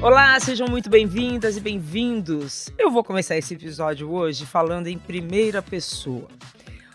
Olá, 0.00 0.38
sejam 0.38 0.68
muito 0.68 0.88
bem-vindas 0.88 1.56
e 1.56 1.60
bem-vindos. 1.60 2.70
Eu 2.78 2.90
vou 2.90 3.02
começar 3.02 3.36
esse 3.36 3.54
episódio 3.54 4.10
hoje 4.10 4.46
falando 4.46 4.86
em 4.86 4.96
primeira 4.96 5.60
pessoa. 5.60 6.28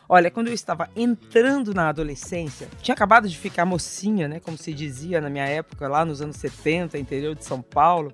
Olha, 0.08 0.32
quando 0.32 0.48
eu 0.48 0.54
estava 0.54 0.90
entrando 0.96 1.74
na 1.74 1.90
adolescência, 1.90 2.68
tinha 2.82 2.94
acabado 2.94 3.28
de 3.28 3.38
ficar 3.38 3.66
mocinha, 3.66 4.28
né, 4.28 4.40
como 4.40 4.58
se 4.58 4.74
dizia 4.74 5.20
na 5.22 5.30
minha 5.30 5.46
época, 5.46 5.88
lá 5.88 6.04
nos 6.06 6.22
anos 6.22 6.38
70, 6.38 6.98
interior 6.98 7.36
de 7.36 7.46
São 7.46 7.62
Paulo. 7.62 8.14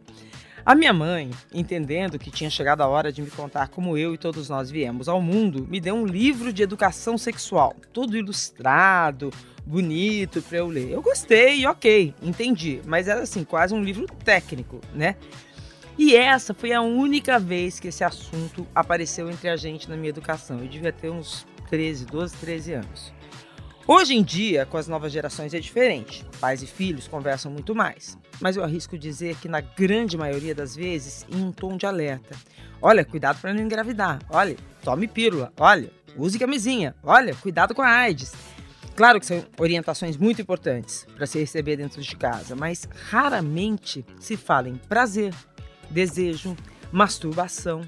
A 0.66 0.76
minha 0.76 0.92
mãe, 0.92 1.32
entendendo 1.54 2.20
que 2.20 2.30
tinha 2.30 2.50
chegado 2.50 2.82
a 2.82 2.88
hora 2.88 3.12
de 3.12 3.22
me 3.22 3.32
contar 3.32 3.70
como 3.70 3.98
eu 3.98 4.14
e 4.14 4.18
todos 4.18 4.50
nós 4.50 4.70
viemos 4.70 5.08
ao 5.08 5.22
mundo, 5.22 5.66
me 5.70 5.80
deu 5.80 5.96
um 5.96 6.06
livro 6.06 6.52
de 6.52 6.62
educação 6.62 7.18
sexual, 7.18 7.74
todo 7.94 8.18
ilustrado, 8.18 9.32
bonito 9.68 10.42
para 10.42 10.60
eu 10.60 10.68
ler. 10.68 10.92
Eu 10.92 11.02
gostei, 11.02 11.66
ok, 11.66 12.14
entendi, 12.22 12.82
mas 12.86 13.08
era 13.08 13.22
assim, 13.22 13.44
quase 13.44 13.74
um 13.74 13.84
livro 13.84 14.08
técnico, 14.24 14.80
né? 14.94 15.16
E 15.98 16.16
essa 16.16 16.54
foi 16.54 16.72
a 16.72 16.82
única 16.82 17.38
vez 17.40 17.80
que 17.80 17.90
esse 17.90 18.04
assunto 18.04 18.66
apareceu 18.74 19.30
entre 19.30 19.50
a 19.50 19.58
gente 19.58 19.90
na 19.90 19.98
minha 19.98 20.10
educação. 20.10 20.60
Eu 20.60 20.68
devia 20.68 20.94
ter 20.94 21.10
uns 21.10 21.46
13, 21.70 22.06
12, 22.06 22.36
13 22.38 22.74
anos. 22.74 23.14
Hoje 23.86 24.14
em 24.14 24.22
dia, 24.22 24.66
com 24.66 24.78
as 24.78 24.88
novas 24.88 25.12
gerações, 25.12 25.54
é 25.54 25.60
diferente. 25.60 26.24
Pais 26.40 26.62
e 26.62 26.68
filhos 26.68 27.08
conversam 27.08 27.52
muito 27.52 27.74
mais. 27.74 28.18
Mas 28.40 28.56
eu 28.56 28.64
arrisco 28.64 28.98
dizer 28.98 29.38
que, 29.38 29.48
na 29.48 29.62
grande 29.62 30.18
maioria 30.18 30.54
das 30.54 30.76
vezes, 30.76 31.26
em 31.32 31.42
um 31.42 31.52
tom 31.52 31.78
de 31.78 31.86
alerta. 31.86 32.36
Olha, 32.82 33.04
cuidado 33.04 33.42
para 33.42 33.54
não 33.54 33.64
engravidar. 33.64 34.20
Olha, 34.30 34.56
tome 34.84 35.08
pílula. 35.08 35.52
Olha, 35.58 35.90
use 36.16 36.38
camisinha. 36.38 36.96
Olha, 37.02 37.34
cuidado 37.36 37.74
com 37.74 37.82
a 37.82 37.90
AIDS. 37.90 38.34
Claro 38.98 39.20
que 39.20 39.28
são 39.28 39.46
orientações 39.60 40.18
muito 40.18 40.42
importantes 40.42 41.06
para 41.16 41.28
se 41.28 41.38
receber 41.38 41.78
dentro 41.78 42.02
de 42.02 42.16
casa, 42.16 42.56
mas 42.56 42.90
raramente 43.12 44.04
se 44.20 44.36
fala 44.36 44.70
em 44.70 44.76
prazer, 44.76 45.36
desejo, 45.88 46.58
masturbação. 46.92 47.82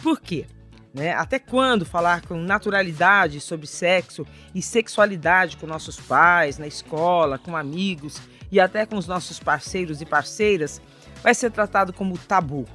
Por 0.00 0.20
quê? 0.20 0.46
Né? 0.94 1.10
Até 1.14 1.40
quando 1.40 1.84
falar 1.84 2.24
com 2.24 2.36
naturalidade 2.36 3.40
sobre 3.40 3.66
sexo 3.66 4.24
e 4.54 4.62
sexualidade 4.62 5.56
com 5.56 5.66
nossos 5.66 5.98
pais, 5.98 6.58
na 6.58 6.68
escola, 6.68 7.40
com 7.40 7.56
amigos 7.56 8.22
e 8.48 8.60
até 8.60 8.86
com 8.86 8.96
os 8.96 9.08
nossos 9.08 9.40
parceiros 9.40 10.00
e 10.00 10.06
parceiras 10.06 10.80
vai 11.24 11.34
ser 11.34 11.50
tratado 11.50 11.92
como 11.92 12.16
tabu? 12.16 12.68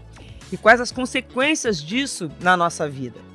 E 0.52 0.58
quais 0.58 0.82
as 0.82 0.92
consequências 0.92 1.82
disso 1.82 2.30
na 2.42 2.58
nossa 2.58 2.90
vida? 2.90 3.27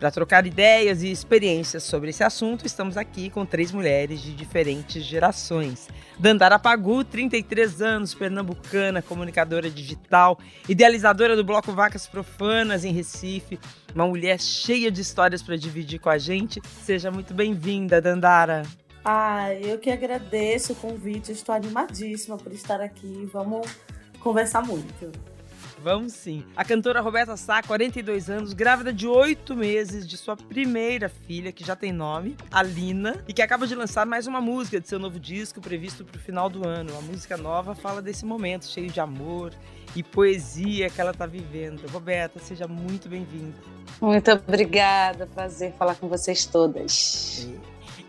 Para 0.00 0.10
trocar 0.10 0.46
ideias 0.46 1.02
e 1.02 1.12
experiências 1.12 1.82
sobre 1.82 2.08
esse 2.08 2.24
assunto, 2.24 2.64
estamos 2.64 2.96
aqui 2.96 3.28
com 3.28 3.44
três 3.44 3.70
mulheres 3.70 4.22
de 4.22 4.32
diferentes 4.32 5.04
gerações. 5.04 5.90
Dandara 6.18 6.58
Pagu, 6.58 7.04
33 7.04 7.82
anos, 7.82 8.14
pernambucana, 8.14 9.02
comunicadora 9.02 9.68
digital, 9.68 10.38
idealizadora 10.66 11.36
do 11.36 11.44
Bloco 11.44 11.72
Vacas 11.72 12.06
Profanas 12.06 12.82
em 12.82 12.94
Recife, 12.94 13.60
uma 13.94 14.06
mulher 14.06 14.40
cheia 14.40 14.90
de 14.90 15.02
histórias 15.02 15.42
para 15.42 15.58
dividir 15.58 15.98
com 15.98 16.08
a 16.08 16.16
gente. 16.16 16.62
Seja 16.82 17.10
muito 17.10 17.34
bem-vinda, 17.34 18.00
Dandara. 18.00 18.62
Ah, 19.04 19.52
eu 19.52 19.78
que 19.78 19.90
agradeço 19.90 20.72
o 20.72 20.76
convite, 20.76 21.30
estou 21.30 21.54
animadíssima 21.54 22.38
por 22.38 22.52
estar 22.52 22.80
aqui. 22.80 23.28
Vamos 23.30 23.66
conversar 24.18 24.62
muito. 24.62 25.12
Vamos 25.82 26.12
sim. 26.12 26.44
A 26.54 26.62
cantora 26.62 27.00
Roberta 27.00 27.36
Sá, 27.38 27.62
42 27.62 28.28
anos, 28.28 28.52
grávida 28.52 28.92
de 28.92 29.06
oito 29.06 29.56
meses 29.56 30.06
de 30.06 30.16
sua 30.16 30.36
primeira 30.36 31.08
filha, 31.08 31.50
que 31.52 31.64
já 31.64 31.74
tem 31.74 31.90
nome, 31.90 32.36
Alina, 32.50 33.24
e 33.26 33.32
que 33.32 33.40
acaba 33.40 33.66
de 33.66 33.74
lançar 33.74 34.04
mais 34.04 34.26
uma 34.26 34.42
música 34.42 34.78
de 34.78 34.86
seu 34.86 34.98
novo 34.98 35.18
disco 35.18 35.58
previsto 35.58 36.04
para 36.04 36.18
o 36.18 36.20
final 36.20 36.50
do 36.50 36.68
ano. 36.68 36.96
A 36.98 37.00
música 37.00 37.36
nova 37.36 37.74
fala 37.74 38.02
desse 38.02 38.26
momento 38.26 38.66
cheio 38.66 38.90
de 38.90 39.00
amor 39.00 39.54
e 39.96 40.02
poesia 40.02 40.90
que 40.90 41.00
ela 41.00 41.12
está 41.12 41.24
vivendo. 41.24 41.86
Roberta, 41.90 42.38
seja 42.38 42.68
muito 42.68 43.08
bem-vinda. 43.08 43.56
Muito 44.02 44.30
obrigada, 44.32 45.26
prazer 45.26 45.72
falar 45.78 45.94
com 45.94 46.08
vocês 46.08 46.44
todas. 46.44 47.48
E 47.48 47.58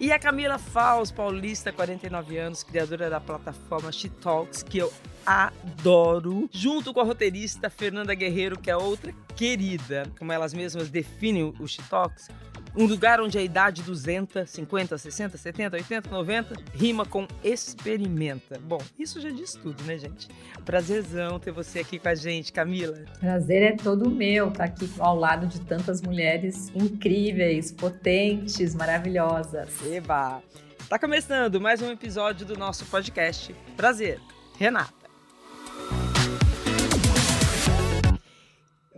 a 0.09 0.17
Camila 0.17 0.57
Faus, 0.57 1.11
paulista, 1.11 1.71
49 1.71 2.37
anos, 2.37 2.63
criadora 2.63 3.09
da 3.09 3.19
plataforma 3.19 3.91
She 3.91 4.09
Talks, 4.09 4.63
que 4.63 4.79
eu 4.79 4.91
adoro, 5.25 6.49
junto 6.51 6.93
com 6.93 7.01
a 7.01 7.03
roteirista 7.03 7.69
Fernanda 7.69 8.15
Guerreiro, 8.15 8.57
que 8.57 8.71
é 8.71 8.75
outra 8.75 9.13
querida, 9.35 10.11
como 10.17 10.31
elas 10.31 10.53
mesmas 10.53 10.89
definem 10.89 11.53
o 11.59 11.67
She 11.67 11.83
Talks, 11.83 12.29
um 12.75 12.85
lugar 12.85 13.19
onde 13.19 13.37
a 13.37 13.41
idade 13.41 13.83
200, 13.83 14.49
50, 14.49 14.97
60, 14.97 15.37
70, 15.37 15.77
80, 15.77 16.09
90 16.09 16.55
rima 16.73 17.05
com 17.05 17.27
experimenta. 17.43 18.59
Bom, 18.59 18.79
isso 18.97 19.19
já 19.19 19.29
diz 19.29 19.53
tudo, 19.53 19.83
né, 19.83 19.97
gente? 19.97 20.27
Prazerzão 20.63 21.39
ter 21.39 21.51
você 21.51 21.79
aqui 21.79 21.99
com 21.99 22.07
a 22.07 22.15
gente, 22.15 22.53
Camila. 22.53 22.97
Prazer 23.19 23.61
é 23.61 23.75
todo 23.75 24.09
meu 24.09 24.49
estar 24.49 24.65
aqui 24.65 24.89
ao 24.99 25.15
lado 25.15 25.47
de 25.47 25.59
tantas 25.61 26.01
mulheres 26.01 26.71
incríveis, 26.75 27.71
potentes, 27.71 28.73
maravilhosas. 28.73 29.69
Eba! 29.85 30.41
Tá 30.87 30.99
começando 30.99 31.59
mais 31.59 31.81
um 31.81 31.91
episódio 31.91 32.45
do 32.45 32.57
nosso 32.57 32.85
podcast. 32.85 33.53
Prazer, 33.77 34.19
Renata. 34.57 35.01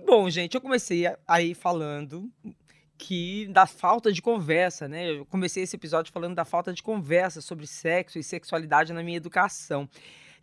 Bom, 0.06 0.30
gente, 0.30 0.54
eu 0.56 0.62
comecei 0.62 1.06
aí 1.28 1.56
falando 1.56 2.32
que 2.98 3.48
da 3.48 3.66
falta 3.66 4.12
de 4.12 4.22
conversa, 4.22 4.88
né? 4.88 5.12
Eu 5.12 5.26
comecei 5.26 5.64
esse 5.64 5.76
episódio 5.76 6.12
falando 6.12 6.36
da 6.36 6.46
falta 6.46 6.72
de 6.74 6.84
conversa 6.84 7.42
sobre 7.42 7.68
sexo 7.68 8.20
e 8.20 8.24
sexualidade 8.24 8.94
na 8.94 9.04
minha 9.04 9.18
educação. 9.18 9.90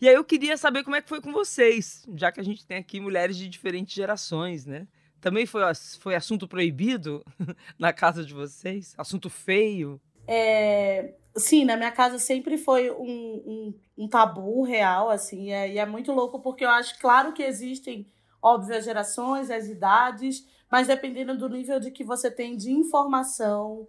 E 0.01 0.09
aí 0.09 0.15
eu 0.15 0.25
queria 0.25 0.57
saber 0.57 0.83
como 0.83 0.97
é 0.97 1.03
que 1.03 1.09
foi 1.09 1.21
com 1.21 1.33
vocês, 1.33 2.07
já 2.15 2.33
que 2.33 2.41
a 2.41 2.45
gente 2.45 2.67
tem 2.67 2.79
aqui 2.79 3.01
mulheres 3.01 3.37
de 3.37 3.49
diferentes 3.49 3.95
gerações, 3.95 4.65
né? 4.65 4.87
Também 5.21 5.45
foi, 5.45 5.63
foi 6.01 6.15
assunto 6.15 6.49
proibido 6.49 7.23
na 7.79 7.93
casa 7.93 8.25
de 8.25 8.33
vocês? 8.33 8.95
Assunto 8.97 9.29
feio? 9.29 10.01
É, 10.27 11.15
sim, 11.37 11.65
na 11.65 11.77
minha 11.77 11.93
casa 11.93 12.19
sempre 12.19 12.57
foi 12.57 12.91
um, 12.91 13.05
um, 13.05 13.75
um 13.99 14.09
tabu 14.09 14.63
real, 14.63 15.11
assim, 15.11 15.53
é, 15.53 15.73
e 15.73 15.79
é 15.79 15.85
muito 15.85 16.13
louco 16.13 16.41
porque 16.41 16.65
eu 16.65 16.71
acho, 16.71 16.99
claro 16.99 17.33
que 17.35 17.43
existem, 17.43 18.07
óbvio, 18.41 18.77
as 18.77 18.85
gerações, 18.85 19.51
as 19.51 19.67
idades, 19.67 20.47
mas 20.71 20.87
dependendo 20.87 21.37
do 21.37 21.49
nível 21.49 21.81
de 21.81 21.91
que 21.91 22.05
você 22.05 22.31
tem 22.31 22.57
de 22.57 22.71
informação, 22.71 23.89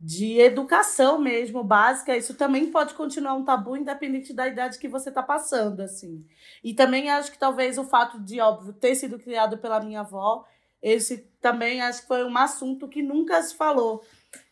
de 0.00 0.40
educação 0.40 1.18
mesmo 1.18 1.62
básica, 1.62 2.16
isso 2.16 2.34
também 2.34 2.70
pode 2.70 2.94
continuar 2.94 3.34
um 3.34 3.44
tabu 3.44 3.76
independente 3.76 4.32
da 4.32 4.48
idade 4.48 4.78
que 4.78 4.88
você 4.88 5.10
está 5.10 5.22
passando, 5.22 5.80
assim. 5.80 6.24
E 6.64 6.74
também 6.74 7.10
acho 7.10 7.30
que 7.30 7.38
talvez 7.38 7.78
o 7.78 7.84
fato 7.84 8.18
de, 8.18 8.40
óbvio, 8.40 8.72
ter 8.72 8.94
sido 8.94 9.18
criado 9.18 9.58
pela 9.58 9.80
minha 9.80 10.00
avó, 10.00 10.44
esse 10.82 11.18
também 11.40 11.80
acho 11.80 12.02
que 12.02 12.08
foi 12.08 12.24
um 12.24 12.36
assunto 12.36 12.88
que 12.88 13.02
nunca 13.02 13.40
se 13.42 13.54
falou. 13.54 14.02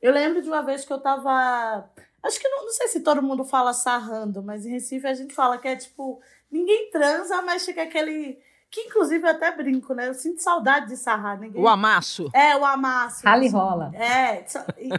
Eu 0.00 0.12
lembro 0.12 0.40
de 0.40 0.48
uma 0.48 0.62
vez 0.62 0.84
que 0.84 0.92
eu 0.92 0.98
estava 0.98 1.90
Acho 2.22 2.38
que 2.38 2.48
não, 2.48 2.64
não 2.64 2.70
sei 2.70 2.88
se 2.88 3.00
todo 3.00 3.22
mundo 3.22 3.44
fala 3.44 3.72
sarrando, 3.72 4.42
mas 4.42 4.66
em 4.66 4.70
Recife 4.70 5.06
a 5.06 5.14
gente 5.14 5.34
fala 5.34 5.58
que 5.58 5.68
é 5.68 5.76
tipo, 5.76 6.20
ninguém 6.50 6.90
transa, 6.90 7.40
mas 7.42 7.64
fica 7.64 7.82
aquele 7.82 8.38
que 8.70 8.82
inclusive 8.82 9.26
eu 9.26 9.30
até 9.30 9.50
brinco, 9.50 9.92
né? 9.94 10.08
Eu 10.08 10.14
sinto 10.14 10.40
saudade 10.40 10.88
de 10.88 10.96
sarrar. 10.96 11.38
Ninguém... 11.38 11.60
O 11.60 11.66
amasso. 11.66 12.30
É, 12.32 12.56
o 12.56 12.64
amasso. 12.64 13.26
Rala 13.26 13.44
e 13.44 13.48
rola. 13.48 13.92
É, 13.94 14.44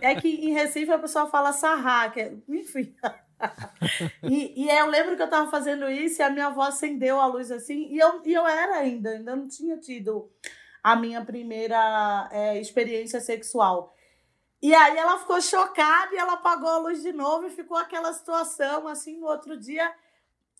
é 0.01 0.15
que 0.15 0.27
em 0.27 0.51
Recife 0.51 0.91
a 0.91 0.99
pessoa 0.99 1.27
fala 1.27 1.53
sarrar, 1.53 2.11
que 2.11 2.19
é... 2.19 2.33
enfim. 2.49 2.93
e, 4.23 4.65
e 4.65 4.69
eu 4.69 4.87
lembro 4.87 5.15
que 5.15 5.21
eu 5.21 5.29
tava 5.29 5.49
fazendo 5.49 5.89
isso 5.89 6.21
e 6.21 6.23
a 6.23 6.29
minha 6.29 6.47
avó 6.47 6.63
acendeu 6.63 7.19
a 7.19 7.25
luz 7.25 7.49
assim, 7.49 7.87
e 7.89 7.97
eu, 7.97 8.21
e 8.25 8.33
eu 8.33 8.45
era 8.45 8.75
ainda, 8.75 9.11
ainda 9.11 9.35
não 9.35 9.47
tinha 9.47 9.77
tido 9.77 10.29
a 10.83 10.95
minha 10.95 11.23
primeira 11.23 12.29
é, 12.31 12.59
experiência 12.59 13.21
sexual. 13.21 13.95
E 14.61 14.75
aí 14.75 14.97
ela 14.97 15.17
ficou 15.17 15.41
chocada 15.41 16.13
e 16.13 16.17
ela 16.17 16.33
apagou 16.33 16.69
a 16.69 16.77
luz 16.77 17.01
de 17.01 17.11
novo 17.13 17.47
e 17.47 17.51
ficou 17.51 17.77
aquela 17.77 18.13
situação 18.13 18.87
assim 18.87 19.17
no 19.17 19.27
outro 19.27 19.57
dia 19.57 19.91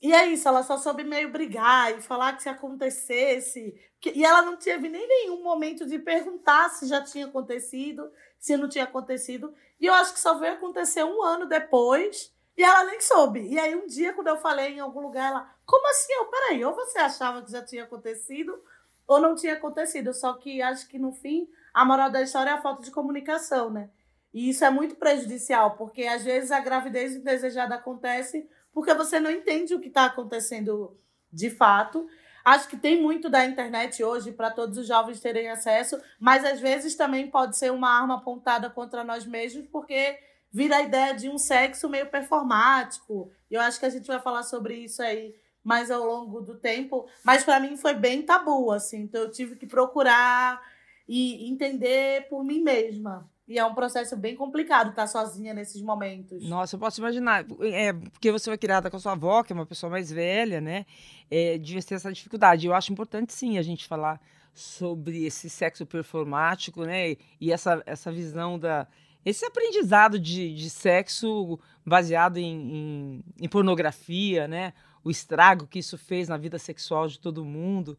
e 0.02 0.12
é 0.14 0.26
isso, 0.26 0.48
ela 0.48 0.64
só 0.64 0.78
soube 0.78 1.04
meio 1.04 1.32
brigar 1.32 1.96
e 1.96 2.02
falar 2.02 2.34
que 2.34 2.42
se 2.42 2.50
acontecesse. 2.50 3.80
E 4.04 4.26
ela 4.26 4.42
não 4.42 4.58
teve 4.58 4.90
nem 4.90 5.08
nenhum 5.08 5.44
momento 5.44 5.86
de 5.86 6.00
perguntar 6.00 6.70
se 6.70 6.88
já 6.88 7.04
tinha 7.04 7.28
acontecido, 7.28 8.12
se 8.40 8.58
não 8.58 8.68
tinha 8.68 8.86
acontecido. 8.86 9.54
E 9.80 9.86
eu 9.86 9.94
acho 9.94 10.14
que 10.14 10.20
só 10.20 10.40
veio 10.40 10.54
acontecer 10.54 11.04
um 11.04 11.22
ano 11.22 11.46
depois 11.46 12.34
e 12.58 12.64
ela 12.64 12.84
nem 12.86 13.00
soube. 13.00 13.48
E 13.48 13.60
aí 13.60 13.76
um 13.76 13.86
dia, 13.86 14.12
quando 14.14 14.28
eu 14.28 14.38
falei 14.38 14.74
em 14.74 14.80
algum 14.80 15.02
lugar, 15.02 15.30
ela, 15.30 15.56
como 15.68 15.88
assim? 15.90 16.14
Eu, 16.14 16.26
peraí, 16.26 16.66
ou 16.66 16.74
você 16.74 16.98
achava 16.98 17.44
que 17.44 17.52
já 17.52 17.64
tinha 17.64 17.84
acontecido 17.84 18.60
ou 19.06 19.20
não 19.20 19.36
tinha 19.36 19.54
acontecido. 19.54 20.16
Só 20.16 20.34
que 20.34 20.64
acho 20.64 20.88
que 20.88 20.98
no 20.98 21.12
fim, 21.12 21.48
a 21.72 21.86
moral 21.86 22.10
da 22.10 22.24
história 22.24 22.50
é 22.50 22.54
a 22.54 22.62
falta 22.62 22.82
de 22.82 22.90
comunicação, 22.90 23.70
né? 23.70 23.92
E 24.34 24.50
isso 24.50 24.66
é 24.66 24.70
muito 24.72 24.96
prejudicial, 24.96 25.76
porque 25.76 26.04
às 26.06 26.24
vezes 26.24 26.52
a 26.52 26.60
gravidez 26.60 27.16
indesejada 27.16 27.76
acontece 27.76 28.50
porque 28.74 28.94
você 28.94 29.20
não 29.20 29.32
entende 29.32 29.74
o 29.74 29.80
que 29.80 29.88
está 29.88 30.06
acontecendo 30.06 30.98
de 31.32 31.50
fato. 31.50 32.08
Acho 32.44 32.68
que 32.68 32.78
tem 32.78 33.02
muito 33.02 33.30
da 33.30 33.46
internet 33.46 34.04
hoje 34.04 34.32
para 34.32 34.50
todos 34.50 34.78
os 34.78 34.88
jovens 34.88 35.20
terem 35.20 35.50
acesso, 35.50 36.02
mas 36.20 36.44
às 36.44 36.60
vezes 36.60 36.96
também 36.96 37.30
pode 37.30 37.58
ser 37.58 37.72
uma 37.72 37.90
arma 37.90 38.16
apontada 38.16 38.70
contra 38.70 39.04
nós 39.04 39.26
mesmos, 39.26 39.68
porque 39.68 40.18
vira 40.52 40.78
a 40.78 40.82
ideia 40.82 41.14
de 41.14 41.30
um 41.30 41.38
sexo 41.38 41.88
meio 41.88 42.08
performático. 42.08 43.32
E 43.50 43.54
eu 43.54 43.62
acho 43.62 43.80
que 43.80 43.86
a 43.86 43.90
gente 43.90 44.08
vai 44.08 44.20
falar 44.20 44.44
sobre 44.44 44.76
isso 44.76 45.02
aí 45.02 45.36
mais 45.64 45.92
ao 45.92 46.04
longo 46.04 46.42
do 46.42 46.56
tempo. 46.56 47.08
Mas 47.24 47.44
para 47.44 47.60
mim 47.60 47.78
foi 47.78 47.94
bem 47.94 48.24
tabu, 48.24 48.72
assim. 48.72 49.02
Então 49.02 49.22
eu 49.22 49.32
tive 49.32 49.56
que 49.56 49.68
procurar 49.68 50.62
e 51.08 51.50
entender 51.50 52.28
por 52.28 52.44
mim 52.44 52.62
mesma. 52.62 53.30
E 53.52 53.60
é 53.60 53.66
um 53.66 53.76
processo 53.76 54.16
bem 54.16 54.34
complicado 54.34 54.92
estar 54.92 55.06
sozinha 55.08 55.54
nesses 55.54 55.82
momentos. 55.82 56.48
Nossa, 56.48 56.78
eu 56.78 56.80
posso 56.80 57.02
imaginar. 57.02 57.46
É, 57.60 57.92
porque 57.92 58.32
você 58.32 58.50
foi 58.50 58.58
criada 58.58 58.90
com 58.90 58.96
a 58.96 59.00
sua 59.00 59.12
avó, 59.12 59.44
que 59.44 59.52
é 59.52 59.56
uma 59.56 59.66
pessoa 59.66 59.90
mais 59.90 60.10
velha, 60.10 60.62
né? 60.62 60.86
É, 61.30 61.58
devia 61.58 61.84
ter 61.84 61.96
essa 61.96 62.14
dificuldade. 62.14 62.66
Eu 62.66 62.74
acho 62.74 62.94
importante, 62.94 63.34
sim, 63.34 63.58
a 63.58 63.62
gente 63.62 63.90
falar 63.90 64.22
sobre 64.54 65.26
esse 65.26 65.50
sexo 65.50 65.86
performático, 65.86 66.86
né? 66.86 67.18
E 67.42 67.52
essa, 67.52 67.84
essa 67.86 68.10
visão 68.10 68.58
da. 68.58 68.88
Esse 69.26 69.44
aprendizado 69.44 70.18
de, 70.18 70.56
de 70.56 70.70
sexo 70.70 71.60
baseado 71.86 72.38
em, 72.38 72.56
em, 72.56 73.24
em 73.42 73.50
pornografia, 73.50 74.48
né? 74.48 74.72
O 75.04 75.12
estrago 75.12 75.68
que 75.68 75.80
isso 75.80 75.98
fez 75.98 76.30
na 76.30 76.38
vida 76.38 76.58
sexual 76.58 77.06
de 77.06 77.20
todo 77.20 77.44
mundo. 77.44 77.98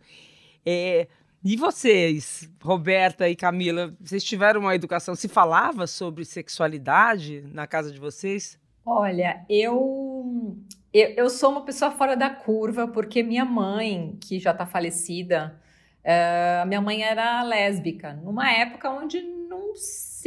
É, 0.65 1.09
e 1.45 1.57
vocês, 1.57 2.49
Roberta 2.63 3.29
e 3.29 3.35
Camila, 3.35 3.95
vocês 4.01 4.23
tiveram 4.23 4.61
uma 4.61 4.75
educação? 4.75 5.15
Se 5.15 5.29
falava 5.29 5.87
sobre 5.87 6.25
sexualidade 6.25 7.45
na 7.53 7.67
casa 7.67 7.91
de 7.91 7.99
vocês? 7.99 8.61
Olha, 8.85 9.45
eu, 9.49 10.57
eu, 10.93 11.09
eu 11.11 11.31
sou 11.31 11.51
uma 11.51 11.65
pessoa 11.65 11.91
fora 11.91 12.17
da 12.17 12.31
curva, 12.31 12.87
porque 12.87 13.23
minha 13.23 13.45
mãe, 13.45 14.17
que 14.21 14.39
já 14.39 14.53
está 14.53 14.67
falecida, 14.67 15.61
uh, 16.05 16.67
minha 16.67 16.81
mãe 16.81 17.03
era 17.03 17.43
lésbica, 17.43 18.13
numa 18.15 18.51
época 18.53 18.91
onde 18.91 19.21
não 19.23 19.75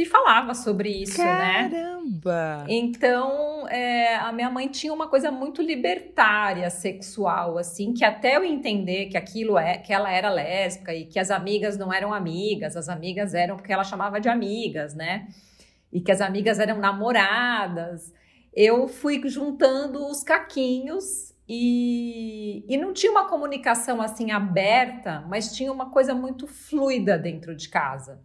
falava 0.04 0.52
sobre 0.52 0.90
isso, 0.90 1.16
Caramba. 1.16 1.42
né? 1.42 1.70
Caramba! 1.70 2.64
Então, 2.68 3.66
é, 3.68 4.16
a 4.16 4.32
minha 4.32 4.50
mãe 4.50 4.68
tinha 4.68 4.92
uma 4.92 5.08
coisa 5.08 5.30
muito 5.30 5.62
libertária 5.62 6.68
sexual, 6.68 7.56
assim, 7.56 7.94
que 7.94 8.04
até 8.04 8.36
eu 8.36 8.44
entender 8.44 9.06
que 9.06 9.16
aquilo 9.16 9.58
é, 9.58 9.78
que 9.78 9.92
ela 9.92 10.12
era 10.12 10.28
lésbica 10.28 10.94
e 10.94 11.06
que 11.06 11.18
as 11.18 11.30
amigas 11.30 11.78
não 11.78 11.92
eram 11.92 12.12
amigas, 12.12 12.76
as 12.76 12.88
amigas 12.88 13.32
eram 13.32 13.56
porque 13.56 13.72
ela 13.72 13.84
chamava 13.84 14.20
de 14.20 14.28
amigas, 14.28 14.94
né? 14.94 15.28
E 15.92 16.00
que 16.00 16.12
as 16.12 16.20
amigas 16.20 16.58
eram 16.58 16.78
namoradas. 16.78 18.12
Eu 18.52 18.88
fui 18.88 19.20
juntando 19.28 20.06
os 20.06 20.22
caquinhos 20.22 21.34
e, 21.48 22.64
e 22.68 22.76
não 22.76 22.92
tinha 22.92 23.12
uma 23.12 23.28
comunicação 23.28 24.02
assim 24.02 24.30
aberta, 24.30 25.24
mas 25.28 25.54
tinha 25.54 25.72
uma 25.72 25.90
coisa 25.90 26.14
muito 26.14 26.46
fluida 26.46 27.16
dentro 27.16 27.54
de 27.54 27.68
casa. 27.68 28.20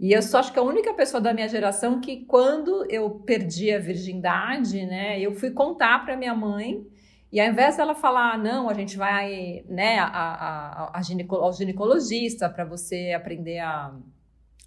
E 0.00 0.12
eu 0.12 0.22
só 0.22 0.38
acho 0.38 0.50
que 0.50 0.58
a 0.58 0.62
única 0.62 0.94
pessoa 0.94 1.20
da 1.20 1.34
minha 1.34 1.46
geração 1.46 2.00
que, 2.00 2.24
quando 2.24 2.90
eu 2.90 3.10
perdi 3.10 3.70
a 3.70 3.78
virgindade, 3.78 4.86
né, 4.86 5.20
eu 5.20 5.34
fui 5.34 5.50
contar 5.50 6.02
para 6.06 6.16
minha 6.16 6.34
mãe. 6.34 6.82
E 7.30 7.38
ao 7.38 7.46
invés 7.46 7.76
dela 7.76 7.94
falar, 7.94 8.38
não, 8.38 8.70
a 8.70 8.72
gente 8.72 8.96
vai 8.96 9.62
né, 9.68 9.98
a, 9.98 10.06
a, 10.06 10.98
a 10.98 11.02
gineco, 11.02 11.36
ao 11.36 11.52
ginecologista 11.52 12.48
para 12.48 12.64
você 12.64 13.12
aprender 13.14 13.58
a, 13.58 13.92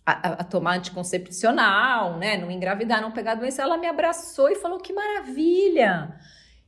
a, 0.06 0.34
a, 0.34 0.44
tomar 0.44 0.78
anticoncepcional, 0.78 2.20
né, 2.20 2.38
não 2.38 2.52
engravidar, 2.52 3.02
não 3.02 3.12
pegar 3.12 3.34
doença, 3.34 3.64
ela 3.64 3.76
me 3.76 3.88
abraçou 3.88 4.50
e 4.50 4.56
falou: 4.56 4.78
que 4.78 4.94
maravilha! 4.94 6.16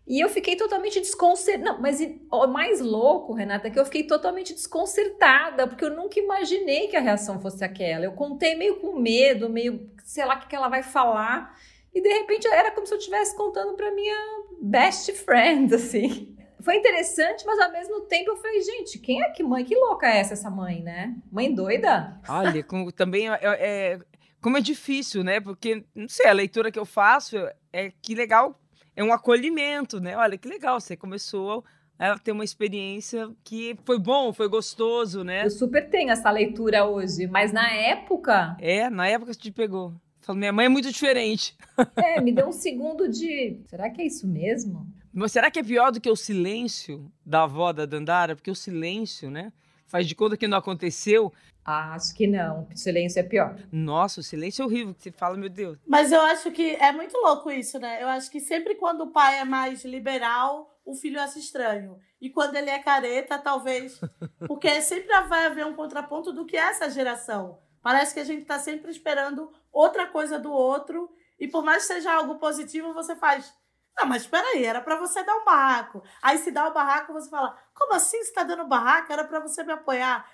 E 0.08 0.20
eu 0.24 0.30
fiquei 0.30 0.56
totalmente 0.56 1.00
desconcertada. 1.00 1.80
Mas 1.80 2.00
o 2.32 2.48
mais 2.48 2.80
louco, 2.80 3.34
Renata, 3.34 3.68
é 3.68 3.72
que 3.72 3.80
eu 3.80 3.86
fiquei 3.86 4.04
totalmente 4.04 4.54
desconcertada, 4.54 5.68
porque 5.68 5.84
eu 5.84 5.96
nunca 5.96 6.20
imaginei 6.20 6.88
que 6.88 6.96
a 6.96 7.02
reação 7.02 7.42
fosse 7.42 7.64
aquela. 7.64 8.06
Eu 8.06 8.12
contei 8.12 8.56
meio 8.56 8.76
com 8.80 9.00
medo, 9.00 9.50
meio, 9.50 9.90
sei 10.04 10.26
lá, 10.26 10.36
o 10.38 10.48
que 10.48 10.56
ela 10.56 10.70
vai 10.70 10.84
falar. 10.84 11.58
E 11.94 12.02
de 12.02 12.10
repente 12.10 12.46
era 12.48 12.72
como 12.72 12.86
se 12.86 12.94
eu 12.94 13.00
estivesse 13.00 13.36
contando 13.36 13.74
para 13.76 13.92
minha 13.92 14.16
best 14.62 15.12
friend, 15.14 15.74
assim. 15.74 16.36
Foi 16.62 16.76
interessante, 16.76 17.46
mas 17.46 17.60
ao 17.60 17.72
mesmo 17.72 18.02
tempo 18.02 18.32
eu 18.32 18.38
falei, 18.38 18.62
gente, 18.62 19.00
quem 19.00 19.24
é 19.24 19.30
que 19.30 19.44
mãe? 19.44 19.64
Que 19.64 19.76
louca 19.76 20.08
é 20.08 20.18
essa, 20.18 20.34
essa 20.34 20.50
mãe, 20.50 20.82
né? 20.82 21.16
Mãe 21.32 21.54
doida? 21.54 22.20
Olha, 22.28 22.64
como, 22.64 22.92
também 22.92 23.30
é, 23.30 23.40
é, 23.44 24.00
como 24.42 24.58
é 24.58 24.62
difícil, 24.62 25.24
né? 25.24 25.40
Porque, 25.40 25.86
não 25.94 26.10
sei, 26.10 26.28
a 26.28 26.34
leitura 26.34 26.72
que 26.72 26.80
eu 26.80 26.86
faço 26.86 27.38
é 27.72 27.92
que 28.02 28.16
legal 28.16 28.60
é 28.96 29.04
um 29.04 29.12
acolhimento, 29.12 30.00
né? 30.00 30.16
Olha 30.16 30.38
que 30.38 30.48
legal, 30.48 30.80
você 30.80 30.96
começou 30.96 31.64
a 31.98 32.18
ter 32.20 32.32
uma 32.32 32.44
experiência 32.44 33.30
que 33.44 33.78
foi 33.84 34.00
bom, 34.00 34.34
foi 34.34 34.48
gostoso, 34.48 35.24
né? 35.24 35.46
Eu 35.46 35.52
super 35.52 35.90
tenho 35.90 36.12
essa 36.12 36.30
leitura 36.30 36.86
hoje, 36.86 37.28
mas 37.28 37.52
na 37.52 37.72
época. 37.72 38.58
É, 38.60 38.90
na 38.90 39.08
época 39.08 39.34
te 39.34 39.52
pegou. 39.52 39.94
Falou, 40.22 40.40
minha 40.40 40.52
mãe 40.52 40.66
é 40.66 40.70
muito 40.70 40.92
diferente. 40.92 41.56
É, 41.98 42.22
me 42.22 42.32
deu 42.32 42.48
um 42.48 42.54
segundo 42.54 43.10
de. 43.10 43.60
Será 43.68 43.90
que 43.90 44.02
é 44.02 44.06
isso 44.06 44.26
mesmo? 44.26 44.88
Mas 45.14 45.34
será 45.34 45.52
que 45.52 45.60
é 45.60 45.64
pior 45.64 45.92
do 45.92 46.00
que 46.00 46.10
o 46.10 46.16
silêncio 46.16 47.12
da 47.26 47.44
avó 47.44 47.74
da 47.74 47.86
Dandara? 47.86 48.36
Porque 48.36 48.50
o 48.50 48.56
silêncio, 48.56 49.30
né? 49.30 49.52
Faz 49.86 50.08
de 50.08 50.16
conta 50.16 50.38
que 50.38 50.48
não 50.48 50.58
aconteceu. 50.58 51.34
Acho 51.66 52.14
que 52.14 52.28
não. 52.28 52.68
O 52.72 52.78
silêncio 52.78 53.20
é 53.20 53.24
pior. 53.24 53.58
Nossa, 53.72 54.20
o 54.20 54.24
silêncio 54.24 54.62
é 54.62 54.66
horrível, 54.66 54.94
que 54.94 55.02
você 55.02 55.12
fala, 55.12 55.36
meu 55.36 55.50
Deus. 55.50 55.80
Mas 55.88 56.12
eu 56.12 56.22
acho 56.22 56.52
que 56.52 56.76
é 56.76 56.92
muito 56.92 57.18
louco 57.18 57.50
isso, 57.50 57.80
né? 57.80 58.04
Eu 58.04 58.08
acho 58.08 58.30
que 58.30 58.40
sempre 58.40 58.76
quando 58.76 59.02
o 59.02 59.12
pai 59.12 59.40
é 59.40 59.44
mais 59.44 59.84
liberal, 59.84 60.80
o 60.86 60.94
filho 60.94 61.20
acha 61.20 61.40
estranho. 61.40 62.00
E 62.22 62.30
quando 62.30 62.56
ele 62.56 62.70
é 62.70 62.78
careta, 62.78 63.40
talvez. 63.40 64.00
Porque 64.48 64.80
sempre 64.80 65.08
vai 65.24 65.48
haver 65.48 65.66
um 65.66 65.76
contraponto 65.76 66.32
do 66.32 66.46
que 66.46 66.56
é 66.56 66.70
essa 66.70 66.88
geração. 66.88 67.58
Parece 67.82 68.14
que 68.14 68.20
a 68.20 68.26
gente 68.26 68.44
está 68.44 68.60
sempre 68.60 68.92
esperando 68.92 69.52
outra 69.72 70.06
coisa 70.06 70.38
do 70.38 70.52
outro. 70.52 71.10
E 71.40 71.48
por 71.48 71.64
mais 71.64 71.88
que 71.88 71.94
seja 71.94 72.14
algo 72.14 72.36
positivo, 72.36 72.94
você 72.94 73.16
faz. 73.16 73.52
Não, 73.98 74.06
mas 74.06 74.24
espera 74.24 74.46
aí, 74.50 74.64
era 74.66 74.82
para 74.82 74.98
você 74.98 75.24
dar 75.24 75.36
um 75.36 75.46
barraco. 75.46 76.04
Aí 76.22 76.38
se 76.38 76.52
dá 76.52 76.68
o 76.68 76.70
um 76.70 76.74
barraco, 76.74 77.12
você 77.12 77.30
fala: 77.30 77.58
como 77.74 77.94
assim 77.94 78.18
você 78.18 78.30
está 78.30 78.44
dando 78.44 78.68
barraco? 78.68 79.12
Era 79.12 79.24
para 79.24 79.40
você 79.40 79.64
me 79.64 79.72
apoiar. 79.72 80.30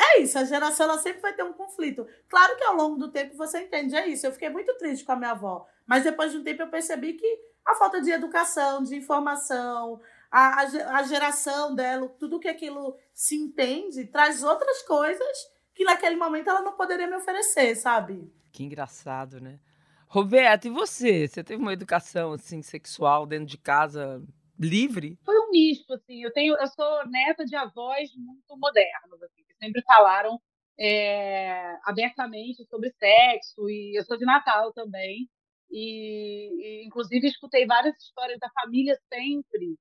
É 0.00 0.20
isso, 0.20 0.38
a 0.38 0.44
geração 0.44 0.86
ela 0.86 0.98
sempre 0.98 1.20
vai 1.20 1.32
ter 1.32 1.42
um 1.42 1.52
conflito. 1.52 2.06
Claro 2.28 2.56
que 2.56 2.64
ao 2.64 2.76
longo 2.76 2.96
do 2.96 3.10
tempo 3.10 3.36
você 3.36 3.60
entende, 3.62 3.96
é 3.96 4.06
isso. 4.06 4.26
Eu 4.26 4.32
fiquei 4.32 4.48
muito 4.48 4.72
triste 4.76 5.04
com 5.04 5.12
a 5.12 5.16
minha 5.16 5.32
avó, 5.32 5.66
mas 5.86 6.04
depois 6.04 6.30
de 6.30 6.38
um 6.38 6.44
tempo 6.44 6.62
eu 6.62 6.68
percebi 6.68 7.14
que 7.14 7.40
a 7.66 7.74
falta 7.74 8.00
de 8.00 8.10
educação, 8.10 8.82
de 8.82 8.94
informação, 8.94 10.00
a, 10.30 10.62
a, 10.62 10.98
a 10.98 11.02
geração 11.02 11.74
dela, 11.74 12.08
tudo 12.18 12.38
que 12.38 12.48
aquilo 12.48 12.96
se 13.12 13.36
entende, 13.36 14.06
traz 14.06 14.42
outras 14.44 14.82
coisas 14.82 15.50
que 15.74 15.84
naquele 15.84 16.16
momento 16.16 16.48
ela 16.48 16.62
não 16.62 16.72
poderia 16.72 17.06
me 17.06 17.16
oferecer, 17.16 17.74
sabe? 17.76 18.32
Que 18.52 18.64
engraçado, 18.64 19.40
né? 19.40 19.58
Roberto, 20.06 20.66
e 20.66 20.70
você? 20.70 21.28
Você 21.28 21.44
teve 21.44 21.60
uma 21.60 21.72
educação 21.72 22.32
assim 22.32 22.62
sexual 22.62 23.26
dentro 23.26 23.46
de 23.46 23.58
casa 23.58 24.22
livre? 24.58 25.18
Foi 25.24 25.38
um 25.38 25.50
misto, 25.50 25.92
assim. 25.94 26.22
Eu 26.22 26.32
tenho, 26.32 26.56
eu 26.56 26.66
sou 26.68 27.06
neta 27.08 27.44
de 27.44 27.56
avós 27.56 28.10
muito 28.16 28.56
modernos, 28.56 29.22
assim, 29.22 29.44
que 29.44 29.54
sempre 29.54 29.82
falaram 29.82 30.40
é, 30.78 31.76
abertamente 31.84 32.64
sobre 32.66 32.90
sexo 32.98 33.68
e 33.68 33.98
eu 33.98 34.04
sou 34.04 34.16
de 34.16 34.24
Natal 34.24 34.72
também 34.72 35.28
e, 35.70 36.82
e, 36.82 36.86
inclusive 36.86 37.26
escutei 37.26 37.66
várias 37.66 37.96
histórias 37.96 38.38
da 38.38 38.48
família 38.50 38.96
sempre 39.12 39.76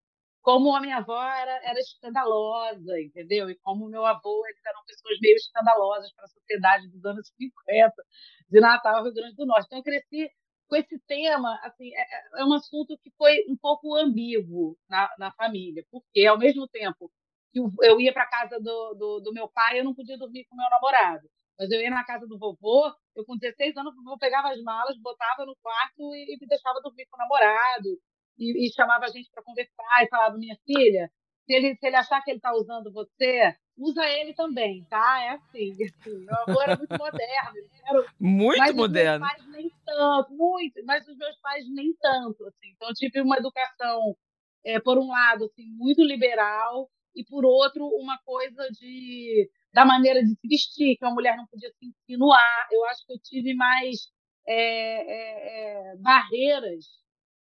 como 0.48 0.74
a 0.74 0.80
minha 0.80 1.00
avó 1.00 1.22
era, 1.22 1.60
era 1.70 1.78
escandalosa, 1.78 3.02
entendeu? 3.02 3.50
E 3.50 3.56
como 3.56 3.86
o 3.86 3.90
meu 3.90 4.06
avô, 4.06 4.48
eles 4.48 4.66
eram 4.66 4.82
pessoas 4.86 5.20
meio 5.20 5.36
escandalosas 5.36 6.10
para 6.14 6.24
a 6.24 6.30
sociedade 6.30 6.88
dos 6.88 7.04
anos 7.04 7.28
50 7.38 7.94
de 8.50 8.60
Natal, 8.62 9.04
Rio 9.04 9.14
Grande 9.14 9.36
do 9.36 9.46
Norte. 9.46 9.66
Então, 9.66 9.80
eu 9.80 9.84
cresci 9.84 10.32
com 10.68 10.76
esse 10.76 11.00
tema, 11.08 11.60
assim, 11.64 11.90
é, 11.96 12.02
é, 12.02 12.42
é 12.42 12.46
um 12.46 12.54
assunto 12.54 12.98
que 12.98 13.12
foi 13.18 13.46
um 13.50 13.56
pouco 13.58 13.96
ambíguo 13.96 14.78
na, 14.90 15.10
na 15.18 15.32
família, 15.32 15.86
porque 15.92 16.26
ao 16.26 16.38
mesmo 16.38 16.68
tempo 16.68 17.12
que 17.52 17.60
eu 17.60 18.00
ia 18.02 18.14
para 18.14 18.28
casa 18.28 18.60
do, 18.60 18.94
do, 18.94 19.20
do, 19.22 19.34
meu 19.34 19.48
pai, 19.48 19.80
eu 19.80 19.84
não 19.84 19.96
podia 19.96 20.18
dormir 20.18 20.46
com 20.46 20.56
meu 20.56 20.70
namorado. 20.70 21.28
Mas 21.58 21.72
eu 21.72 21.82
ia 21.82 21.90
na 21.90 22.04
casa 22.06 22.28
do 22.28 22.38
vovô, 22.38 22.94
eu 23.16 23.26
com 23.26 23.38
16 23.38 23.76
anos, 23.78 23.96
vovô 23.96 24.18
pegava 24.18 24.50
as 24.50 24.62
malas, 24.62 24.98
botava 25.00 25.46
no 25.46 25.56
quarto 25.62 26.14
e, 26.14 26.36
e 26.36 26.38
me 26.40 26.48
deixava 26.48 26.82
dormir 26.82 27.08
com 27.10 27.18
o 27.18 27.20
namorado. 27.20 28.00
E, 28.38 28.68
e 28.68 28.74
chamava 28.74 29.06
a 29.06 29.10
gente 29.10 29.30
para 29.32 29.44
conversar 29.44 30.04
e 30.04 30.10
falava, 30.10 30.38
minha 30.38 30.58
filha, 30.66 31.10
se 31.48 31.54
ele, 31.54 31.76
se 31.78 31.88
ele 31.88 31.96
achar 31.96 32.22
que 32.22 32.30
ele 32.30 32.40
está 32.40 32.54
usando 32.54 32.92
você, 32.92 33.56
usa 33.78 34.06
ele 34.06 34.34
também, 34.34 34.84
tá? 34.90 35.24
É 35.24 35.30
assim. 35.30 35.72
assim. 35.82 36.26
Meu 36.26 36.36
avô 36.36 36.62
era 36.62 36.76
muito 36.76 36.98
moderno. 36.98 37.70
Era, 37.86 38.06
muito 38.20 38.60
mas 38.60 38.76
moderno. 38.76 39.26
Os 39.26 39.32
meus 39.32 39.40
pais 39.40 39.52
nem 39.52 39.72
tanto, 39.86 40.34
muito, 40.34 40.86
mas 40.86 41.08
os 41.08 41.18
meus 41.18 41.38
pais 41.38 41.66
nem 41.74 41.94
tanto. 42.02 42.46
Assim. 42.48 42.72
Então, 42.76 42.90
eu 42.90 42.94
tive 42.94 43.22
uma 43.22 43.38
educação, 43.38 44.18
é, 44.66 44.78
por 44.82 44.98
um 44.98 45.08
lado, 45.08 45.46
assim, 45.46 45.66
muito 45.78 46.04
liberal, 46.04 46.90
e 47.16 47.24
por 47.24 47.46
outro, 47.46 47.88
uma 47.88 48.20
coisa 48.26 48.68
de 48.72 49.50
da 49.74 49.86
maneira 49.86 50.22
de 50.24 50.30
se 50.30 50.48
vestir, 50.48 50.98
que 50.98 51.06
uma 51.06 51.14
mulher 51.14 51.38
não 51.38 51.46
podia 51.48 51.70
se 51.70 51.86
insinuar. 51.86 52.68
Eu 52.72 52.84
acho 52.86 53.06
que 53.06 53.14
eu 53.14 53.20
tive 53.20 53.54
mais 53.54 54.10
é, 54.46 54.54
é, 54.54 55.92
é 55.92 55.96
barreiras 55.98 56.86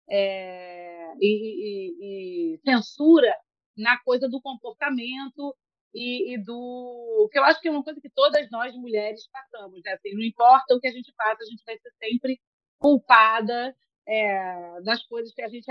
é, 0.10 1.13
e, 1.22 1.27
e, 1.62 2.55
e, 2.55 2.60
censura 2.65 3.33
na 3.77 3.97
coisa 3.99 4.27
do 4.29 4.41
comportamento 4.41 5.55
e, 5.93 6.33
e, 6.33 6.43
do 6.43 7.29
que 7.31 7.37
eu 7.37 7.43
acho 7.43 7.61
que 7.61 7.67
é 7.67 7.71
uma 7.71 7.83
coisa 7.83 8.01
que 8.01 8.09
todas 8.09 8.49
nós 8.49 8.75
mulheres 8.75 9.27
passamos, 9.31 9.81
né? 9.83 9.93
Assim, 9.93 10.13
não 10.13 10.23
importa 10.23 10.75
o 10.75 10.79
que 10.79 10.87
a 10.87 10.91
gente 10.91 11.13
faça, 11.15 11.43
a 11.43 11.45
gente 11.45 11.63
vai 11.65 11.77
ser 11.77 11.91
sempre 12.01 12.39
culpada 12.79 13.75
é, 14.07 14.81
das 14.81 15.03
coisas 15.03 15.33
que 15.33 15.41
a 15.41 15.47
gente 15.47 15.65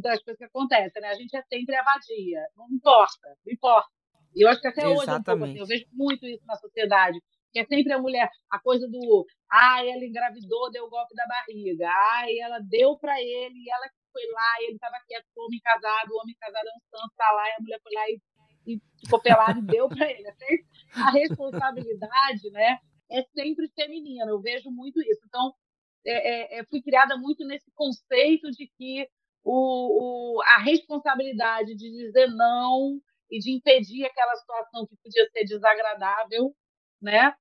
das 0.00 0.22
coisas 0.22 0.38
que 0.38 0.44
acontecem, 0.44 1.02
né? 1.02 1.08
A 1.08 1.14
gente 1.14 1.36
é 1.36 1.42
sempre 1.42 1.76
a 1.76 1.82
vadia, 1.82 2.46
não 2.56 2.66
importa, 2.70 3.28
não 3.44 3.52
importa. 3.52 3.88
E 4.34 4.44
eu 4.44 4.48
acho 4.48 4.60
que 4.60 4.68
até 4.68 4.82
Exatamente. 4.82 5.00
hoje 5.00 5.10
é 5.10 5.16
um 5.16 5.22
pouco 5.22 5.44
assim, 5.44 5.58
eu 5.58 5.66
vejo 5.66 5.86
muito 5.92 6.26
isso 6.26 6.44
na 6.46 6.56
sociedade, 6.56 7.18
que 7.52 7.60
é 7.60 7.64
sempre 7.66 7.92
a 7.92 7.98
mulher, 7.98 8.28
a 8.50 8.58
coisa 8.58 8.88
do, 8.88 9.26
ai, 9.50 9.90
ela 9.90 10.04
engravidou, 10.04 10.70
deu 10.70 10.84
o 10.84 10.90
golpe 10.90 11.14
da 11.14 11.26
barriga, 11.26 11.88
ai, 12.12 12.38
ela 12.38 12.58
deu 12.60 12.96
para 12.98 13.20
ele, 13.20 13.64
e 13.64 13.70
ela 13.70 13.86
foi 14.18 14.32
lá, 14.32 14.60
e 14.60 14.64
ele 14.64 14.74
estava 14.74 14.96
quieto, 15.06 15.26
o 15.36 15.44
homem 15.44 15.60
casado, 15.60 16.10
o 16.10 16.18
homem 16.20 16.36
casado 16.40 16.66
é 16.66 16.72
um 16.72 16.98
santo, 16.98 17.14
tá 17.16 17.30
lá, 17.32 17.48
e 17.48 17.52
a 17.52 17.60
mulher 17.60 17.80
foi 17.80 17.92
lá 17.94 18.08
e, 18.08 18.20
e 18.66 18.80
ficou 19.00 19.20
pelado 19.22 19.58
e 19.60 19.62
deu 19.62 19.88
para 19.88 20.10
ele. 20.10 20.26
É 20.26 21.00
a 21.00 21.10
responsabilidade, 21.10 22.50
né, 22.50 22.78
é 23.10 23.22
sempre 23.34 23.68
feminina, 23.74 24.30
eu 24.30 24.40
vejo 24.40 24.70
muito 24.70 25.00
isso. 25.00 25.20
Então, 25.26 25.54
é, 26.04 26.56
é, 26.56 26.58
é, 26.58 26.64
fui 26.64 26.82
criada 26.82 27.16
muito 27.16 27.44
nesse 27.46 27.70
conceito 27.74 28.50
de 28.50 28.66
que 28.76 29.08
o, 29.44 30.36
o, 30.36 30.42
a 30.42 30.58
responsabilidade 30.58 31.74
de 31.74 31.90
dizer 31.90 32.28
não 32.28 33.00
e 33.30 33.38
de 33.38 33.52
impedir 33.52 34.04
aquela 34.04 34.34
situação 34.36 34.86
que 34.86 34.96
podia 34.96 35.28
ser 35.30 35.44
desagradável, 35.44 36.54
né, 37.00 37.34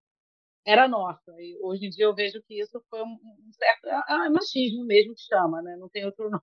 era 0.67 0.85
nossa. 0.85 1.31
E 1.39 1.57
hoje 1.61 1.85
em 1.85 1.89
dia 1.89 2.05
eu 2.05 2.13
vejo 2.13 2.43
que 2.45 2.61
isso 2.61 2.83
foi 2.89 3.01
um, 3.01 3.17
certo 3.51 3.87
é, 3.87 4.25
é 4.25 4.29
machismo 4.29 4.85
mesmo 4.85 5.15
que 5.15 5.21
chama, 5.21 5.61
né? 5.61 5.77
Não 5.79 5.87
tem 5.87 6.05
outro 6.05 6.25
nome. 6.29 6.41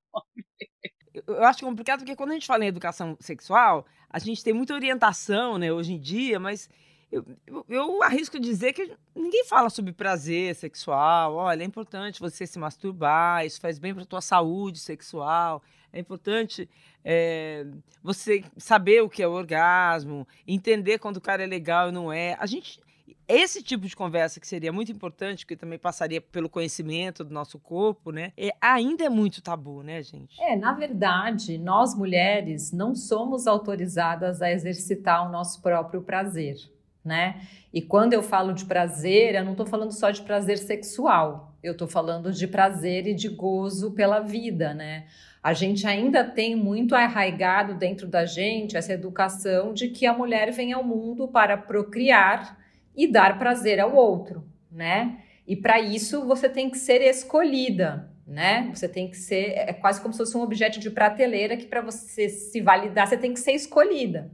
Eu 1.27 1.45
acho 1.45 1.65
complicado 1.65 2.01
porque 2.01 2.17
quando 2.17 2.31
a 2.31 2.35
gente 2.35 2.47
fala 2.47 2.65
em 2.65 2.69
educação 2.69 3.17
sexual, 3.21 3.87
a 4.09 4.19
gente 4.19 4.43
tem 4.43 4.55
muita 4.55 4.75
orientação, 4.75 5.59
né, 5.59 5.73
hoje 5.73 5.93
em 5.93 6.01
dia, 6.01 6.41
mas 6.41 6.69
eu, 7.13 7.25
eu, 7.69 8.03
arrisco 8.03 8.41
dizer 8.41 8.73
que 8.73 8.97
ninguém 9.15 9.45
fala 9.45 9.71
sobre 9.71 9.93
prazer 9.93 10.55
sexual. 10.57 11.35
Olha, 11.35 11.63
é 11.63 11.67
importante 11.67 12.19
você 12.19 12.47
se 12.47 12.59
masturbar, 12.59 13.47
isso 13.47 13.61
faz 13.61 13.79
bem 13.79 13.95
para 13.95 14.05
tua 14.05 14.21
saúde 14.21 14.81
sexual. 14.81 15.63
É 15.93 16.01
importante 16.01 16.69
é, 17.05 17.65
você 18.03 18.43
saber 18.57 19.03
o 19.03 19.09
que 19.09 19.23
é 19.23 19.29
o 19.29 19.33
orgasmo, 19.33 20.27
entender 20.49 20.99
quando 20.99 21.19
o 21.19 21.21
cara 21.21 21.45
é 21.45 21.47
legal 21.47 21.91
e 21.91 21.93
não 21.93 22.13
é. 22.13 22.37
A 22.41 22.47
gente, 22.47 22.81
esse 23.27 23.63
tipo 23.63 23.87
de 23.87 23.97
conversa 23.97 24.41
que 24.41 24.47
seria 24.47 24.73
muito 24.73 24.93
importante, 24.93 25.47
que 25.47 25.57
também 25.57 25.79
passaria 25.79 26.21
pelo 26.21 26.49
conhecimento 26.49 27.25
do 27.25 27.33
nosso 27.33 27.59
corpo, 27.59 28.11
né? 28.11 28.33
É, 28.37 28.51
ainda 28.61 29.05
é 29.05 29.09
muito 29.09 29.43
tabu, 29.43 29.83
né, 29.83 30.03
gente? 30.03 30.41
É, 30.41 30.57
na 30.57 30.73
verdade, 30.73 31.59
nós 31.59 31.95
mulheres 31.95 32.73
não 32.73 32.95
somos 32.95 33.47
autorizadas 33.47 34.43
a 34.43 34.51
exercitar 34.51 35.27
o 35.27 35.33
nosso 35.33 35.61
próprio 35.63 36.03
prazer 36.03 36.57
né? 37.05 37.43
E 37.73 37.83
quando 37.83 38.15
eu 38.15 38.23
falo 38.23 38.53
de 38.55 38.65
prazer, 38.65 39.35
eu 39.35 39.45
não 39.45 39.53
estou 39.53 39.67
falando 39.67 39.93
só 39.93 40.11
de 40.11 40.23
prazer 40.23 40.57
sexual, 40.57 41.55
eu 41.63 41.73
estou 41.73 41.87
falando 41.87 42.33
de 42.33 42.47
prazer 42.47 43.07
e 43.07 43.15
de 43.15 43.29
gozo 43.29 43.93
pela 43.93 44.21
vida, 44.21 44.73
né? 44.73 45.05
A 45.43 45.53
gente 45.53 45.87
ainda 45.87 46.25
tem 46.25 46.57
muito 46.57 46.95
arraigado 46.95 47.75
dentro 47.75 48.09
da 48.09 48.25
gente 48.25 48.77
essa 48.77 48.95
educação 48.95 49.75
de 49.75 49.89
que 49.89 50.07
a 50.07 50.15
mulher 50.15 50.51
vem 50.53 50.73
ao 50.73 50.83
mundo 50.83 51.29
para 51.29 51.59
procriar 51.59 52.64
e 52.95 53.07
dar 53.07 53.39
prazer 53.39 53.81
ao 53.81 53.95
outro, 53.95 54.45
né? 54.71 55.19
E 55.47 55.55
para 55.55 55.81
isso 55.81 56.27
você 56.27 56.49
tem 56.49 56.71
que 56.71 56.79
ser 56.79 57.03
escolhida, 57.03 58.11
né? 58.27 58.71
Você 58.75 58.89
tem 58.89 59.11
que 59.11 59.17
ser, 59.17 59.53
é 59.57 59.73
quase 59.73 60.01
como 60.01 60.13
se 60.13 60.19
fosse 60.19 60.37
um 60.37 60.43
objeto 60.43 60.81
de 60.81 60.91
prateleira 60.91 61.57
que 61.57 61.67
para 61.67 61.81
você 61.81 62.29
se 62.29 62.61
validar, 62.61 63.07
você 63.07 63.17
tem 63.17 63.35
que 63.35 63.41
ser 63.41 63.53
escolhida. 63.53 64.31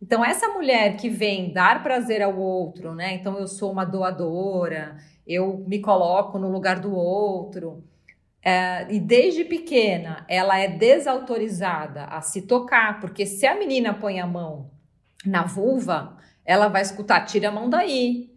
Então, 0.00 0.24
essa 0.24 0.48
mulher 0.48 0.96
que 0.96 1.08
vem 1.08 1.52
dar 1.52 1.82
prazer 1.82 2.22
ao 2.22 2.36
outro, 2.36 2.92
né? 2.92 3.14
Então, 3.14 3.38
eu 3.38 3.46
sou 3.46 3.70
uma 3.70 3.84
doadora, 3.84 4.96
eu 5.26 5.64
me 5.66 5.80
coloco 5.80 6.38
no 6.38 6.50
lugar 6.50 6.80
do 6.80 6.92
outro. 6.92 7.84
É, 8.44 8.92
e 8.92 8.98
desde 8.98 9.44
pequena 9.44 10.26
ela 10.28 10.58
é 10.58 10.66
desautorizada 10.66 12.06
a 12.06 12.20
se 12.20 12.42
tocar, 12.42 13.00
porque 13.00 13.24
se 13.24 13.46
a 13.46 13.56
menina 13.56 13.94
põe 13.94 14.18
a 14.18 14.26
mão 14.26 14.72
na 15.24 15.44
vulva, 15.44 16.16
ela 16.44 16.68
vai 16.68 16.82
escutar: 16.82 17.24
tira 17.24 17.48
a 17.48 17.52
mão 17.52 17.68
daí, 17.68 18.30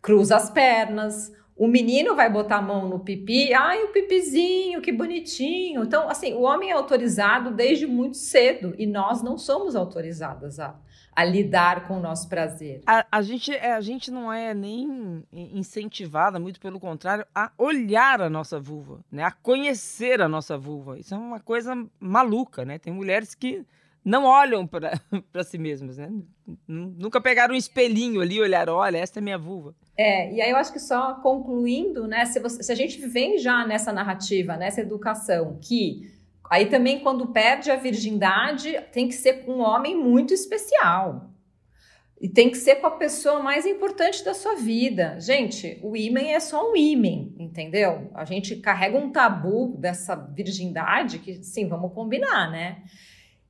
cruza 0.00 0.36
as 0.36 0.50
pernas. 0.50 1.32
O 1.56 1.68
menino 1.68 2.16
vai 2.16 2.32
botar 2.32 2.56
a 2.56 2.62
mão 2.62 2.88
no 2.88 3.00
pipi, 3.00 3.52
ai, 3.52 3.84
o 3.84 3.88
pipizinho, 3.88 4.80
que 4.80 4.90
bonitinho. 4.90 5.84
Então, 5.84 6.08
assim, 6.08 6.32
o 6.32 6.40
homem 6.40 6.70
é 6.70 6.72
autorizado 6.72 7.50
desde 7.50 7.86
muito 7.86 8.16
cedo 8.16 8.74
e 8.78 8.86
nós 8.86 9.22
não 9.22 9.36
somos 9.36 9.76
autorizadas 9.76 10.58
a, 10.58 10.74
a 11.14 11.22
lidar 11.22 11.86
com 11.86 11.98
o 11.98 12.00
nosso 12.00 12.30
prazer. 12.30 12.80
A, 12.86 13.06
a, 13.12 13.20
gente, 13.20 13.52
é, 13.52 13.72
a 13.72 13.80
gente 13.82 14.10
não 14.10 14.32
é 14.32 14.54
nem 14.54 15.22
incentivada, 15.32 16.40
muito 16.40 16.58
pelo 16.58 16.80
contrário, 16.80 17.26
a 17.34 17.52
olhar 17.58 18.22
a 18.22 18.30
nossa 18.30 18.58
vulva, 18.58 19.00
né? 19.12 19.22
a 19.22 19.30
conhecer 19.30 20.22
a 20.22 20.28
nossa 20.30 20.56
vulva. 20.56 20.98
Isso 20.98 21.14
é 21.14 21.18
uma 21.18 21.40
coisa 21.40 21.76
maluca, 22.00 22.64
né? 22.64 22.78
Tem 22.78 22.90
mulheres 22.90 23.34
que 23.34 23.66
não 24.02 24.24
olham 24.24 24.66
para 24.66 24.98
si 25.44 25.58
mesmas, 25.58 25.98
né? 25.98 26.10
Nunca 26.66 27.20
pegaram 27.20 27.54
um 27.54 27.58
espelhinho 27.58 28.20
ali 28.20 28.36
e 28.36 28.40
olharam, 28.40 28.74
olha, 28.74 28.98
esta 28.98 29.18
é 29.18 29.22
minha 29.22 29.38
vulva. 29.38 29.74
É, 29.96 30.32
e 30.32 30.40
aí 30.40 30.50
eu 30.50 30.56
acho 30.56 30.72
que 30.72 30.80
só 30.80 31.14
concluindo, 31.14 32.06
né? 32.06 32.24
Se, 32.24 32.40
você, 32.40 32.62
se 32.62 32.72
a 32.72 32.74
gente 32.74 32.98
vem 33.06 33.38
já 33.38 33.66
nessa 33.66 33.92
narrativa, 33.92 34.56
nessa 34.56 34.80
educação, 34.80 35.58
que 35.60 36.10
Aí 36.50 36.66
também, 36.66 36.98
quando 36.98 37.28
perde 37.28 37.70
a 37.70 37.76
virgindade, 37.76 38.76
tem 38.90 39.06
que 39.06 39.14
ser 39.14 39.44
um 39.46 39.60
homem 39.60 39.96
muito 39.96 40.34
especial. 40.34 41.30
E 42.20 42.28
tem 42.28 42.50
que 42.50 42.58
ser 42.58 42.76
com 42.76 42.88
a 42.88 42.96
pessoa 42.96 43.40
mais 43.40 43.64
importante 43.64 44.24
da 44.24 44.34
sua 44.34 44.56
vida. 44.56 45.18
Gente, 45.20 45.78
o 45.80 45.96
ímen 45.96 46.34
é 46.34 46.40
só 46.40 46.70
um 46.70 46.76
ímen, 46.76 47.34
entendeu? 47.38 48.10
A 48.14 48.24
gente 48.24 48.56
carrega 48.56 48.98
um 48.98 49.12
tabu 49.12 49.76
dessa 49.78 50.16
virgindade 50.16 51.20
que, 51.20 51.42
sim, 51.42 51.68
vamos 51.68 51.94
combinar, 51.94 52.50
né? 52.50 52.82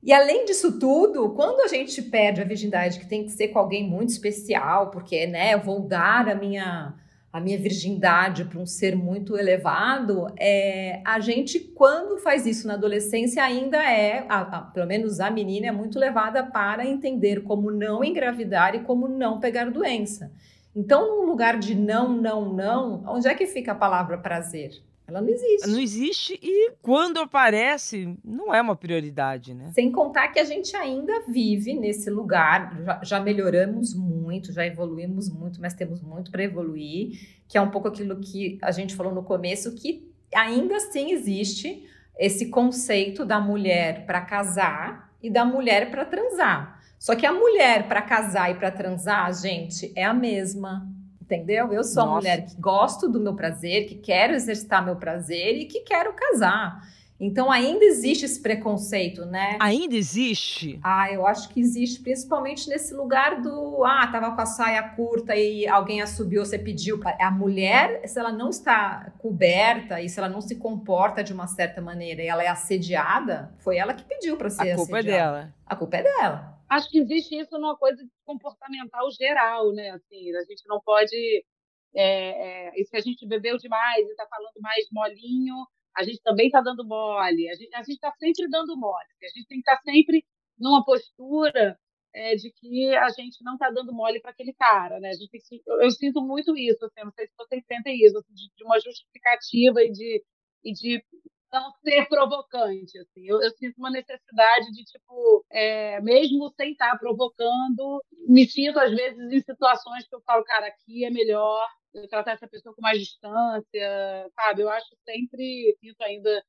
E 0.03 0.11
além 0.11 0.45
disso 0.45 0.79
tudo, 0.79 1.29
quando 1.29 1.61
a 1.61 1.67
gente 1.67 2.01
perde 2.01 2.41
a 2.41 2.45
virgindade, 2.45 2.99
que 2.99 3.05
tem 3.05 3.23
que 3.23 3.31
ser 3.31 3.49
com 3.49 3.59
alguém 3.59 3.87
muito 3.87 4.09
especial, 4.09 4.89
porque, 4.89 5.27
né, 5.27 5.53
eu 5.53 5.59
vou 5.59 5.79
dar 5.79 6.27
a 6.27 6.35
minha 6.35 6.93
a 7.31 7.39
minha 7.39 7.57
virgindade 7.57 8.43
para 8.43 8.59
um 8.59 8.65
ser 8.65 8.93
muito 8.93 9.37
elevado, 9.37 10.27
é, 10.37 11.01
a 11.05 11.19
gente, 11.21 11.59
quando 11.59 12.17
faz 12.17 12.45
isso 12.45 12.67
na 12.67 12.73
adolescência, 12.73 13.41
ainda 13.41 13.77
é, 13.77 14.25
a, 14.27 14.41
a, 14.41 14.61
pelo 14.61 14.85
menos 14.85 15.21
a 15.21 15.31
menina, 15.31 15.67
é 15.67 15.71
muito 15.71 15.97
levada 15.97 16.43
para 16.43 16.85
entender 16.85 17.41
como 17.43 17.71
não 17.71 18.03
engravidar 18.03 18.75
e 18.75 18.81
como 18.81 19.07
não 19.07 19.39
pegar 19.39 19.71
doença. 19.71 20.29
Então, 20.75 21.21
no 21.21 21.25
lugar 21.25 21.57
de 21.57 21.73
não, 21.73 22.09
não, 22.09 22.53
não, 22.53 23.03
onde 23.07 23.27
é 23.27 23.33
que 23.33 23.45
fica 23.45 23.71
a 23.71 23.75
palavra 23.75 24.17
prazer? 24.17 24.83
Ela 25.11 25.19
não 25.21 25.29
existe. 25.29 25.69
Não 25.69 25.79
existe 25.79 26.39
e 26.41 26.71
quando 26.81 27.19
aparece, 27.19 28.17
não 28.23 28.55
é 28.55 28.61
uma 28.61 28.77
prioridade, 28.77 29.53
né? 29.53 29.69
Sem 29.73 29.91
contar 29.91 30.29
que 30.29 30.39
a 30.39 30.45
gente 30.45 30.73
ainda 30.75 31.25
vive 31.27 31.73
nesse 31.73 32.09
lugar, 32.09 32.81
já, 32.81 33.01
já 33.03 33.19
melhoramos 33.19 33.93
muito, 33.93 34.53
já 34.53 34.65
evoluímos 34.65 35.29
muito, 35.29 35.59
mas 35.59 35.73
temos 35.73 36.01
muito 36.01 36.31
para 36.31 36.43
evoluir, 36.43 37.41
que 37.45 37.57
é 37.57 37.61
um 37.61 37.69
pouco 37.69 37.89
aquilo 37.89 38.21
que 38.21 38.57
a 38.61 38.71
gente 38.71 38.95
falou 38.95 39.13
no 39.13 39.23
começo, 39.23 39.75
que 39.75 40.09
ainda 40.33 40.77
assim 40.77 41.11
existe 41.11 41.85
esse 42.17 42.49
conceito 42.49 43.25
da 43.25 43.39
mulher 43.39 44.05
para 44.05 44.21
casar 44.21 45.13
e 45.21 45.29
da 45.29 45.43
mulher 45.43 45.91
para 45.91 46.05
transar. 46.05 46.81
Só 46.97 47.15
que 47.15 47.25
a 47.25 47.33
mulher 47.33 47.89
para 47.89 48.01
casar 48.01 48.51
e 48.51 48.55
para 48.55 48.71
transar, 48.71 49.33
gente, 49.33 49.91
é 49.93 50.05
a 50.05 50.13
mesma 50.13 50.87
entendeu? 51.31 51.71
Eu 51.71 51.83
sou 51.83 52.03
Nossa. 52.03 52.09
uma 52.09 52.15
mulher 52.17 52.45
que 52.45 52.55
gosto 52.59 53.07
do 53.07 53.19
meu 53.19 53.33
prazer, 53.33 53.87
que 53.87 53.95
quero 53.95 54.33
exercitar 54.33 54.83
meu 54.83 54.97
prazer 54.97 55.57
e 55.57 55.65
que 55.65 55.81
quero 55.81 56.13
casar. 56.13 56.81
Então 57.23 57.51
ainda 57.51 57.85
existe 57.85 58.25
esse 58.25 58.41
preconceito, 58.41 59.25
né? 59.25 59.55
Ainda 59.59 59.95
existe? 59.95 60.79
Ah, 60.83 61.11
eu 61.11 61.27
acho 61.27 61.49
que 61.49 61.59
existe, 61.59 62.01
principalmente 62.01 62.67
nesse 62.67 62.95
lugar 62.95 63.39
do 63.43 63.85
ah, 63.85 64.07
tava 64.07 64.31
com 64.31 64.41
a 64.41 64.45
saia 64.47 64.81
curta 64.81 65.35
e 65.35 65.67
alguém 65.67 66.01
a 66.01 66.07
subiu, 66.07 66.43
você 66.43 66.57
pediu. 66.57 66.99
A 67.19 67.29
mulher, 67.29 68.01
se 68.07 68.17
ela 68.17 68.31
não 68.31 68.49
está 68.49 69.13
coberta 69.19 70.01
e 70.01 70.09
se 70.09 70.19
ela 70.19 70.27
não 70.27 70.41
se 70.41 70.55
comporta 70.55 71.23
de 71.23 71.31
uma 71.31 71.45
certa 71.45 71.79
maneira 71.79 72.23
e 72.23 72.27
ela 72.27 72.43
é 72.43 72.47
assediada, 72.47 73.53
foi 73.59 73.77
ela 73.77 73.93
que 73.93 74.03
pediu 74.03 74.35
para 74.35 74.49
ser 74.49 74.71
assediada. 74.71 74.81
A 74.81 74.85
culpa 74.85 74.97
assediada. 74.97 75.21
é 75.21 75.29
dela. 75.29 75.53
A 75.67 75.75
culpa 75.75 75.97
é 75.97 76.03
dela 76.03 76.60
acho 76.71 76.89
que 76.89 76.99
existe 76.99 77.35
isso 77.37 77.57
numa 77.59 77.77
coisa 77.77 78.01
comportamental 78.25 79.09
geral, 79.11 79.73
né? 79.73 79.91
Assim, 79.91 80.35
a 80.35 80.43
gente 80.43 80.63
não 80.67 80.79
pode. 80.81 81.45
É, 81.93 82.69
é, 82.79 82.83
se 82.85 82.95
a 82.95 83.01
gente 83.01 83.27
bebeu 83.27 83.57
demais 83.57 84.07
e 84.07 84.11
está 84.11 84.25
falando 84.27 84.53
mais 84.61 84.87
molinho, 84.91 85.55
a 85.95 86.03
gente 86.03 86.21
também 86.23 86.47
está 86.47 86.61
dando 86.61 86.85
mole. 86.85 87.49
A 87.49 87.55
gente 87.55 87.91
está 87.91 88.11
sempre 88.13 88.47
dando 88.49 88.77
mole. 88.77 89.05
A 89.21 89.27
gente 89.27 89.47
tem 89.47 89.61
que 89.61 89.69
estar 89.69 89.75
tá 89.75 89.81
sempre 89.83 90.25
numa 90.57 90.83
postura 90.85 91.77
é, 92.13 92.35
de 92.35 92.51
que 92.51 92.95
a 92.95 93.09
gente 93.09 93.43
não 93.43 93.53
está 93.53 93.69
dando 93.69 93.93
mole 93.93 94.21
para 94.21 94.31
aquele 94.31 94.53
cara, 94.53 94.99
né? 94.99 95.11
Que, 95.29 95.61
eu, 95.67 95.81
eu, 95.81 95.91
sinto 95.91 96.21
muito 96.21 96.55
isso, 96.57 96.85
assim, 96.85 97.03
não 97.03 97.11
sei 97.11 97.27
se 97.27 97.33
vocês 97.37 97.63
sentem 97.65 97.97
isso, 98.05 98.17
assim, 98.17 98.33
de, 98.33 98.49
de, 98.55 98.63
uma 98.63 98.79
justificativa 98.79 99.81
e 99.83 99.91
de, 99.91 100.23
e 100.63 100.73
de 100.73 101.03
não 101.51 101.71
ser 101.83 102.07
provocante, 102.07 102.97
assim. 102.99 103.25
Eu, 103.25 103.41
eu, 103.41 103.51
sinto 103.51 103.77
uma 103.77 103.91
necessidade 103.91 104.71
de, 104.71 104.83
tipo, 104.85 105.45
é, 105.51 105.99
mesmo 106.01 106.53
sem 106.55 106.71
estar 106.71 106.97
provocando, 106.97 108.03
me 108.27 108.47
sinto, 108.47 108.79
às 108.79 108.91
vezes, 108.91 109.31
em 109.31 109.41
situações 109.41 110.07
que 110.07 110.15
eu 110.15 110.21
falo, 110.21 110.43
cara, 110.43 110.67
aqui 110.67 111.05
é 111.05 111.09
melhor 111.09 111.67
eu 111.93 112.07
tratar 112.07 112.33
essa 112.33 112.47
pessoa 112.47 112.73
com 112.73 112.81
mais 112.81 112.99
distância, 112.99 114.29
sabe? 114.35 114.61
Eu 114.61 114.69
acho 114.69 114.95
sempre, 115.05 115.75
sinto 115.81 116.01
ainda 116.01 116.43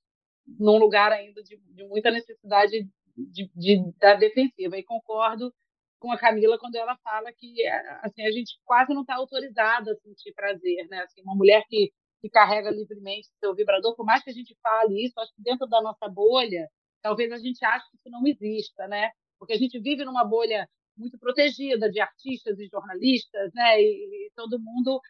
num 0.58 0.78
lugar 0.78 1.12
ainda 1.12 1.42
de, 1.42 1.56
de 1.56 1.84
muita 1.84 2.10
necessidade 2.10 2.88
de, 3.16 3.50
de, 3.54 3.92
da 3.98 4.14
defensiva. 4.14 4.76
E 4.76 4.84
concordo 4.84 5.52
com 5.98 6.10
a 6.10 6.18
Camila 6.18 6.58
quando 6.58 6.74
ela 6.74 6.96
fala 6.98 7.32
que 7.32 7.64
assim 8.02 8.22
a 8.22 8.30
gente 8.32 8.58
quase 8.64 8.92
não 8.92 9.02
está 9.02 9.14
autorizada 9.14 9.92
a 9.92 9.96
sentir 9.96 10.32
prazer, 10.34 10.86
né? 10.88 11.02
Assim, 11.02 11.22
uma 11.22 11.34
mulher 11.34 11.62
que, 11.68 11.92
que 12.22 12.30
carrega 12.30 12.70
livremente 12.70 13.28
seu 13.40 13.54
vibrador, 13.54 13.96
por 13.96 14.06
mais 14.06 14.22
que 14.22 14.30
a 14.30 14.32
gente 14.32 14.56
fale 14.62 15.04
isso, 15.04 15.18
acho 15.20 15.34
que 15.34 15.42
dentro 15.42 15.66
da 15.66 15.82
nossa 15.82 16.08
bolha, 16.08 16.68
talvez 17.02 17.32
a 17.32 17.38
gente 17.38 17.64
ache 17.64 17.84
que 17.90 17.96
isso 17.96 18.10
não 18.10 18.26
exista, 18.26 18.86
né? 18.88 19.10
Porque 19.38 19.54
a 19.54 19.58
gente 19.58 19.78
vive 19.80 20.04
numa 20.04 20.24
bolha 20.24 20.68
muito 20.96 21.18
protegida 21.18 21.90
de 21.90 22.00
artistas 22.00 22.58
e 22.60 22.68
jornalistas, 22.68 23.50
né? 23.54 23.80
E, 23.82 24.28
e 24.28 24.30
todo 24.36 24.60
mundo 24.60 25.00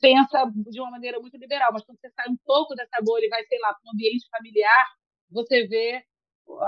pensa 0.00 0.50
de 0.70 0.80
uma 0.80 0.90
maneira 0.90 1.20
muito 1.20 1.36
liberal, 1.36 1.72
mas 1.72 1.84
quando 1.84 1.98
você 2.00 2.10
sai 2.10 2.28
um 2.30 2.36
pouco 2.44 2.74
dessa 2.74 2.98
bolha 3.04 3.26
e 3.26 3.28
vai, 3.28 3.44
sei 3.44 3.58
lá, 3.60 3.74
para 3.74 3.88
um 3.88 3.92
ambiente 3.92 4.26
familiar, 4.30 4.86
você 5.30 5.66
vê 5.66 6.02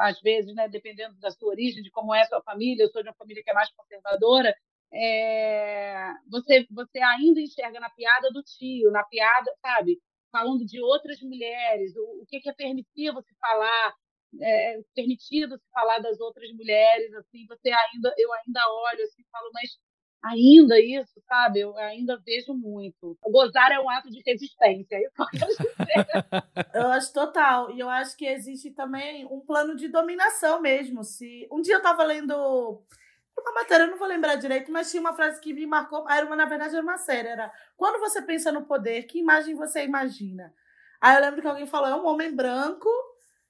às 0.01 0.21
vezes, 0.21 0.55
né, 0.55 0.69
dependendo 0.69 1.15
da 1.19 1.31
sua 1.31 1.51
origem, 1.51 1.83
de 1.83 1.91
como 1.91 2.15
é 2.15 2.23
a 2.23 2.27
sua 2.27 2.43
família, 2.43 2.83
eu 2.83 2.91
sou 2.91 3.03
de 3.03 3.09
uma 3.09 3.15
família 3.15 3.43
que 3.43 3.51
é 3.51 3.55
mais 3.55 3.71
conservadora, 3.73 4.53
é, 4.93 6.13
você, 6.31 6.67
você 6.71 6.99
ainda 6.99 7.41
enxerga 7.41 7.81
na 7.81 7.91
piada 7.91 8.31
do 8.31 8.43
tio, 8.43 8.91
na 8.91 9.05
piada, 9.05 9.51
sabe, 9.61 10.01
falando 10.33 10.65
de 10.65 10.81
outras 10.81 11.21
mulheres, 11.21 11.95
o, 11.97 12.23
o 12.23 12.27
que, 12.27 12.41
que 12.41 12.49
é 12.51 12.55
permitido 12.55 13.23
se 13.23 13.35
falar, 13.41 13.95
é, 14.41 14.81
permitido 14.95 15.59
se 15.59 15.65
falar 15.73 15.99
das 15.99 16.21
outras 16.21 16.51
mulheres, 16.53 17.13
assim, 17.15 17.47
você 17.47 17.71
ainda, 17.71 18.15
eu 18.17 18.33
ainda 18.33 18.61
olho 18.71 19.05
assim, 19.05 19.23
falo, 19.31 19.51
mas 19.53 19.79
ainda 20.23 20.81
isso, 20.81 21.21
sabe? 21.27 21.61
Eu 21.61 21.77
ainda 21.77 22.21
vejo 22.25 22.55
muito. 22.55 23.17
Gozar 23.23 23.73
é 23.73 23.79
um 23.79 23.89
ato 23.89 24.11
de 24.11 24.21
resistência, 24.27 24.97
é 24.97 25.05
eu 25.05 25.11
dizer. 25.33 25.55
eu 26.75 26.89
acho 26.89 27.13
total. 27.13 27.71
E 27.71 27.79
eu 27.79 27.89
acho 27.89 28.17
que 28.17 28.27
existe 28.27 28.71
também 28.73 29.25
um 29.27 29.41
plano 29.41 29.77
de 29.77 29.89
dominação 29.89 30.61
mesmo. 30.61 31.05
Se 31.05 31.47
Um 31.51 31.61
dia 31.61 31.75
eu 31.75 31.79
estava 31.79 32.03
lendo 32.03 32.83
uma 33.41 33.53
matéria, 33.53 33.85
eu 33.85 33.91
não 33.91 33.99
vou 33.99 34.09
lembrar 34.09 34.37
direito, 34.37 34.71
mas 34.71 34.91
tinha 34.91 35.01
uma 35.01 35.15
frase 35.15 35.41
que 35.41 35.53
me 35.53 35.67
marcou. 35.67 36.09
Era 36.09 36.27
uma, 36.27 36.37
na 36.37 36.45
verdade, 36.45 36.75
era 36.75 36.83
uma 36.83 36.99
série. 36.99 37.29
Era 37.29 37.53
quando 37.77 38.01
você 38.01 38.23
pensa 38.23 38.53
no 38.53 38.67
poder, 38.67 39.05
que 39.05 39.19
imagem 39.19 39.55
você 39.55 39.85
imagina? 39.85 40.53
Aí 41.01 41.17
eu 41.17 41.21
lembro 41.21 41.41
que 41.41 41.49
alguém 41.49 41.67
falou: 41.67 41.89
é 41.89 41.95
um 41.95 42.07
homem 42.07 42.35
branco, 42.35 42.89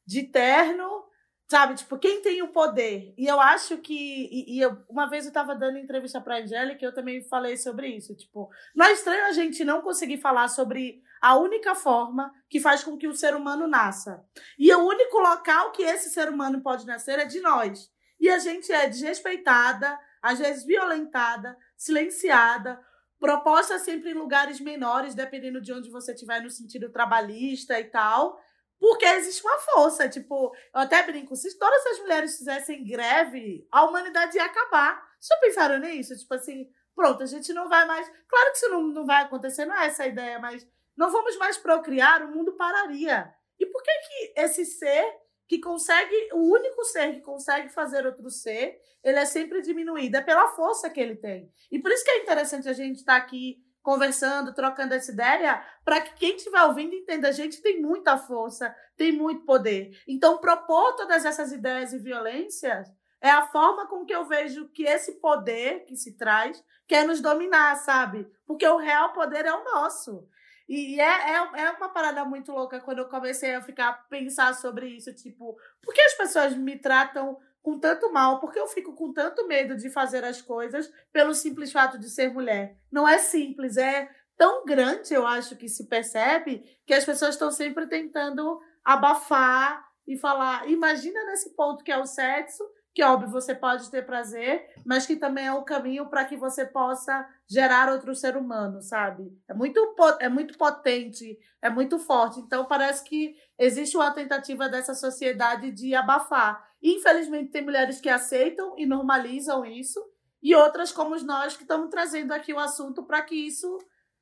de 0.06 0.22
terno, 0.24 1.08
Sabe, 1.50 1.76
tipo, 1.76 1.96
quem 1.98 2.20
tem 2.20 2.42
o 2.42 2.48
poder? 2.48 3.14
E 3.16 3.26
eu 3.26 3.40
acho 3.40 3.78
que. 3.78 3.94
E, 4.30 4.56
e 4.56 4.60
eu, 4.60 4.76
uma 4.86 5.08
vez 5.08 5.24
eu 5.24 5.30
estava 5.30 5.54
dando 5.54 5.78
entrevista 5.78 6.20
para 6.20 6.36
a 6.36 6.40
Angélica 6.40 6.84
e 6.84 6.86
eu 6.86 6.92
também 6.92 7.22
falei 7.22 7.56
sobre 7.56 7.88
isso. 7.88 8.14
Tipo, 8.14 8.50
não 8.76 8.84
é 8.84 8.92
estranho 8.92 9.24
a 9.24 9.32
gente 9.32 9.64
não 9.64 9.80
conseguir 9.80 10.18
falar 10.18 10.48
sobre 10.48 11.02
a 11.22 11.38
única 11.38 11.74
forma 11.74 12.30
que 12.50 12.60
faz 12.60 12.84
com 12.84 12.98
que 12.98 13.08
o 13.08 13.14
ser 13.14 13.34
humano 13.34 13.66
nasça. 13.66 14.22
E 14.58 14.70
o 14.74 14.86
único 14.86 15.18
local 15.20 15.72
que 15.72 15.82
esse 15.82 16.10
ser 16.10 16.28
humano 16.28 16.60
pode 16.60 16.86
nascer 16.86 17.18
é 17.18 17.24
de 17.24 17.40
nós. 17.40 17.90
E 18.20 18.28
a 18.28 18.38
gente 18.38 18.72
é 18.72 18.88
desrespeitada, 18.88 19.98
às 20.20 20.38
vezes 20.38 20.64
violentada, 20.64 21.56
silenciada, 21.76 22.80
proposta 23.18 23.78
sempre 23.78 24.10
em 24.10 24.14
lugares 24.14 24.60
menores, 24.60 25.14
dependendo 25.14 25.60
de 25.60 25.72
onde 25.72 25.90
você 25.90 26.12
estiver 26.12 26.40
no 26.40 26.50
sentido 26.50 26.90
trabalhista 26.90 27.78
e 27.78 27.84
tal. 27.84 28.40
Porque 28.78 29.04
existe 29.04 29.42
uma 29.42 29.58
força. 29.58 30.08
Tipo, 30.08 30.54
eu 30.74 30.80
até 30.80 31.02
brinco, 31.02 31.34
se 31.34 31.58
todas 31.58 31.84
as 31.86 31.98
mulheres 31.98 32.38
fizessem 32.38 32.84
greve, 32.84 33.66
a 33.70 33.84
humanidade 33.84 34.36
ia 34.36 34.44
acabar. 34.44 35.02
Já 35.20 35.36
pensaram 35.38 35.78
nisso? 35.78 36.16
Tipo 36.16 36.34
assim, 36.34 36.70
pronto, 36.94 37.22
a 37.22 37.26
gente 37.26 37.52
não 37.52 37.68
vai 37.68 37.84
mais. 37.86 38.08
Claro 38.28 38.50
que 38.50 38.56
isso 38.56 38.68
não, 38.68 38.82
não 38.82 39.06
vai 39.06 39.24
acontecer, 39.24 39.64
não 39.64 39.76
é 39.76 39.86
essa 39.86 40.04
a 40.04 40.06
ideia, 40.06 40.38
mas 40.38 40.66
não 40.96 41.10
vamos 41.10 41.36
mais 41.36 41.56
procriar, 41.56 42.22
o 42.22 42.28
mundo 42.28 42.52
pararia. 42.52 43.32
E 43.58 43.66
por 43.66 43.82
que, 43.82 43.90
que 43.90 44.40
esse 44.40 44.64
ser 44.64 45.12
que 45.48 45.58
consegue, 45.58 46.28
o 46.32 46.52
único 46.52 46.84
ser 46.84 47.14
que 47.14 47.20
consegue 47.22 47.70
fazer 47.70 48.06
outro 48.06 48.30
ser, 48.30 48.78
ele 49.02 49.18
é 49.18 49.24
sempre 49.24 49.62
diminuído? 49.62 50.16
É 50.16 50.20
pela 50.20 50.48
força 50.48 50.90
que 50.90 51.00
ele 51.00 51.16
tem. 51.16 51.50
E 51.72 51.78
por 51.78 51.90
isso 51.90 52.04
que 52.04 52.10
é 52.10 52.22
interessante 52.22 52.68
a 52.68 52.72
gente 52.74 52.96
estar 52.96 53.18
tá 53.18 53.24
aqui 53.24 53.56
conversando, 53.82 54.52
trocando 54.52 54.92
essa 54.92 55.10
ideia, 55.10 55.64
para 55.82 56.02
que 56.02 56.14
quem 56.16 56.36
estiver 56.36 56.62
ouvindo 56.64 56.94
entenda, 56.94 57.28
a 57.28 57.32
gente 57.32 57.62
tem 57.62 57.80
muita 57.80 58.18
força, 58.18 58.74
tem 58.98 59.10
muito 59.10 59.46
poder. 59.46 59.90
Então, 60.06 60.36
propor 60.36 60.94
todas 60.94 61.24
essas 61.24 61.52
ideias 61.52 61.94
e 61.94 61.98
violências 61.98 62.86
é 63.18 63.30
a 63.30 63.46
forma 63.46 63.86
com 63.86 64.04
que 64.04 64.14
eu 64.14 64.26
vejo 64.26 64.68
que 64.68 64.84
esse 64.84 65.18
poder 65.20 65.86
que 65.86 65.96
se 65.96 66.16
traz 66.18 66.62
quer 66.86 67.06
nos 67.06 67.22
dominar, 67.22 67.76
sabe? 67.76 68.30
Porque 68.46 68.66
o 68.66 68.76
real 68.76 69.14
poder 69.14 69.46
é 69.46 69.52
o 69.54 69.64
nosso. 69.64 70.28
E 70.68 71.00
é, 71.00 71.32
é, 71.32 71.36
é 71.62 71.70
uma 71.70 71.88
parada 71.88 72.24
muito 72.24 72.52
louca 72.52 72.78
quando 72.80 72.98
eu 72.98 73.08
comecei 73.08 73.54
a 73.54 73.62
ficar 73.62 74.06
pensar 74.08 74.54
sobre 74.54 74.88
isso, 74.88 75.14
tipo, 75.14 75.56
por 75.82 75.94
que 75.94 76.00
as 76.02 76.14
pessoas 76.14 76.54
me 76.54 76.78
tratam 76.78 77.38
com 77.62 77.78
tanto 77.78 78.12
mal, 78.12 78.38
porque 78.40 78.58
eu 78.58 78.66
fico 78.66 78.94
com 78.94 79.12
tanto 79.12 79.46
medo 79.46 79.76
de 79.76 79.90
fazer 79.90 80.24
as 80.24 80.40
coisas 80.40 80.90
pelo 81.12 81.34
simples 81.34 81.72
fato 81.72 81.98
de 81.98 82.08
ser 82.08 82.32
mulher. 82.32 82.76
Não 82.90 83.08
é 83.08 83.18
simples, 83.18 83.76
é 83.76 84.08
tão 84.36 84.64
grande, 84.64 85.12
eu 85.12 85.26
acho 85.26 85.56
que 85.56 85.68
se 85.68 85.88
percebe, 85.88 86.62
que 86.86 86.94
as 86.94 87.04
pessoas 87.04 87.34
estão 87.34 87.50
sempre 87.50 87.86
tentando 87.86 88.60
abafar 88.84 89.86
e 90.06 90.16
falar. 90.16 90.68
Imagina 90.70 91.24
nesse 91.26 91.54
ponto 91.54 91.82
que 91.82 91.92
é 91.92 91.98
o 91.98 92.06
sexo, 92.06 92.64
que 92.98 93.04
óbvio 93.04 93.30
você 93.30 93.54
pode 93.54 93.88
ter 93.92 94.04
prazer, 94.04 94.72
mas 94.84 95.06
que 95.06 95.14
também 95.14 95.46
é 95.46 95.52
o 95.52 95.62
caminho 95.62 96.06
para 96.06 96.24
que 96.24 96.36
você 96.36 96.66
possa 96.66 97.24
gerar 97.46 97.92
outro 97.92 98.12
ser 98.12 98.36
humano, 98.36 98.82
sabe? 98.82 99.32
É 99.46 99.54
muito, 99.54 99.94
é 100.18 100.28
muito 100.28 100.58
potente, 100.58 101.38
é 101.62 101.70
muito 101.70 102.00
forte. 102.00 102.40
Então 102.40 102.64
parece 102.64 103.04
que 103.04 103.36
existe 103.56 103.96
uma 103.96 104.10
tentativa 104.10 104.68
dessa 104.68 104.96
sociedade 104.96 105.70
de 105.70 105.94
abafar. 105.94 106.60
Infelizmente, 106.82 107.52
tem 107.52 107.62
mulheres 107.62 108.00
que 108.00 108.08
aceitam 108.08 108.74
e 108.76 108.84
normalizam 108.84 109.64
isso, 109.64 110.04
e 110.42 110.52
outras, 110.56 110.90
como 110.90 111.14
nós, 111.22 111.56
que 111.56 111.62
estamos 111.62 111.90
trazendo 111.90 112.32
aqui 112.32 112.52
o 112.52 112.58
assunto 112.58 113.04
para 113.04 113.22
que 113.22 113.36
isso 113.36 113.78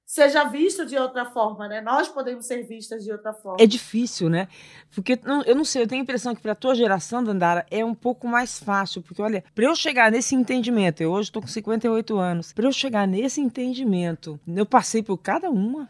seja 0.06 0.44
visto 0.44 0.86
de 0.86 0.96
outra 0.96 1.26
forma, 1.26 1.66
né? 1.66 1.80
Nós 1.80 2.08
podemos 2.08 2.46
ser 2.46 2.62
vistas 2.62 3.02
de 3.02 3.10
outra 3.10 3.34
forma. 3.34 3.58
É 3.60 3.66
difícil, 3.66 4.30
né? 4.30 4.46
Porque 4.94 5.18
eu 5.44 5.54
não 5.56 5.64
sei, 5.64 5.82
eu 5.82 5.88
tenho 5.88 6.00
a 6.00 6.04
impressão 6.04 6.34
que 6.34 6.40
para 6.40 6.52
a 6.52 6.56
tua 6.56 6.76
geração, 6.76 7.24
Dandara, 7.24 7.66
é 7.70 7.84
um 7.84 7.94
pouco 7.94 8.28
mais 8.28 8.58
fácil, 8.58 9.02
porque 9.02 9.20
olha, 9.20 9.42
para 9.52 9.64
eu 9.64 9.74
chegar 9.74 10.12
nesse 10.12 10.36
entendimento, 10.36 11.02
eu 11.02 11.10
hoje 11.10 11.28
estou 11.28 11.42
com 11.42 11.48
58 11.48 12.16
anos, 12.16 12.52
para 12.52 12.66
eu 12.66 12.72
chegar 12.72 13.06
nesse 13.08 13.40
entendimento, 13.40 14.38
eu 14.46 14.64
passei 14.64 15.02
por 15.02 15.18
cada 15.18 15.50
uma. 15.50 15.88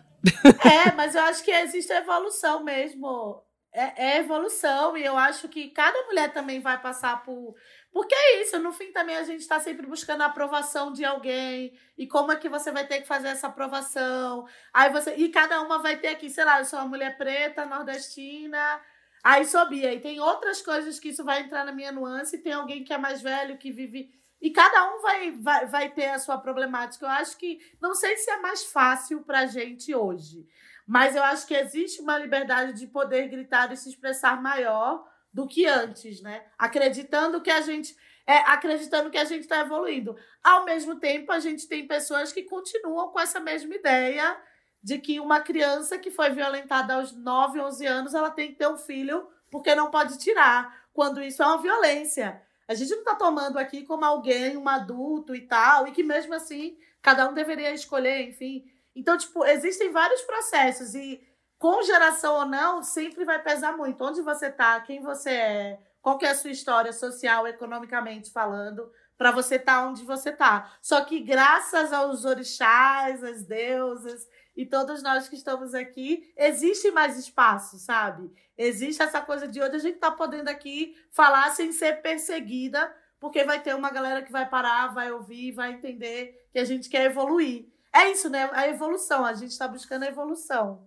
É, 0.64 0.90
mas 0.96 1.14
eu 1.14 1.20
acho 1.22 1.44
que 1.44 1.50
existe 1.50 1.92
evolução 1.92 2.64
mesmo 2.64 3.42
é, 3.76 3.92
é, 3.96 4.18
evolução, 4.20 4.96
e 4.96 5.04
eu 5.04 5.18
acho 5.18 5.48
que 5.48 5.68
cada 5.68 6.02
mulher 6.06 6.32
também 6.32 6.60
vai 6.60 6.80
passar 6.80 7.22
por. 7.22 7.54
Porque 7.92 8.14
é 8.14 8.40
isso, 8.42 8.58
no 8.58 8.72
fim 8.72 8.90
também 8.90 9.16
a 9.16 9.22
gente 9.22 9.40
está 9.40 9.60
sempre 9.60 9.86
buscando 9.86 10.22
a 10.22 10.26
aprovação 10.26 10.92
de 10.92 11.04
alguém, 11.04 11.78
e 11.96 12.06
como 12.06 12.32
é 12.32 12.36
que 12.36 12.48
você 12.48 12.72
vai 12.72 12.86
ter 12.86 13.02
que 13.02 13.06
fazer 13.06 13.28
essa 13.28 13.48
aprovação. 13.48 14.46
Aí 14.72 14.90
você. 14.90 15.14
E 15.16 15.28
cada 15.28 15.60
uma 15.60 15.78
vai 15.78 15.98
ter 15.98 16.08
aqui, 16.08 16.30
sei 16.30 16.44
lá, 16.44 16.58
eu 16.58 16.64
sou 16.64 16.78
uma 16.78 16.88
mulher 16.88 17.18
preta, 17.18 17.66
nordestina. 17.66 18.80
Aí 19.22 19.44
sobia. 19.44 19.92
E 19.92 20.00
tem 20.00 20.20
outras 20.20 20.62
coisas 20.62 20.98
que 20.98 21.10
isso 21.10 21.24
vai 21.24 21.42
entrar 21.42 21.64
na 21.64 21.72
minha 21.72 21.92
nuance, 21.92 22.36
e 22.36 22.42
tem 22.42 22.54
alguém 22.54 22.82
que 22.82 22.94
é 22.94 22.98
mais 22.98 23.20
velho, 23.20 23.58
que 23.58 23.70
vive. 23.70 24.10
E 24.40 24.50
cada 24.50 24.94
um 24.94 25.02
vai, 25.02 25.32
vai, 25.32 25.66
vai 25.66 25.90
ter 25.90 26.10
a 26.10 26.18
sua 26.18 26.38
problemática. 26.38 27.04
Eu 27.04 27.10
acho 27.10 27.36
que. 27.36 27.58
Não 27.80 27.94
sei 27.94 28.16
se 28.16 28.30
é 28.30 28.38
mais 28.38 28.64
fácil 28.64 29.22
pra 29.22 29.44
gente 29.44 29.94
hoje. 29.94 30.46
Mas 30.86 31.16
eu 31.16 31.22
acho 31.22 31.46
que 31.46 31.54
existe 31.54 32.00
uma 32.00 32.18
liberdade 32.18 32.72
de 32.72 32.86
poder 32.86 33.28
gritar 33.28 33.72
e 33.72 33.76
se 33.76 33.88
expressar 33.88 34.40
maior 34.40 35.04
do 35.32 35.46
que 35.46 35.66
antes, 35.66 36.22
né? 36.22 36.44
Acreditando 36.56 37.42
que 37.42 37.50
a 37.50 37.60
gente 37.60 37.96
é, 38.26 38.38
acreditando 38.38 39.10
que 39.10 39.18
a 39.18 39.24
gente 39.24 39.42
está 39.42 39.60
evoluindo. 39.60 40.16
Ao 40.42 40.64
mesmo 40.64 40.96
tempo, 40.96 41.30
a 41.30 41.38
gente 41.38 41.68
tem 41.68 41.86
pessoas 41.86 42.32
que 42.32 42.42
continuam 42.42 43.08
com 43.10 43.20
essa 43.20 43.38
mesma 43.38 43.74
ideia 43.74 44.36
de 44.82 44.98
que 44.98 45.20
uma 45.20 45.40
criança 45.40 45.98
que 45.98 46.10
foi 46.10 46.30
violentada 46.30 46.94
aos 46.94 47.12
9, 47.12 47.60
11 47.60 47.86
anos, 47.86 48.14
ela 48.14 48.30
tem 48.30 48.48
que 48.48 48.58
ter 48.58 48.68
um 48.68 48.76
filho 48.76 49.28
porque 49.50 49.74
não 49.74 49.90
pode 49.90 50.18
tirar, 50.18 50.86
quando 50.92 51.22
isso 51.22 51.42
é 51.42 51.46
uma 51.46 51.62
violência. 51.62 52.42
A 52.66 52.74
gente 52.74 52.90
não 52.90 52.98
está 52.98 53.14
tomando 53.14 53.58
aqui 53.58 53.84
como 53.84 54.04
alguém, 54.04 54.56
um 54.56 54.68
adulto 54.68 55.34
e 55.34 55.42
tal, 55.42 55.86
e 55.86 55.92
que 55.92 56.02
mesmo 56.02 56.34
assim 56.34 56.76
cada 57.00 57.28
um 57.28 57.34
deveria 57.34 57.72
escolher, 57.72 58.28
enfim, 58.28 58.64
então, 58.96 59.18
tipo, 59.18 59.44
existem 59.44 59.92
vários 59.92 60.22
processos 60.22 60.94
e 60.94 61.22
com 61.58 61.82
geração 61.82 62.34
ou 62.34 62.46
não, 62.46 62.82
sempre 62.82 63.24
vai 63.24 63.42
pesar 63.42 63.76
muito. 63.76 64.02
Onde 64.02 64.22
você 64.22 64.50
tá, 64.50 64.80
quem 64.80 65.02
você 65.02 65.30
é, 65.30 65.80
qual 66.00 66.18
é 66.22 66.28
a 66.28 66.34
sua 66.34 66.50
história 66.50 66.92
social, 66.92 67.46
economicamente 67.46 68.30
falando, 68.30 68.90
para 69.16 69.30
você 69.30 69.56
estar 69.56 69.82
tá 69.82 69.88
onde 69.88 70.04
você 70.04 70.32
tá. 70.32 70.72
Só 70.80 71.04
que 71.04 71.20
graças 71.20 71.92
aos 71.92 72.24
orixás, 72.24 73.22
às 73.22 73.44
deusas 73.44 74.26
e 74.56 74.64
todos 74.64 75.02
nós 75.02 75.28
que 75.28 75.36
estamos 75.36 75.74
aqui, 75.74 76.32
existe 76.36 76.90
mais 76.90 77.18
espaço, 77.18 77.78
sabe? 77.78 78.30
Existe 78.56 79.02
essa 79.02 79.20
coisa 79.20 79.46
de 79.46 79.60
hoje 79.60 79.76
a 79.76 79.80
gente 79.80 79.98
tá 79.98 80.10
podendo 80.10 80.48
aqui 80.48 80.94
falar 81.10 81.50
sem 81.50 81.72
ser 81.72 82.00
perseguida, 82.00 82.94
porque 83.20 83.44
vai 83.44 83.62
ter 83.62 83.74
uma 83.74 83.90
galera 83.90 84.22
que 84.22 84.32
vai 84.32 84.48
parar, 84.48 84.88
vai 84.88 85.12
ouvir, 85.12 85.52
vai 85.52 85.72
entender 85.72 86.48
que 86.50 86.58
a 86.58 86.64
gente 86.64 86.88
quer 86.88 87.04
evoluir. 87.04 87.66
É 87.96 88.10
isso, 88.10 88.28
né? 88.28 88.50
A 88.52 88.68
evolução. 88.68 89.24
A 89.24 89.32
gente 89.32 89.50
está 89.50 89.66
buscando 89.66 90.02
a 90.02 90.08
evolução. 90.08 90.80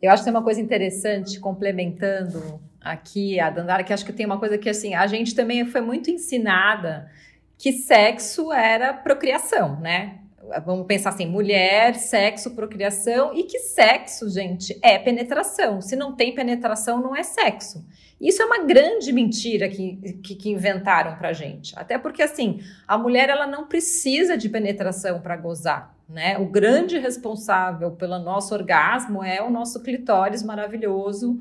Eu 0.00 0.10
acho 0.10 0.22
que 0.22 0.24
tem 0.24 0.34
uma 0.34 0.42
coisa 0.42 0.60
interessante, 0.60 1.40
complementando 1.40 2.60
aqui 2.80 3.40
a 3.40 3.48
Dandara, 3.48 3.82
que 3.82 3.92
acho 3.92 4.04
que 4.04 4.12
tem 4.12 4.26
uma 4.26 4.38
coisa 4.38 4.58
que, 4.58 4.68
assim, 4.68 4.94
a 4.94 5.06
gente 5.06 5.34
também 5.34 5.64
foi 5.64 5.80
muito 5.80 6.10
ensinada 6.10 7.10
que 7.56 7.72
sexo 7.72 8.52
era 8.52 8.92
procriação, 8.92 9.80
né? 9.80 10.18
Vamos 10.66 10.86
pensar 10.86 11.10
assim, 11.10 11.24
mulher, 11.24 11.94
sexo, 11.94 12.50
procriação, 12.50 13.32
e 13.32 13.44
que 13.44 13.60
sexo, 13.60 14.28
gente, 14.28 14.76
é 14.82 14.98
penetração. 14.98 15.80
Se 15.80 15.94
não 15.94 16.16
tem 16.16 16.34
penetração, 16.34 17.00
não 17.00 17.14
é 17.14 17.22
sexo. 17.22 17.86
Isso 18.20 18.42
é 18.42 18.44
uma 18.44 18.64
grande 18.64 19.12
mentira 19.12 19.68
que, 19.68 19.96
que, 20.22 20.34
que 20.34 20.50
inventaram 20.50 21.16
pra 21.16 21.32
gente. 21.32 21.72
Até 21.78 21.96
porque, 21.96 22.22
assim, 22.22 22.60
a 22.86 22.98
mulher, 22.98 23.28
ela 23.28 23.46
não 23.46 23.66
precisa 23.66 24.36
de 24.36 24.48
penetração 24.48 25.20
para 25.20 25.36
gozar, 25.36 25.94
né? 26.12 26.38
O 26.38 26.44
grande 26.44 26.98
responsável 26.98 27.90
pelo 27.92 28.18
nosso 28.18 28.54
orgasmo 28.54 29.24
é 29.24 29.42
o 29.42 29.50
nosso 29.50 29.82
clitóris 29.82 30.42
maravilhoso, 30.42 31.40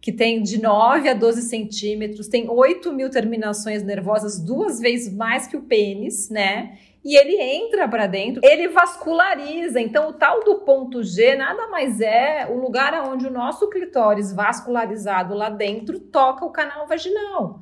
que 0.00 0.12
tem 0.12 0.42
de 0.42 0.60
9 0.60 1.08
a 1.08 1.14
12 1.14 1.42
centímetros, 1.42 2.28
tem 2.28 2.48
8 2.48 2.92
mil 2.92 3.10
terminações 3.10 3.82
nervosas, 3.82 4.38
duas 4.38 4.78
vezes 4.78 5.12
mais 5.12 5.46
que 5.46 5.56
o 5.56 5.62
pênis, 5.62 6.30
né? 6.30 6.78
E 7.04 7.16
ele 7.16 7.36
entra 7.38 7.86
para 7.86 8.06
dentro, 8.06 8.40
ele 8.44 8.68
vasculariza. 8.68 9.80
Então, 9.80 10.08
o 10.08 10.12
tal 10.12 10.42
do 10.42 10.60
ponto 10.60 11.02
G 11.02 11.36
nada 11.36 11.68
mais 11.68 12.00
é 12.00 12.46
o 12.48 12.58
lugar 12.58 12.94
onde 13.06 13.26
o 13.26 13.30
nosso 13.30 13.68
clitóris 13.68 14.32
vascularizado 14.32 15.34
lá 15.34 15.50
dentro 15.50 15.98
toca 15.98 16.46
o 16.46 16.50
canal 16.50 16.86
vaginal. 16.86 17.60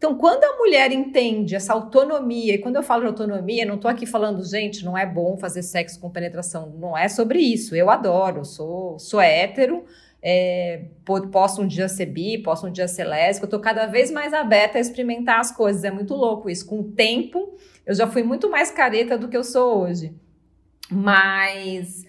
Então, 0.00 0.14
quando 0.14 0.42
a 0.44 0.56
mulher 0.56 0.90
entende 0.92 1.54
essa 1.54 1.74
autonomia, 1.74 2.54
e 2.54 2.58
quando 2.58 2.76
eu 2.76 2.82
falo 2.82 3.02
de 3.02 3.08
autonomia, 3.08 3.66
não 3.66 3.74
estou 3.74 3.90
aqui 3.90 4.06
falando, 4.06 4.42
gente, 4.42 4.82
não 4.82 4.96
é 4.96 5.04
bom 5.04 5.36
fazer 5.36 5.62
sexo 5.62 6.00
com 6.00 6.08
penetração, 6.08 6.70
não 6.78 6.96
é 6.96 7.06
sobre 7.06 7.38
isso. 7.38 7.76
Eu 7.76 7.90
adoro, 7.90 8.42
sou, 8.42 8.98
sou 8.98 9.20
hétero, 9.20 9.84
é, 10.22 10.86
posso 11.30 11.60
um 11.60 11.66
dia 11.66 11.86
ser 11.86 12.06
bi, 12.06 12.38
posso 12.38 12.66
um 12.66 12.72
dia 12.72 12.88
ser 12.88 13.04
lésbica, 13.04 13.44
eu 13.44 13.50
tô 13.50 13.60
cada 13.60 13.84
vez 13.84 14.10
mais 14.10 14.32
aberta 14.32 14.78
a 14.78 14.80
experimentar 14.80 15.38
as 15.38 15.54
coisas, 15.54 15.84
é 15.84 15.90
muito 15.90 16.14
louco 16.14 16.48
isso. 16.48 16.64
Com 16.64 16.80
o 16.80 16.84
tempo, 16.92 17.58
eu 17.84 17.94
já 17.94 18.06
fui 18.06 18.22
muito 18.22 18.48
mais 18.48 18.70
careta 18.70 19.18
do 19.18 19.28
que 19.28 19.36
eu 19.36 19.44
sou 19.44 19.82
hoje. 19.82 20.14
Mas 20.90 22.06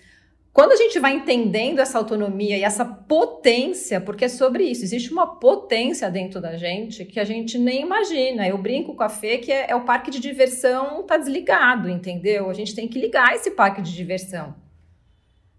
quando 0.54 0.74
a 0.74 0.76
gente 0.76 1.00
vai 1.00 1.14
entendendo 1.14 1.80
essa 1.80 1.98
autonomia 1.98 2.58
e 2.58 2.64
essa 2.64 2.84
potência, 2.84 4.02
porque 4.02 4.26
é 4.26 4.28
sobre 4.28 4.66
isso, 4.66 4.84
existe 4.84 5.12
uma 5.12 5.40
potência 5.40 6.12
dentro 6.12 6.42
da 6.42 6.58
gente 6.58 7.06
que 7.06 7.20
a 7.20 7.24
gente 7.24 7.58
nem 7.58 7.82
imagina. 7.82 8.46
Eu 8.48 8.58
brinco 8.58 8.94
com 8.94 9.04
a 9.04 9.08
Fê 9.10 9.38
que 9.38 9.52
é, 9.52 9.68
é 9.70 9.76
o 9.76 9.86
parque 9.86 10.12
de 10.12 10.20
diversão 10.20 11.04
tá 11.04 11.16
desligado, 11.16 11.90
entendeu? 11.90 12.50
A 12.50 12.54
gente 12.54 12.76
tem 12.76 12.88
que 12.88 13.00
ligar 13.00 13.34
esse 13.34 13.52
parque 13.52 13.82
de 13.82 13.96
diversão. 13.96 14.54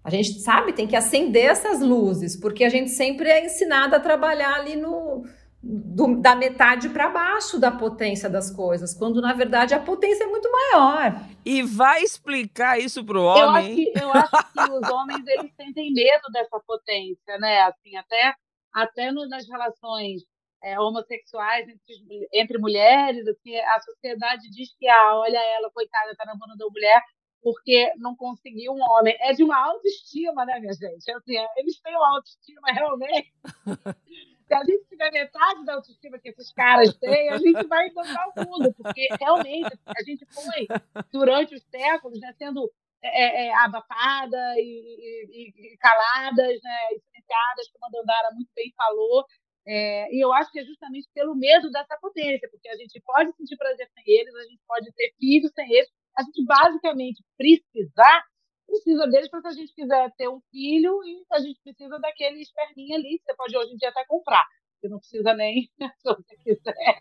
A 0.05 0.11
gente 0.11 0.41
sabe, 0.41 0.73
tem 0.73 0.87
que 0.87 0.97
acender 0.97 1.47
essas 1.47 1.81
luzes, 1.81 2.37
porque 2.37 2.65
a 2.65 2.69
gente 2.69 2.91
sempre 2.91 3.31
é 3.31 3.45
ensinado 3.45 3.95
a 3.95 4.01
trabalhar 4.01 4.55
ali 4.57 4.77
no 4.77 5.25
do, 5.63 6.21
da 6.21 6.35
metade 6.35 6.89
para 6.89 7.09
baixo 7.09 7.59
da 7.59 7.71
potência 7.71 8.29
das 8.29 8.51
coisas, 8.51 8.93
quando 8.93 9.21
na 9.21 9.33
verdade 9.33 9.75
a 9.75 9.81
potência 9.81 10.25
é 10.25 10.27
muito 10.27 10.51
maior. 10.51 11.15
E 11.45 11.63
vai 11.63 12.03
explicar 12.03 12.79
isso 12.79 13.05
pro 13.05 13.23
homem? 13.23 13.45
Eu 13.45 13.51
acho 13.51 13.77
que, 13.77 13.93
eu 13.99 14.13
acho 14.13 14.53
que 14.53 14.73
os 14.73 14.91
homens 14.91 15.27
eles 15.27 15.55
sentem 15.55 15.93
medo 15.93 16.25
dessa 16.33 16.59
potência, 16.67 17.39
né? 17.39 17.63
Assim, 17.63 17.97
até 17.97 18.35
até 18.75 19.13
nas 19.13 19.47
relações 19.49 20.23
é, 20.65 20.81
homossexuais 20.81 21.69
entre, 21.69 22.29
entre 22.33 22.59
mulheres, 22.59 23.27
assim, 23.29 23.55
a 23.57 23.81
sociedade 23.81 24.49
diz 24.51 24.75
que 24.79 24.89
ah, 24.89 25.17
olha 25.19 25.39
ela, 25.57 25.71
coitada, 25.71 26.15
tá 26.17 26.25
namorando 26.25 26.61
uma 26.61 26.71
mulher, 26.71 27.03
porque 27.43 27.93
não 27.99 28.17
conseguiu 28.17 28.73
um 28.73 28.81
homem. 28.81 29.17
É 29.21 29.33
de 29.33 29.45
uma 29.45 29.59
autoestima, 29.59 30.47
né, 30.47 30.59
minha 30.61 30.73
gente? 30.73 31.11
Assim, 31.11 31.35
eles 31.57 31.81
têm 31.81 31.95
uma 31.95 32.15
autoestima 32.17 32.73
realmente. 32.73 33.33
Se 34.53 34.55
a 34.55 34.65
gente 34.65 34.85
tiver 34.87 35.11
metade 35.11 35.65
da 35.65 35.75
autoestima 35.75 36.19
que 36.19 36.29
esses 36.29 36.53
caras 36.53 36.95
têm, 36.99 37.31
a 37.31 37.39
gente 37.39 37.67
vai 37.67 37.87
encontrar 37.87 38.29
o 38.29 38.45
mundo, 38.45 38.75
porque 38.75 39.09
realmente 39.19 39.73
a 39.87 40.03
gente 40.03 40.27
foi, 40.27 40.69
durante 41.11 41.55
os 41.55 41.63
séculos, 41.71 42.21
né, 42.21 42.35
sendo 42.37 42.71
é, 43.03 43.09
é, 43.09 43.47
é 43.47 43.55
abafada 43.55 44.55
e, 44.59 44.61
e, 44.61 45.73
e, 45.73 45.77
caladas, 45.79 46.61
né, 46.63 46.79
silenciadas, 47.01 47.71
como 47.73 47.87
a 47.87 47.91
Dandara 47.91 48.35
muito 48.35 48.51
bem 48.55 48.71
falou. 48.77 49.25
É, 49.67 50.15
e 50.15 50.23
eu 50.23 50.33
acho 50.35 50.51
que 50.53 50.61
é 50.61 50.65
justamente 50.65 51.09
pelo 51.15 51.35
medo 51.35 51.71
dessa 51.71 51.97
potência, 51.99 52.49
porque 52.51 52.69
a 52.69 52.77
gente 52.77 53.01
pode 53.07 53.33
sentir 53.37 53.57
prazer 53.57 53.89
sem 53.95 54.05
eles, 54.07 54.35
a 54.35 54.43
gente 54.43 54.61
pode 54.69 54.93
ter 54.93 55.15
filhos 55.19 55.51
sem 55.55 55.73
eles, 55.73 55.89
a 56.19 56.23
gente 56.25 56.45
basicamente 56.45 57.25
precisar, 57.39 58.23
precisa 58.67 59.07
deles 59.07 59.29
para 59.29 59.41
se 59.41 59.49
a 59.49 59.53
gente 59.53 59.75
quiser 59.75 60.11
ter 60.17 60.29
um 60.29 60.41
filho 60.51 61.03
e 61.05 61.25
a 61.33 61.41
gente 61.41 61.61
precisa 61.63 61.99
daquele 61.99 62.41
esperminha 62.41 62.97
ali, 62.97 63.19
que 63.19 63.25
você 63.25 63.35
pode 63.35 63.57
hoje 63.57 63.75
em 63.75 63.77
dia 63.77 63.91
até 63.91 64.05
comprar. 64.07 64.45
Você 64.81 64.89
não 64.89 64.99
precisa 64.99 65.35
nem, 65.35 65.71
se 65.79 66.05
você 66.05 66.37
quiser. 66.37 67.01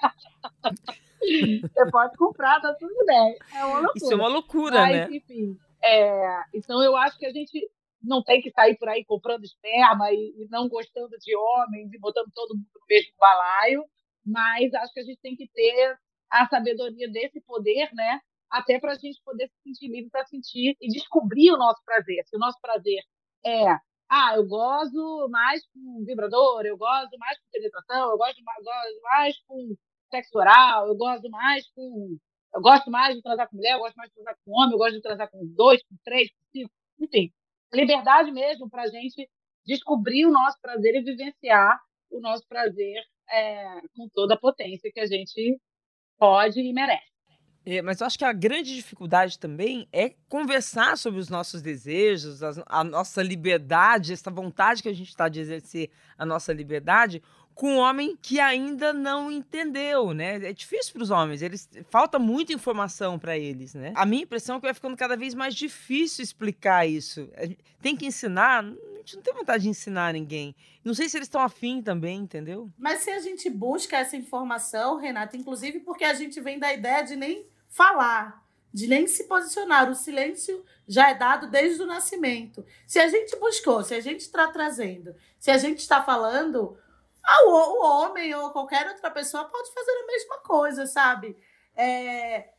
você 1.21 1.91
pode 1.91 2.17
comprar, 2.17 2.61
tá 2.61 2.73
tudo 2.75 3.05
bem. 3.05 3.37
É 3.55 3.65
uma 3.65 3.79
loucura. 3.79 3.97
Isso 3.97 4.13
é 4.13 4.15
uma 4.15 4.27
loucura, 4.27 4.81
Mas, 4.81 5.09
né? 5.09 5.17
Enfim, 5.17 5.57
é, 5.83 6.43
então 6.53 6.81
eu 6.83 6.95
acho 6.95 7.17
que 7.17 7.25
a 7.25 7.31
gente 7.31 7.69
não 8.03 8.23
tem 8.23 8.41
que 8.41 8.51
sair 8.51 8.77
por 8.77 8.89
aí 8.89 9.03
comprando 9.05 9.43
esperma 9.43 10.11
e, 10.11 10.33
e, 10.37 10.47
não 10.49 10.67
gostando 10.67 11.17
de 11.19 11.35
homens 11.35 11.93
e 11.93 11.99
botando 11.99 12.31
todo 12.33 12.55
mundo 12.55 12.67
no 12.73 12.85
mesmo 12.89 13.13
balaio, 13.17 13.85
mas 14.25 14.73
acho 14.73 14.93
que 14.93 14.99
a 14.99 15.03
gente 15.03 15.19
tem 15.21 15.35
que 15.35 15.47
ter 15.47 15.97
a 16.29 16.47
sabedoria 16.47 17.09
desse 17.11 17.41
poder, 17.41 17.89
né, 17.93 18.19
até 18.51 18.79
para 18.79 18.91
a 18.91 18.95
gente 18.95 19.21
poder 19.23 19.47
se 19.47 19.55
sentir 19.63 19.87
livre 19.87 20.09
para 20.09 20.25
sentir 20.25 20.75
e 20.81 20.87
descobrir 20.89 21.51
o 21.51 21.57
nosso 21.57 21.81
prazer. 21.85 22.23
Se 22.25 22.35
o 22.35 22.39
nosso 22.39 22.59
prazer 22.61 23.01
é, 23.45 23.71
ah, 24.09 24.33
eu 24.35 24.45
gosto 24.45 25.29
mais 25.29 25.65
com 25.67 26.03
vibrador, 26.05 26.65
eu 26.65 26.77
gosto 26.77 27.17
mais 27.17 27.39
com 27.39 27.45
penetração, 27.49 28.11
eu 28.11 28.17
gosto 28.17 28.43
mais, 28.43 28.63
gosto 28.63 29.01
mais 29.03 29.37
com 29.47 29.75
sexo 30.09 30.37
oral, 30.37 30.87
eu 30.87 30.95
gosto 30.95 31.29
mais 31.29 31.67
com. 31.71 32.17
Eu 32.53 32.61
gosto 32.61 32.91
mais 32.91 33.15
de 33.15 33.21
transar 33.21 33.49
com 33.49 33.55
mulher, 33.55 33.75
eu 33.75 33.79
gosto 33.79 33.95
mais 33.95 34.09
de 34.09 34.15
transar 34.15 34.35
com 34.43 34.51
homem, 34.51 34.73
eu 34.73 34.77
gosto 34.77 34.95
de 34.95 35.01
transar 35.01 35.31
com 35.31 35.39
dois, 35.55 35.81
com 35.83 35.95
três, 36.03 36.29
com 36.31 36.43
cinco, 36.51 36.71
enfim. 36.99 37.31
Liberdade 37.73 38.31
mesmo 38.31 38.69
para 38.69 38.83
a 38.83 38.87
gente 38.87 39.29
descobrir 39.65 40.25
o 40.25 40.31
nosso 40.31 40.59
prazer 40.61 40.95
e 40.95 41.01
vivenciar 41.01 41.79
o 42.09 42.19
nosso 42.19 42.45
prazer 42.49 43.01
é, 43.29 43.81
com 43.95 44.09
toda 44.13 44.33
a 44.33 44.37
potência 44.37 44.91
que 44.91 44.99
a 44.99 45.05
gente 45.05 45.57
pode 46.17 46.59
e 46.59 46.73
merece. 46.73 47.10
É, 47.65 47.81
mas 47.81 48.01
eu 48.01 48.07
acho 48.07 48.17
que 48.17 48.25
a 48.25 48.33
grande 48.33 48.73
dificuldade 48.73 49.37
também 49.37 49.87
é 49.93 50.13
conversar 50.27 50.97
sobre 50.97 51.19
os 51.19 51.29
nossos 51.29 51.61
desejos, 51.61 52.41
a, 52.41 52.51
a 52.65 52.83
nossa 52.83 53.21
liberdade, 53.21 54.13
essa 54.13 54.31
vontade 54.31 54.81
que 54.81 54.89
a 54.89 54.93
gente 54.93 55.09
está 55.09 55.29
de 55.29 55.39
exercer 55.39 55.89
a 56.17 56.25
nossa 56.25 56.51
liberdade 56.51 57.21
com 57.53 57.73
um 57.73 57.77
homem 57.77 58.17
que 58.19 58.39
ainda 58.39 58.93
não 58.93 59.31
entendeu, 59.31 60.13
né? 60.13 60.37
É 60.37 60.53
difícil 60.53 60.93
para 60.93 61.03
os 61.03 61.11
homens, 61.11 61.41
eles 61.41 61.69
falta 61.89 62.17
muita 62.17 62.53
informação 62.53 63.19
para 63.19 63.37
eles, 63.37 63.73
né? 63.75 63.91
A 63.95 64.05
minha 64.05 64.23
impressão 64.23 64.55
é 64.55 64.59
que 64.59 64.65
vai 64.65 64.73
ficando 64.73 64.97
cada 64.97 65.15
vez 65.15 65.35
mais 65.35 65.53
difícil 65.53 66.23
explicar 66.23 66.87
isso. 66.87 67.29
Tem 67.81 67.95
que 67.95 68.05
ensinar, 68.05 68.65
gente 69.11 69.15
não 69.17 69.23
tem 69.23 69.33
vontade 69.33 69.63
de 69.63 69.69
ensinar 69.69 70.13
ninguém. 70.13 70.55
Não 70.83 70.93
sei 70.93 71.09
se 71.09 71.17
eles 71.17 71.27
estão 71.27 71.41
afim 71.41 71.81
também, 71.81 72.19
entendeu? 72.19 72.69
Mas 72.77 72.99
se 72.99 73.11
a 73.11 73.19
gente 73.19 73.49
busca 73.49 73.97
essa 73.97 74.15
informação, 74.15 74.97
Renata, 74.97 75.35
inclusive 75.35 75.81
porque 75.81 76.03
a 76.03 76.13
gente 76.13 76.39
vem 76.39 76.57
da 76.57 76.73
ideia 76.73 77.03
de 77.03 77.15
nem 77.15 77.45
falar, 77.67 78.43
de 78.73 78.87
nem 78.87 79.05
se 79.07 79.25
posicionar. 79.25 79.89
O 79.89 79.95
silêncio 79.95 80.63
já 80.87 81.09
é 81.09 81.15
dado 81.15 81.47
desde 81.47 81.81
o 81.83 81.87
nascimento. 81.87 82.65
Se 82.87 82.99
a 82.99 83.07
gente 83.07 83.35
buscou, 83.37 83.83
se 83.83 83.93
a 83.93 83.99
gente 83.99 84.21
está 84.21 84.47
trazendo, 84.47 85.13
se 85.37 85.51
a 85.51 85.57
gente 85.57 85.79
está 85.79 86.01
falando, 86.01 86.77
ah, 87.23 87.47
o, 87.47 87.83
homem 87.83 88.33
ou 88.35 88.51
qualquer 88.51 88.87
outra 88.87 89.11
pessoa 89.11 89.45
pode 89.45 89.73
fazer 89.73 89.91
a 89.91 90.07
mesma 90.07 90.37
coisa, 90.39 90.87
sabe? 90.87 91.37
É, 91.75 92.49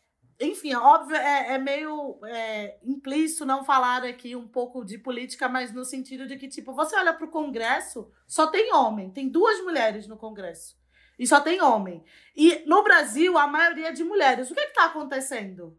enfim, 0.43 0.75
óbvio, 0.75 1.17
é, 1.17 1.55
é 1.55 1.59
meio 1.59 2.19
é, 2.25 2.79
implícito 2.83 3.47
não 3.47 3.65
falar 3.65 4.05
aqui 4.05 4.35
um 4.35 4.49
pouco 4.49 4.85
de 4.85 4.99
política, 4.99 5.49
mas 5.49 5.73
no 5.73 5.85
sentido 5.85 6.27
de 6.27 6.37
que, 6.37 6.49
tipo, 6.49 6.73
você 6.73 6.97
olha 6.97 7.13
para 7.13 7.27
o 7.27 7.31
Congresso, 7.31 8.11
só 8.27 8.47
tem 8.47 8.73
homem, 8.73 9.11
tem 9.11 9.29
duas 9.29 9.61
mulheres 9.63 10.07
no 10.07 10.17
Congresso. 10.17 10.77
E 11.19 11.27
só 11.27 11.41
tem 11.41 11.63
homem. 11.63 12.05
E 12.35 12.65
no 12.67 12.83
Brasil, 12.83 13.39
a 13.39 13.47
maioria 13.47 13.89
é 13.89 13.93
de 13.93 14.03
mulheres. 14.03 14.51
O 14.51 14.55
que 14.55 14.61
está 14.61 14.87
acontecendo? 14.87 15.79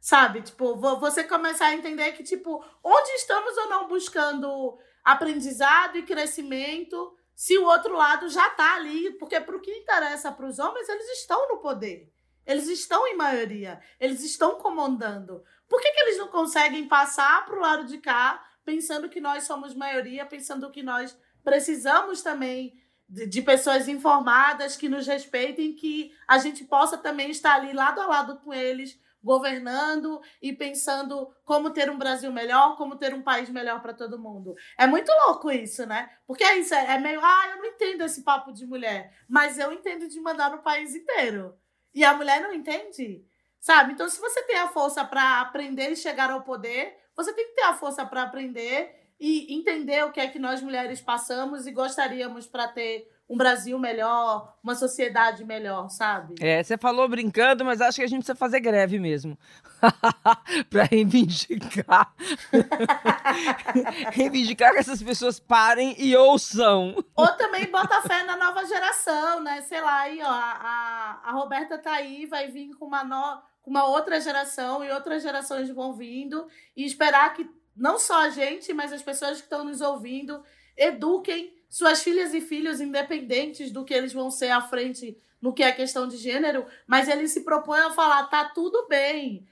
Sabe? 0.00 0.42
Tipo, 0.42 0.76
você 0.76 1.24
começar 1.24 1.66
a 1.66 1.74
entender 1.74 2.12
que, 2.12 2.22
tipo, 2.22 2.62
onde 2.82 3.10
estamos 3.12 3.56
ou 3.56 3.68
não 3.68 3.88
buscando 3.88 4.78
aprendizado 5.02 5.96
e 5.96 6.02
crescimento 6.02 7.16
se 7.34 7.56
o 7.56 7.64
outro 7.64 7.94
lado 7.94 8.28
já 8.28 8.48
está 8.48 8.74
ali? 8.74 9.12
Porque 9.12 9.40
para 9.40 9.56
o 9.56 9.60
que 9.60 9.70
interessa 9.70 10.30
para 10.30 10.46
os 10.46 10.58
homens, 10.58 10.88
eles 10.88 11.08
estão 11.18 11.48
no 11.48 11.58
poder. 11.58 12.13
Eles 12.46 12.68
estão 12.68 13.06
em 13.06 13.16
maioria. 13.16 13.80
Eles 13.98 14.22
estão 14.22 14.56
comandando. 14.56 15.42
Por 15.68 15.80
que, 15.80 15.90
que 15.90 16.00
eles 16.00 16.18
não 16.18 16.28
conseguem 16.28 16.86
passar 16.86 17.44
para 17.44 17.56
o 17.56 17.60
lado 17.60 17.84
de 17.86 17.98
cá, 17.98 18.44
pensando 18.64 19.08
que 19.08 19.20
nós 19.20 19.44
somos 19.44 19.74
maioria, 19.74 20.26
pensando 20.26 20.70
que 20.70 20.82
nós 20.82 21.16
precisamos 21.42 22.22
também 22.22 22.74
de, 23.08 23.26
de, 23.26 23.42
pessoas 23.42 23.86
informadas 23.86 24.76
que 24.76 24.88
nos 24.88 25.06
respeitem, 25.06 25.74
que 25.74 26.12
a 26.26 26.38
gente 26.38 26.64
possa 26.64 26.96
também 26.96 27.30
estar 27.30 27.54
ali 27.54 27.72
lado 27.72 28.00
a 28.00 28.06
lado 28.06 28.38
com 28.38 28.52
eles, 28.52 28.98
governando 29.22 30.20
e 30.40 30.52
pensando 30.52 31.32
como 31.44 31.70
ter 31.70 31.90
um 31.90 31.96
Brasil 31.96 32.30
melhor, 32.30 32.76
como 32.76 32.96
ter 32.96 33.14
um 33.14 33.22
país 33.22 33.48
melhor 33.48 33.80
para 33.80 33.94
todo 33.94 34.18
mundo. 34.18 34.54
É 34.78 34.86
muito 34.86 35.10
louco 35.26 35.50
isso, 35.50 35.86
né? 35.86 36.10
Porque 36.26 36.44
é 36.44 36.58
isso, 36.58 36.74
é 36.74 36.98
meio, 36.98 37.20
ah, 37.22 37.48
eu 37.50 37.56
não 37.56 37.64
entendo 37.64 38.02
esse 38.02 38.22
papo 38.22 38.52
de 38.52 38.66
mulher, 38.66 39.16
mas 39.26 39.58
eu 39.58 39.72
entendo 39.72 40.06
de 40.06 40.20
mandar 40.20 40.50
no 40.50 40.62
país 40.62 40.94
inteiro. 40.94 41.58
E 41.94 42.04
a 42.04 42.14
mulher 42.14 42.40
não 42.40 42.52
entende, 42.52 43.24
sabe? 43.60 43.92
Então, 43.92 44.08
se 44.08 44.20
você 44.20 44.42
tem 44.42 44.56
a 44.56 44.68
força 44.68 45.04
para 45.04 45.40
aprender 45.40 45.90
e 45.90 45.96
chegar 45.96 46.30
ao 46.30 46.42
poder, 46.42 46.96
você 47.16 47.32
tem 47.32 47.46
que 47.46 47.54
ter 47.54 47.62
a 47.62 47.74
força 47.74 48.04
para 48.04 48.22
aprender 48.22 49.12
e 49.18 49.54
entender 49.54 50.04
o 50.04 50.10
que 50.10 50.20
é 50.20 50.28
que 50.28 50.38
nós 50.38 50.60
mulheres 50.60 51.00
passamos 51.00 51.66
e 51.66 51.72
gostaríamos 51.72 52.46
para 52.46 52.66
ter 52.68 53.08
um 53.28 53.36
Brasil 53.36 53.78
melhor, 53.78 54.54
uma 54.62 54.74
sociedade 54.74 55.44
melhor, 55.44 55.88
sabe? 55.88 56.34
É, 56.40 56.62
você 56.62 56.76
falou 56.76 57.08
brincando, 57.08 57.64
mas 57.64 57.80
acho 57.80 57.96
que 57.96 58.04
a 58.04 58.06
gente 58.06 58.18
precisa 58.18 58.36
fazer 58.36 58.60
greve 58.60 58.98
mesmo. 58.98 59.38
para 60.68 60.84
reivindicar. 60.84 62.14
reivindicar 64.12 64.72
que 64.72 64.78
essas 64.78 65.02
pessoas 65.02 65.40
parem 65.40 65.94
e 65.98 66.14
ouçam. 66.16 66.94
Ou 67.16 67.28
também 67.36 67.70
bota 67.70 68.02
fé 68.02 68.22
na 68.24 68.36
nova 68.36 68.64
geração, 68.66 69.42
né? 69.42 69.62
Sei 69.62 69.80
lá, 69.80 70.00
aí, 70.00 70.20
ó, 70.22 70.28
a, 70.28 71.20
a 71.24 71.32
Roberta 71.32 71.78
tá 71.78 71.92
aí, 71.92 72.26
vai 72.26 72.48
vir 72.48 72.74
com 72.74 72.86
uma, 72.86 73.02
no, 73.02 73.42
com 73.62 73.70
uma 73.70 73.86
outra 73.86 74.20
geração 74.20 74.84
e 74.84 74.90
outras 74.90 75.22
gerações 75.22 75.70
vão 75.70 75.94
vindo 75.94 76.46
e 76.76 76.84
esperar 76.84 77.32
que 77.32 77.48
não 77.74 77.98
só 77.98 78.22
a 78.22 78.28
gente, 78.28 78.72
mas 78.72 78.92
as 78.92 79.02
pessoas 79.02 79.38
que 79.38 79.44
estão 79.44 79.64
nos 79.64 79.80
ouvindo 79.80 80.42
eduquem 80.76 81.54
suas 81.74 82.04
filhas 82.04 82.32
e 82.32 82.40
filhos, 82.40 82.80
independentes 82.80 83.72
do 83.72 83.84
que 83.84 83.92
eles 83.92 84.12
vão 84.12 84.30
ser 84.30 84.50
à 84.50 84.60
frente 84.60 85.20
no 85.42 85.52
que 85.52 85.60
é 85.60 85.72
questão 85.72 86.06
de 86.06 86.16
gênero, 86.16 86.64
mas 86.86 87.08
ele 87.08 87.26
se 87.26 87.40
propõe 87.40 87.80
a 87.80 87.90
falar: 87.90 88.28
tá 88.28 88.44
tudo 88.44 88.86
bem. 88.86 89.44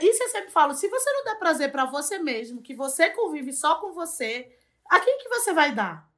Isso 0.00 0.22
eu 0.22 0.28
sempre 0.30 0.50
falo: 0.50 0.72
se 0.72 0.88
você 0.88 1.12
não 1.12 1.24
der 1.24 1.38
prazer 1.38 1.70
para 1.70 1.84
você 1.84 2.18
mesmo, 2.18 2.62
que 2.62 2.74
você 2.74 3.10
convive 3.10 3.52
só 3.52 3.74
com 3.74 3.92
você, 3.92 4.50
a 4.86 5.00
quem 5.00 5.18
que 5.18 5.28
você 5.28 5.52
vai 5.52 5.74
dar? 5.74 6.08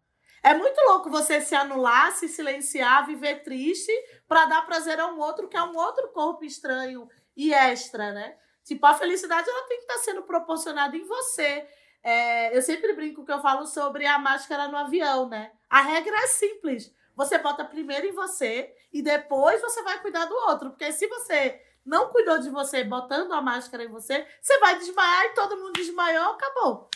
É 0.44 0.54
muito 0.54 0.80
louco 0.82 1.10
você 1.10 1.40
se 1.40 1.56
anular, 1.56 2.12
se 2.12 2.28
silenciar, 2.28 3.04
viver 3.04 3.42
triste 3.42 3.90
para 4.28 4.46
dar 4.46 4.62
prazer 4.62 5.00
a 5.00 5.08
um 5.08 5.18
outro 5.18 5.48
que 5.48 5.56
é 5.56 5.62
um 5.64 5.76
outro 5.76 6.06
corpo 6.10 6.44
estranho 6.44 7.10
e 7.36 7.52
extra, 7.52 8.12
né? 8.12 8.36
Tipo, 8.62 8.86
a 8.86 8.94
felicidade 8.94 9.50
ela 9.50 9.66
tem 9.66 9.78
que 9.78 9.82
estar 9.82 9.94
tá 9.94 10.00
sendo 10.02 10.22
proporcionada 10.22 10.96
em 10.96 11.02
você. 11.02 11.66
É, 12.02 12.56
eu 12.56 12.62
sempre 12.62 12.94
brinco 12.94 13.24
que 13.24 13.32
eu 13.32 13.40
falo 13.40 13.66
sobre 13.66 14.06
a 14.06 14.18
máscara 14.18 14.68
no 14.68 14.76
avião, 14.76 15.28
né? 15.28 15.52
A 15.68 15.82
regra 15.82 16.16
é 16.16 16.26
simples. 16.26 16.94
Você 17.14 17.38
bota 17.38 17.64
primeiro 17.64 18.06
em 18.06 18.12
você 18.12 18.72
e 18.92 19.02
depois 19.02 19.61
você 19.61 19.82
vai 19.82 20.00
cuidar 20.00 20.24
do 20.26 20.34
outro. 20.34 20.70
Porque 20.70 20.92
se 20.92 21.06
você 21.08 21.61
não 21.84 22.08
cuidou 22.11 22.38
de 22.38 22.50
você 22.50 22.84
botando 22.84 23.32
a 23.32 23.42
máscara 23.42 23.84
em 23.84 23.88
você, 23.88 24.26
você 24.40 24.58
vai 24.58 24.78
desmaiar 24.78 25.24
e 25.26 25.34
todo 25.34 25.56
mundo 25.56 25.72
desmaiou, 25.72 26.32
acabou. 26.32 26.88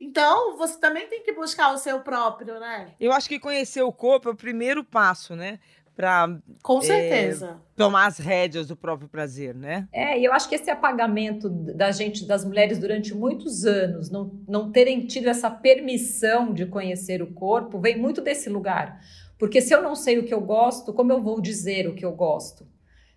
Então, 0.00 0.56
você 0.56 0.80
também 0.80 1.06
tem 1.08 1.22
que 1.22 1.32
buscar 1.32 1.74
o 1.74 1.78
seu 1.78 2.00
próprio, 2.00 2.58
né? 2.58 2.94
Eu 2.98 3.12
acho 3.12 3.28
que 3.28 3.38
conhecer 3.38 3.82
o 3.82 3.92
corpo 3.92 4.30
é 4.30 4.32
o 4.32 4.36
primeiro 4.36 4.82
passo, 4.82 5.36
né? 5.36 5.60
Para 6.00 6.38
com 6.62 6.78
é, 6.78 6.82
certeza 6.82 7.60
é, 7.60 7.76
tomar 7.76 8.06
as 8.06 8.18
rédeas 8.18 8.66
do 8.66 8.74
próprio 8.74 9.06
prazer, 9.06 9.54
né? 9.54 9.86
É, 9.92 10.18
e 10.18 10.24
eu 10.24 10.32
acho 10.32 10.48
que 10.48 10.54
esse 10.54 10.70
apagamento 10.70 11.50
da 11.50 11.90
gente, 11.90 12.24
das 12.24 12.42
mulheres 12.42 12.78
durante 12.78 13.14
muitos 13.14 13.66
anos, 13.66 14.10
não, 14.10 14.32
não 14.48 14.72
terem 14.72 15.06
tido 15.06 15.28
essa 15.28 15.50
permissão 15.50 16.54
de 16.54 16.64
conhecer 16.64 17.22
o 17.22 17.26
corpo, 17.26 17.78
vem 17.78 17.98
muito 17.98 18.22
desse 18.22 18.48
lugar. 18.48 18.98
Porque 19.38 19.60
se 19.60 19.74
eu 19.74 19.82
não 19.82 19.94
sei 19.94 20.18
o 20.18 20.24
que 20.24 20.32
eu 20.32 20.40
gosto, 20.40 20.92
como 20.92 21.12
eu 21.12 21.20
vou 21.20 21.40
dizer 21.40 21.86
o 21.86 21.94
que 21.94 22.04
eu 22.04 22.12
gosto? 22.12 22.66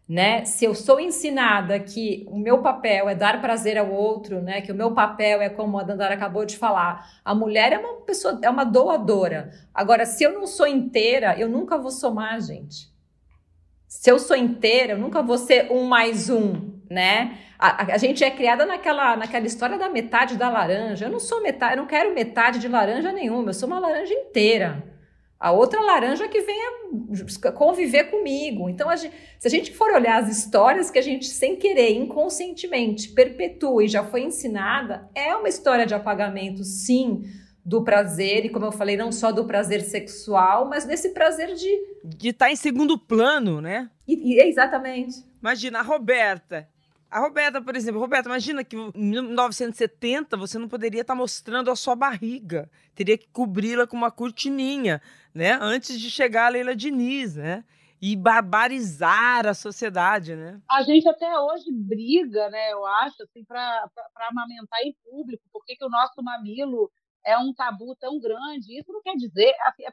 Né? 0.07 0.43
Se 0.43 0.65
eu 0.65 0.75
sou 0.75 0.99
ensinada 0.99 1.79
que 1.79 2.25
o 2.29 2.37
meu 2.37 2.61
papel 2.61 3.07
é 3.07 3.15
dar 3.15 3.39
prazer 3.41 3.77
ao 3.77 3.89
outro, 3.89 4.41
né? 4.41 4.61
Que 4.61 4.71
o 4.71 4.75
meu 4.75 4.91
papel 4.91 5.41
é 5.41 5.49
como 5.49 5.79
a 5.79 5.83
Dandara 5.83 6.13
acabou 6.13 6.45
de 6.45 6.57
falar, 6.57 7.09
a 7.23 7.33
mulher 7.33 7.71
é 7.71 7.77
uma 7.77 8.01
pessoa, 8.01 8.39
é 8.41 8.49
uma 8.49 8.65
doadora. 8.65 9.51
Agora, 9.73 10.05
se 10.05 10.23
eu 10.23 10.33
não 10.33 10.45
sou 10.45 10.67
inteira, 10.67 11.35
eu 11.39 11.47
nunca 11.47 11.77
vou 11.77 11.91
somar, 11.91 12.39
gente. 12.41 12.91
Se 13.87 14.11
eu 14.11 14.19
sou 14.19 14.35
inteira, 14.35 14.93
eu 14.93 14.97
nunca 14.97 15.21
vou 15.21 15.37
ser 15.37 15.71
um 15.71 15.85
mais 15.85 16.29
um, 16.29 16.73
né? 16.89 17.37
A, 17.57 17.93
a, 17.93 17.97
gente 17.97 18.23
é 18.23 18.29
criada 18.29 18.65
naquela, 18.65 19.15
naquela 19.15 19.45
história 19.45 19.77
da 19.77 19.87
metade 19.87 20.35
da 20.35 20.49
laranja. 20.49 21.05
Eu 21.05 21.11
não 21.11 21.19
sou 21.19 21.41
metade, 21.41 21.73
eu 21.73 21.77
não 21.77 21.87
quero 21.87 22.13
metade 22.13 22.59
de 22.59 22.67
laranja 22.67 23.11
nenhuma, 23.11 23.49
eu 23.49 23.53
sou 23.53 23.67
uma 23.67 23.79
laranja 23.79 24.13
inteira 24.13 24.92
a 25.39 25.51
outra 25.51 25.81
laranja 25.81 26.27
que 26.27 26.41
venha 26.41 26.71
conviver 27.53 28.05
comigo. 28.05 28.69
Então, 28.69 28.89
a 28.89 28.95
gente, 28.95 29.13
se 29.37 29.47
a 29.47 29.51
gente 29.51 29.73
for 29.73 29.91
olhar 29.91 30.23
as 30.23 30.29
histórias 30.29 30.89
que 30.89 30.99
a 30.99 31.01
gente, 31.01 31.25
sem 31.25 31.55
querer, 31.55 31.91
inconscientemente, 31.91 33.09
perpetua 33.09 33.83
e 33.83 33.87
já 33.87 34.03
foi 34.03 34.21
ensinada, 34.21 35.09
é 35.13 35.35
uma 35.35 35.49
história 35.49 35.85
de 35.85 35.93
apagamento, 35.93 36.63
sim, 36.63 37.23
do 37.65 37.83
prazer, 37.83 38.45
e 38.45 38.49
como 38.49 38.65
eu 38.65 38.71
falei, 38.71 38.97
não 38.97 39.11
só 39.11 39.31
do 39.31 39.45
prazer 39.45 39.81
sexual, 39.81 40.67
mas 40.67 40.85
desse 40.85 41.09
prazer 41.09 41.53
de. 41.55 41.93
De 42.03 42.29
estar 42.29 42.47
tá 42.47 42.51
em 42.51 42.55
segundo 42.55 42.97
plano, 42.97 43.61
né? 43.61 43.89
E, 44.07 44.35
e, 44.35 44.41
exatamente. 44.41 45.23
Imagina, 45.41 45.79
a 45.79 45.81
Roberta, 45.81 46.67
a 47.13 47.19
Roberta, 47.19 47.61
por 47.61 47.75
exemplo, 47.75 48.01
Roberta, 48.01 48.27
imagina 48.27 48.63
que 48.63 48.75
em 48.75 48.91
1970 48.95 50.35
você 50.35 50.57
não 50.57 50.67
poderia 50.67 51.01
estar 51.01 51.13
mostrando 51.13 51.69
a 51.69 51.75
sua 51.75 51.95
barriga. 51.95 52.67
Teria 52.95 53.15
que 53.15 53.27
cobri-la 53.27 53.85
com 53.85 53.95
uma 53.95 54.09
cortininha, 54.09 54.99
né? 55.31 55.51
Antes 55.61 55.99
de 55.99 56.09
chegar 56.09 56.47
a 56.47 56.49
Leila 56.49 56.75
Diniz, 56.75 57.35
né? 57.35 57.63
E 58.01 58.15
barbarizar 58.15 59.45
a 59.45 59.53
sociedade, 59.53 60.35
né? 60.35 60.59
A 60.67 60.81
gente 60.81 61.07
até 61.07 61.39
hoje 61.39 61.71
briga, 61.71 62.49
né? 62.49 62.73
Eu 62.73 62.83
acho, 62.83 63.21
assim, 63.21 63.45
para 63.45 63.87
amamentar 64.15 64.79
em 64.81 64.95
público. 65.03 65.43
Por 65.53 65.63
que, 65.65 65.77
o 65.85 65.89
nosso 65.89 66.19
mamilo 66.23 66.91
é 67.23 67.37
um 67.37 67.53
tabu 67.53 67.95
tão 67.95 68.19
grande? 68.19 68.79
Isso 68.79 68.91
não 68.91 69.03
quer 69.03 69.15
dizer. 69.15 69.53
Assim, 69.67 69.83
é 69.83 69.89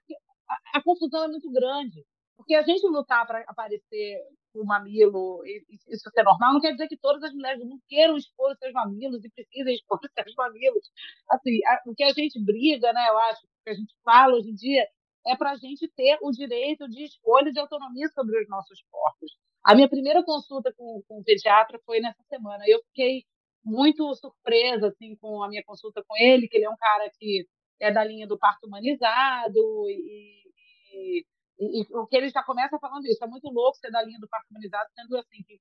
a, 0.48 0.78
a 0.78 0.82
confusão 0.82 1.24
é 1.24 1.28
muito 1.28 1.52
grande. 1.52 2.02
Porque 2.34 2.54
a 2.54 2.62
gente 2.62 2.86
lutar 2.86 3.26
para 3.26 3.44
aparecer 3.46 4.16
o 4.54 4.64
mamilo, 4.64 5.42
isso 5.88 6.10
ser 6.10 6.22
normal, 6.22 6.54
não 6.54 6.60
quer 6.60 6.72
dizer 6.72 6.88
que 6.88 6.96
todas 6.96 7.22
as 7.22 7.32
mulheres 7.32 7.62
mundo 7.64 7.82
queiram 7.88 8.16
expor 8.16 8.52
os 8.52 8.58
seus 8.58 8.72
mamilos 8.72 9.24
e 9.24 9.30
precisem 9.30 9.74
expor 9.76 9.98
os 10.02 10.10
seus 10.12 10.34
mamilos. 10.34 10.90
Assim, 11.30 11.60
o 11.86 11.94
que 11.94 12.04
a 12.04 12.12
gente 12.12 12.42
briga, 12.42 12.92
né, 12.92 13.08
eu 13.08 13.18
acho, 13.18 13.44
o 13.44 13.64
que 13.64 13.70
a 13.70 13.74
gente 13.74 13.94
fala 14.04 14.34
hoje 14.34 14.50
em 14.50 14.54
dia, 14.54 14.86
é 15.26 15.36
para 15.36 15.52
a 15.52 15.56
gente 15.56 15.86
ter 15.94 16.18
o 16.22 16.30
direito 16.30 16.88
de 16.88 17.04
escolha 17.04 17.50
e 17.50 17.52
de 17.52 17.60
autonomia 17.60 18.08
sobre 18.08 18.40
os 18.40 18.48
nossos 18.48 18.82
corpos. 18.90 19.32
A 19.62 19.74
minha 19.74 19.88
primeira 19.88 20.24
consulta 20.24 20.72
com, 20.76 21.02
com 21.06 21.20
o 21.20 21.24
pediatra 21.24 21.78
foi 21.84 22.00
nessa 22.00 22.22
semana. 22.24 22.64
Eu 22.66 22.80
fiquei 22.84 23.24
muito 23.64 24.14
surpresa 24.14 24.88
assim 24.88 25.16
com 25.16 25.42
a 25.42 25.48
minha 25.48 25.62
consulta 25.64 26.02
com 26.06 26.16
ele, 26.16 26.48
que 26.48 26.56
ele 26.56 26.64
é 26.64 26.70
um 26.70 26.76
cara 26.76 27.10
que 27.18 27.46
é 27.78 27.92
da 27.92 28.04
linha 28.04 28.26
do 28.26 28.38
parto 28.38 28.66
humanizado 28.66 29.58
e, 29.88 30.42
e 30.92 31.26
e, 31.60 31.86
o 31.90 32.06
que 32.06 32.16
ele 32.16 32.30
já 32.30 32.42
começa 32.42 32.78
falando 32.78 33.06
isso, 33.06 33.22
é 33.22 33.26
muito 33.26 33.48
louco 33.50 33.76
ser 33.78 33.90
da 33.90 34.02
linha 34.02 34.18
do 34.18 34.28
parto 34.28 34.48
humanizado, 34.50 34.88
sendo 34.94 35.16
assim, 35.18 35.42
que, 35.46 35.60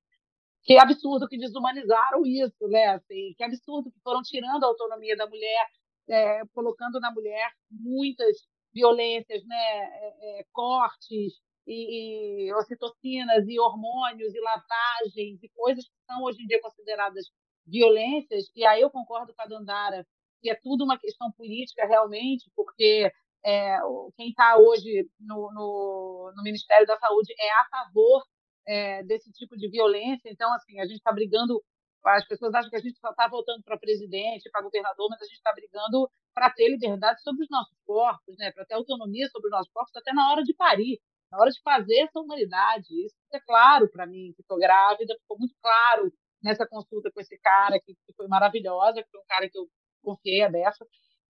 que 0.64 0.78
absurdo 0.80 1.28
que 1.28 1.38
desumanizaram 1.38 2.26
isso, 2.26 2.68
né? 2.68 2.88
Assim, 2.88 3.34
que 3.38 3.44
absurdo 3.44 3.92
que 3.92 4.00
foram 4.02 4.22
tirando 4.22 4.64
a 4.64 4.68
autonomia 4.68 5.16
da 5.16 5.28
mulher, 5.28 5.68
é, 6.08 6.42
colocando 6.54 7.00
na 7.00 7.12
mulher 7.12 7.52
muitas 7.70 8.38
violências, 8.74 9.44
né? 9.46 9.56
É, 9.56 10.40
é, 10.40 10.46
cortes 10.54 11.34
e, 11.68 12.48
e 12.48 12.54
ocitocinas 12.54 13.48
e 13.48 13.60
hormônios 13.60 14.34
e 14.34 14.40
lavagens 14.40 15.44
e 15.44 15.50
coisas 15.50 15.86
que 15.86 16.06
são 16.08 16.24
hoje 16.24 16.42
em 16.44 16.48
dia 16.48 16.62
consideradas 16.62 17.26
violências. 17.66 18.46
E 18.56 18.66
aí 18.66 18.82
eu 18.82 18.90
concordo 18.90 19.34
com 19.34 19.42
a 19.42 19.46
Dandara 19.46 20.06
que 20.42 20.50
é 20.50 20.56
tudo 20.56 20.84
uma 20.84 20.98
questão 20.98 21.32
política 21.32 21.86
realmente, 21.86 22.50
porque 22.56 23.12
é, 23.45 23.78
quem 24.15 24.30
está 24.30 24.58
hoje 24.58 25.10
no, 25.19 25.52
no, 25.54 26.34
no, 26.36 26.43
Ministério 26.43 26.86
da 26.86 26.97
Saúde 26.97 27.34
é 27.39 27.52
a 27.52 27.65
favor 27.69 28.23
é, 28.67 29.04
desse 29.04 29.32
tipo 29.32 29.56
de 29.58 29.69
violência. 29.69 30.30
Então, 30.30 30.52
assim, 30.54 30.80
a 30.80 30.86
gente 30.86 30.97
está 30.97 31.12
brigando. 31.12 31.62
As 32.04 32.25
pessoas 32.25 32.54
acham 32.54 32.69
que 32.69 32.78
a 32.78 32.82
gente 32.82 32.97
só 32.99 33.10
está 33.10 33.28
voltando 33.28 33.62
para 33.63 33.78
presidente, 33.78 34.49
para 34.52 34.62
governador, 34.62 35.10
mas 35.10 35.21
a 35.21 35.25
gente 35.25 35.36
está 35.36 35.54
brigando 35.54 36.10
para 36.34 36.49
ter 36.49 36.69
liberdade 36.69 37.21
sobre 37.21 37.43
os 37.43 37.49
nossos 37.49 37.78
corpos, 37.86 38.38
né? 38.38 38.52
para 38.52 38.65
ter 38.65 38.75
autonomia 38.75 39.28
sobre 39.28 39.47
os 39.47 39.52
nossos 39.52 39.71
corpos, 39.73 39.93
até 39.95 40.13
na 40.13 40.32
hora 40.32 40.41
de 40.41 40.54
parir, 40.54 40.97
na 41.30 41.39
hora 41.39 41.49
de 41.49 41.62
fazer 41.62 41.99
essa 41.99 42.19
humanidade. 42.19 42.88
Isso 43.06 43.15
é 43.34 43.39
claro 43.41 43.89
para 43.91 44.08
mim, 44.08 44.32
que 44.34 44.41
estou 44.41 44.58
grávida, 44.58 45.13
ficou 45.19 45.38
muito 45.38 45.56
claro 45.62 46.10
nessa 46.41 46.65
consulta 46.65 47.12
com 47.12 47.19
esse 47.19 47.38
cara, 47.39 47.78
que, 47.80 47.93
que 47.93 48.13
foi 48.15 48.28
maravilhosa, 48.28 49.04
que 49.04 49.10
foi 49.10 49.19
um 49.19 49.28
cara 49.28 49.49
que 49.49 49.58
eu 49.58 49.67
confiei 50.02 50.43
a 50.43 50.49
dessa 50.49 50.86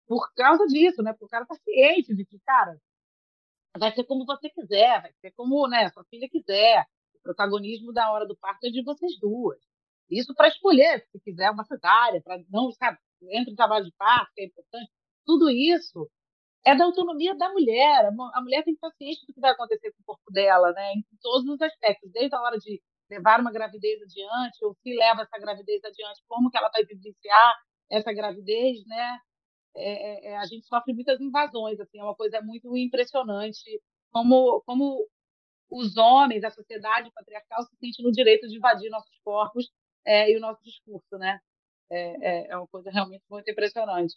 por 0.09 0.33
causa 0.33 0.65
disso, 0.65 1.03
né? 1.03 1.11
Porque 1.13 1.25
o 1.25 1.29
cara 1.29 1.45
tá 1.45 1.55
ciente 1.63 2.15
de 2.15 2.25
que, 2.25 2.39
cara, 2.39 2.75
vai 3.77 3.93
ser 3.93 4.03
como 4.05 4.25
você 4.25 4.49
quiser, 4.49 5.01
vai 5.03 5.13
ser 5.21 5.31
como, 5.33 5.67
né, 5.67 5.87
sua 5.89 6.03
filha 6.05 6.27
quiser. 6.27 6.83
O 7.13 7.19
protagonismo 7.21 7.93
da 7.93 8.11
hora 8.11 8.25
do 8.25 8.35
parto 8.37 8.65
é 8.65 8.71
de 8.71 8.83
vocês 8.83 9.19
duas. 9.19 9.59
Isso 10.09 10.33
para 10.33 10.47
escolher, 10.47 11.05
se 11.11 11.19
quiser 11.21 11.51
uma 11.51 11.63
cesárea, 11.63 12.21
para 12.23 12.41
não, 12.49 12.71
sabe, 12.71 12.97
entre 13.31 13.53
o 13.53 13.55
trabalho 13.55 13.85
de 13.85 13.93
parto, 13.97 14.31
que 14.33 14.41
é 14.41 14.45
importante. 14.45 14.89
Tudo 15.25 15.51
isso 15.51 16.09
é 16.65 16.75
da 16.75 16.85
autonomia 16.85 17.35
da 17.35 17.49
mulher. 17.53 18.07
A 18.33 18.41
mulher 18.41 18.63
tem 18.63 18.73
que 18.75 18.83
estar 18.83 18.91
ciente 18.97 19.25
do 19.27 19.33
que 19.33 19.39
vai 19.39 19.51
acontecer 19.51 19.91
com 19.91 20.01
o 20.01 20.05
corpo 20.05 20.31
dela, 20.31 20.71
né? 20.73 20.93
Em 20.93 21.03
todos 21.21 21.47
os 21.47 21.61
aspectos, 21.61 22.11
desde 22.11 22.35
a 22.35 22.41
hora 22.41 22.57
de 22.57 22.81
levar 23.11 23.39
uma 23.39 23.51
gravidez 23.51 24.01
adiante, 24.01 24.65
ou 24.65 24.73
se 24.81 24.95
leva 24.95 25.21
essa 25.21 25.37
gravidez 25.39 25.83
adiante, 25.83 26.23
como 26.27 26.49
que 26.49 26.57
ela 26.57 26.69
vai 26.69 26.83
vivenciar 26.83 27.53
essa 27.91 28.11
gravidez, 28.11 28.83
né? 28.87 29.19
É, 29.75 30.29
é, 30.29 30.31
é, 30.31 30.37
a 30.37 30.45
gente 30.45 30.65
sofre 30.65 30.93
muitas 30.93 31.19
invasões, 31.21 31.79
assim, 31.79 31.99
é 31.99 32.03
uma 32.03 32.15
coisa 32.15 32.41
muito 32.41 32.75
impressionante 32.75 33.81
como, 34.11 34.61
como 34.65 35.07
os 35.69 35.95
homens, 35.97 36.43
a 36.43 36.49
sociedade 36.49 37.11
patriarcal 37.11 37.63
se 37.63 37.75
sente 37.77 38.01
no 38.01 38.11
direito 38.11 38.47
de 38.47 38.57
invadir 38.57 38.89
nossos 38.89 39.17
corpos 39.23 39.69
é, 40.05 40.31
e 40.31 40.37
o 40.37 40.39
nosso 40.39 40.61
discurso, 40.63 41.17
né? 41.17 41.39
É, 41.91 42.47
é, 42.47 42.51
é 42.51 42.57
uma 42.57 42.67
coisa 42.67 42.89
realmente 42.91 43.23
muito 43.29 43.49
impressionante. 43.49 44.15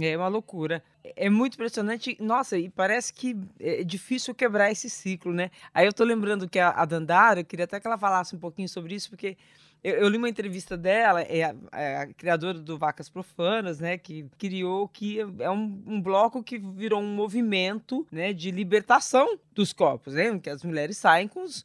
É 0.00 0.16
uma 0.16 0.28
loucura. 0.28 0.82
É 1.04 1.30
muito 1.30 1.54
impressionante. 1.54 2.16
Nossa, 2.20 2.58
e 2.58 2.68
parece 2.68 3.14
que 3.14 3.36
é 3.60 3.84
difícil 3.84 4.34
quebrar 4.34 4.70
esse 4.70 4.90
ciclo, 4.90 5.32
né? 5.32 5.50
Aí 5.72 5.86
eu 5.86 5.92
tô 5.92 6.02
lembrando 6.02 6.48
que 6.48 6.58
a, 6.58 6.70
a 6.70 6.84
Dandara, 6.84 7.40
eu 7.40 7.44
queria 7.44 7.64
até 7.64 7.78
que 7.78 7.86
ela 7.86 7.98
falasse 7.98 8.34
um 8.34 8.38
pouquinho 8.38 8.68
sobre 8.68 8.94
isso, 8.94 9.08
porque 9.08 9.36
eu, 9.84 9.96
eu 9.96 10.08
li 10.08 10.16
uma 10.16 10.30
entrevista 10.30 10.78
dela, 10.78 11.20
é 11.20 11.44
a, 11.44 11.54
é 11.72 11.96
a, 11.98 12.06
criadora 12.06 12.58
do 12.58 12.78
Vacas 12.78 13.10
Profanas, 13.10 13.78
né? 13.78 13.98
Que 13.98 14.26
criou 14.38 14.88
que 14.88 15.20
é 15.20 15.50
um, 15.50 15.82
um, 15.86 16.00
bloco 16.00 16.42
que 16.42 16.58
virou 16.58 17.02
um 17.02 17.14
movimento 17.14 18.06
né, 18.10 18.32
de 18.32 18.50
libertação 18.50 19.38
dos 19.52 19.74
corpos, 19.74 20.14
né? 20.14 20.38
Que 20.38 20.48
as 20.48 20.64
mulheres 20.64 20.96
saem 20.96 21.28
com 21.28 21.42
os, 21.42 21.62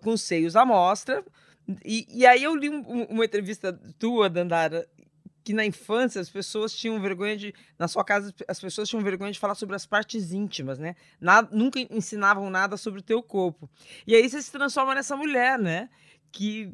com 0.00 0.10
os 0.10 0.22
seios 0.22 0.56
à 0.56 0.64
mostra. 0.64 1.22
E, 1.84 2.06
e 2.10 2.26
aí 2.26 2.42
eu 2.42 2.56
li 2.56 2.70
um, 2.70 2.80
uma 3.04 3.26
entrevista 3.26 3.78
tua, 3.98 4.30
Dandara, 4.30 4.88
que 5.44 5.52
na 5.52 5.66
infância 5.66 6.20
as 6.22 6.30
pessoas 6.30 6.72
tinham 6.72 6.98
vergonha 7.00 7.36
de. 7.36 7.54
Na 7.78 7.86
sua 7.86 8.02
casa, 8.02 8.34
as 8.46 8.58
pessoas 8.58 8.88
tinham 8.88 9.02
vergonha 9.02 9.32
de 9.32 9.38
falar 9.38 9.54
sobre 9.54 9.76
as 9.76 9.84
partes 9.84 10.32
íntimas, 10.32 10.78
né? 10.78 10.96
Nada, 11.20 11.48
nunca 11.52 11.78
ensinavam 11.90 12.48
nada 12.48 12.78
sobre 12.78 13.00
o 13.00 13.02
teu 13.02 13.22
corpo. 13.22 13.68
E 14.06 14.14
aí 14.14 14.26
você 14.26 14.40
se 14.40 14.50
transforma 14.50 14.94
nessa 14.94 15.14
mulher, 15.16 15.58
né? 15.58 15.90
Que, 16.32 16.72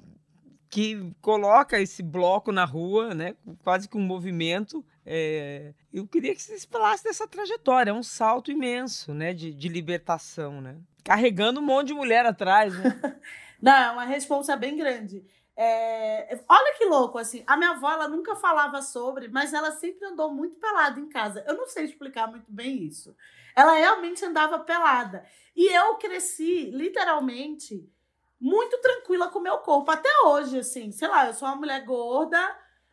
que 0.70 1.12
coloca 1.20 1.81
esse 1.81 2.03
bloco 2.03 2.50
na 2.50 2.64
rua, 2.64 3.14
né? 3.14 3.37
Quase 3.62 3.88
que 3.88 3.96
um 3.96 4.00
movimento. 4.00 4.85
É... 5.07 5.72
Eu 5.92 6.07
queria 6.07 6.35
que 6.35 6.42
você 6.42 6.59
falasse 6.66 7.05
dessa 7.05 7.27
trajetória. 7.27 7.90
É 7.90 7.94
um 7.94 8.03
salto 8.03 8.50
imenso, 8.50 9.14
né? 9.14 9.33
De, 9.33 9.53
de 9.53 9.68
libertação, 9.68 10.61
né? 10.61 10.77
Carregando 11.05 11.61
um 11.61 11.64
monte 11.64 11.88
de 11.88 11.94
mulher 11.94 12.27
atrás, 12.27 12.77
né? 12.77 13.20
Não, 13.61 13.72
é 13.72 13.90
uma 13.92 14.05
responsa 14.05 14.57
bem 14.57 14.77
grande. 14.77 15.24
É... 15.57 16.40
Olha 16.48 16.74
que 16.77 16.85
louco, 16.85 17.18
assim. 17.18 17.44
A 17.46 17.57
minha 17.57 17.70
avó, 17.70 17.90
ela 17.90 18.09
nunca 18.09 18.35
falava 18.35 18.83
sobre, 18.83 19.29
mas 19.29 19.53
ela 19.53 19.70
sempre 19.72 20.05
andou 20.07 20.33
muito 20.33 20.57
pelada 20.57 20.98
em 20.98 21.09
casa. 21.09 21.44
Eu 21.46 21.57
não 21.57 21.66
sei 21.66 21.85
explicar 21.85 22.29
muito 22.29 22.50
bem 22.50 22.83
isso. 22.85 23.16
Ela 23.55 23.74
realmente 23.74 24.24
andava 24.24 24.59
pelada. 24.59 25.24
E 25.55 25.72
eu 25.72 25.94
cresci, 25.96 26.70
literalmente, 26.70 27.88
muito 28.44 28.76
tranquila 28.76 29.28
com 29.28 29.38
o 29.38 29.42
meu 29.42 29.57
corpo. 29.57 29.90
Até 29.90 30.11
hoje, 30.26 30.59
assim. 30.59 30.92
Sei 30.92 31.09
lá, 31.09 31.26
eu 31.26 31.33
sou 31.33 31.48
uma 31.48 31.57
mulher 31.57 31.83
gorda. 31.83 32.38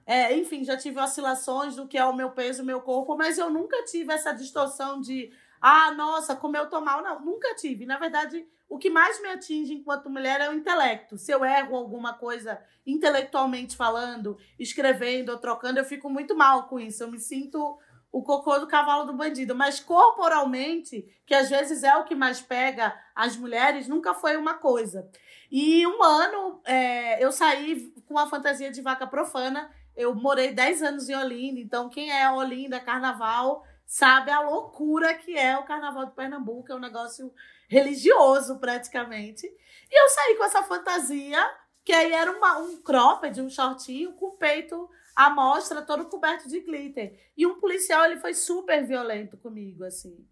É, 0.05 0.33
enfim, 0.37 0.63
já 0.63 0.77
tive 0.77 0.97
oscilações 0.97 1.75
do 1.75 1.85
que 1.85 1.97
é 1.97 2.05
o 2.05 2.15
meu 2.15 2.31
peso, 2.31 2.63
o 2.63 2.65
meu 2.65 2.79
corpo, 2.79 3.17
mas 3.17 3.37
eu 3.37 3.49
nunca 3.49 3.83
tive 3.83 4.13
essa 4.13 4.31
distorção 4.31 5.01
de, 5.01 5.29
ah, 5.59 5.91
nossa, 5.91 6.37
como 6.37 6.55
eu 6.55 6.69
tô 6.69 6.79
mal. 6.79 7.03
Não, 7.03 7.19
nunca 7.19 7.53
tive. 7.53 7.85
Na 7.85 7.97
verdade, 7.97 8.47
o 8.69 8.77
que 8.77 8.89
mais 8.89 9.21
me 9.21 9.27
atinge 9.27 9.73
enquanto 9.73 10.09
mulher 10.09 10.39
é 10.39 10.49
o 10.49 10.53
intelecto. 10.53 11.17
Se 11.17 11.33
eu 11.33 11.43
erro 11.43 11.75
alguma 11.75 12.13
coisa 12.13 12.57
intelectualmente 12.87 13.75
falando, 13.75 14.37
escrevendo 14.57 15.33
ou 15.33 15.37
trocando, 15.37 15.79
eu 15.79 15.85
fico 15.85 16.09
muito 16.09 16.33
mal 16.33 16.69
com 16.69 16.79
isso. 16.79 17.03
Eu 17.03 17.11
me 17.11 17.19
sinto 17.19 17.77
o 18.11 18.21
cocô 18.21 18.59
do 18.59 18.67
cavalo 18.67 19.05
do 19.05 19.13
bandido. 19.13 19.55
Mas 19.55 19.79
corporalmente, 19.79 21.05
que 21.25 21.33
às 21.33 21.49
vezes 21.49 21.83
é 21.83 21.95
o 21.95 22.03
que 22.03 22.13
mais 22.13 22.41
pega 22.41 22.93
as 23.15 23.37
mulheres, 23.37 23.87
nunca 23.87 24.13
foi 24.13 24.35
uma 24.35 24.55
coisa. 24.55 25.09
E 25.49 25.85
um 25.87 26.03
ano 26.03 26.61
é, 26.65 27.23
eu 27.23 27.31
saí 27.31 27.93
com 28.07 28.17
a 28.17 28.27
fantasia 28.27 28.71
de 28.71 28.81
vaca 28.81 29.07
profana. 29.07 29.69
Eu 29.95 30.15
morei 30.15 30.53
10 30.53 30.83
anos 30.83 31.09
em 31.09 31.15
Olinda, 31.15 31.59
então 31.59 31.89
quem 31.89 32.11
é 32.11 32.29
Olinda, 32.31 32.79
carnaval, 32.79 33.63
sabe 33.85 34.31
a 34.31 34.39
loucura 34.39 35.13
que 35.13 35.37
é 35.37 35.57
o 35.57 35.65
carnaval 35.65 36.05
de 36.05 36.13
Pernambuco. 36.13 36.71
É 36.71 36.75
um 36.75 36.79
negócio 36.79 37.33
religioso 37.67 38.59
praticamente. 38.59 39.45
E 39.45 40.01
eu 40.01 40.09
saí 40.09 40.35
com 40.35 40.43
essa 40.45 40.63
fantasia, 40.63 41.39
que 41.83 41.91
aí 41.91 42.11
era 42.11 42.31
uma, 42.31 42.59
um 42.59 42.81
cropped, 42.81 43.41
um 43.41 43.49
shortinho 43.49 44.13
com 44.13 44.31
peito 44.31 44.89
à 45.15 45.29
mostra, 45.29 45.81
todo 45.81 46.05
coberto 46.05 46.47
de 46.47 46.59
glitter. 46.59 47.19
E 47.35 47.45
um 47.45 47.59
policial, 47.59 48.05
ele 48.05 48.17
foi 48.17 48.33
super 48.33 48.85
violento 48.85 49.37
comigo, 49.37 49.83
assim. 49.83 50.25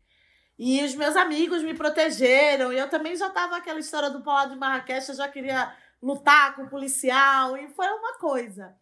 E 0.58 0.84
os 0.84 0.94
meus 0.96 1.16
amigos 1.16 1.64
me 1.64 1.74
protegeram. 1.74 2.74
E 2.74 2.78
eu 2.78 2.90
também 2.90 3.16
já 3.16 3.30
tava 3.30 3.56
aquela 3.56 3.80
história 3.80 4.10
do 4.10 4.22
Palácio 4.22 4.52
de 4.52 4.58
Marrakech, 4.58 5.10
eu 5.10 5.16
já 5.16 5.28
queria 5.28 5.74
lutar 6.02 6.56
com 6.56 6.64
o 6.64 6.70
policial. 6.70 7.58
E 7.58 7.70
foi 7.70 7.88
uma 7.88 8.18
coisa. 8.18 8.76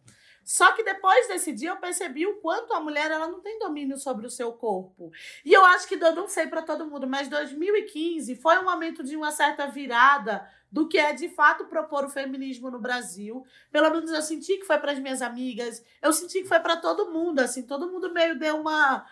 Só 0.48 0.72
que 0.72 0.82
depois 0.82 1.28
desse 1.28 1.52
dia 1.52 1.68
eu 1.68 1.76
percebi 1.76 2.26
o 2.26 2.36
quanto 2.36 2.72
a 2.72 2.80
mulher 2.80 3.10
ela 3.10 3.28
não 3.28 3.38
tem 3.40 3.58
domínio 3.58 3.98
sobre 3.98 4.26
o 4.26 4.30
seu 4.30 4.50
corpo. 4.50 5.12
E 5.44 5.52
eu 5.52 5.62
acho 5.66 5.86
que 5.86 6.02
eu 6.02 6.14
não 6.14 6.26
sei 6.26 6.46
para 6.46 6.62
todo 6.62 6.86
mundo, 6.86 7.06
mas 7.06 7.28
2015 7.28 8.34
foi 8.36 8.58
um 8.58 8.64
momento 8.64 9.04
de 9.04 9.14
uma 9.14 9.30
certa 9.30 9.66
virada 9.66 10.48
do 10.70 10.88
que 10.88 10.98
é 10.98 11.12
de 11.12 11.28
fato 11.28 11.66
propor 11.66 12.04
o 12.04 12.10
feminismo 12.10 12.70
no 12.70 12.78
Brasil. 12.78 13.44
Pelo 13.70 13.90
menos 13.90 14.10
eu 14.10 14.22
senti 14.22 14.58
que 14.58 14.64
foi 14.64 14.78
para 14.78 14.92
as 14.92 14.98
minhas 14.98 15.22
amigas, 15.22 15.82
eu 16.02 16.12
senti 16.12 16.42
que 16.42 16.48
foi 16.48 16.60
para 16.60 16.76
todo 16.76 17.10
mundo, 17.10 17.40
assim, 17.40 17.62
todo 17.62 17.90
mundo 17.90 18.12
meio 18.12 18.38
deu 18.38 18.60
uma 18.60 19.06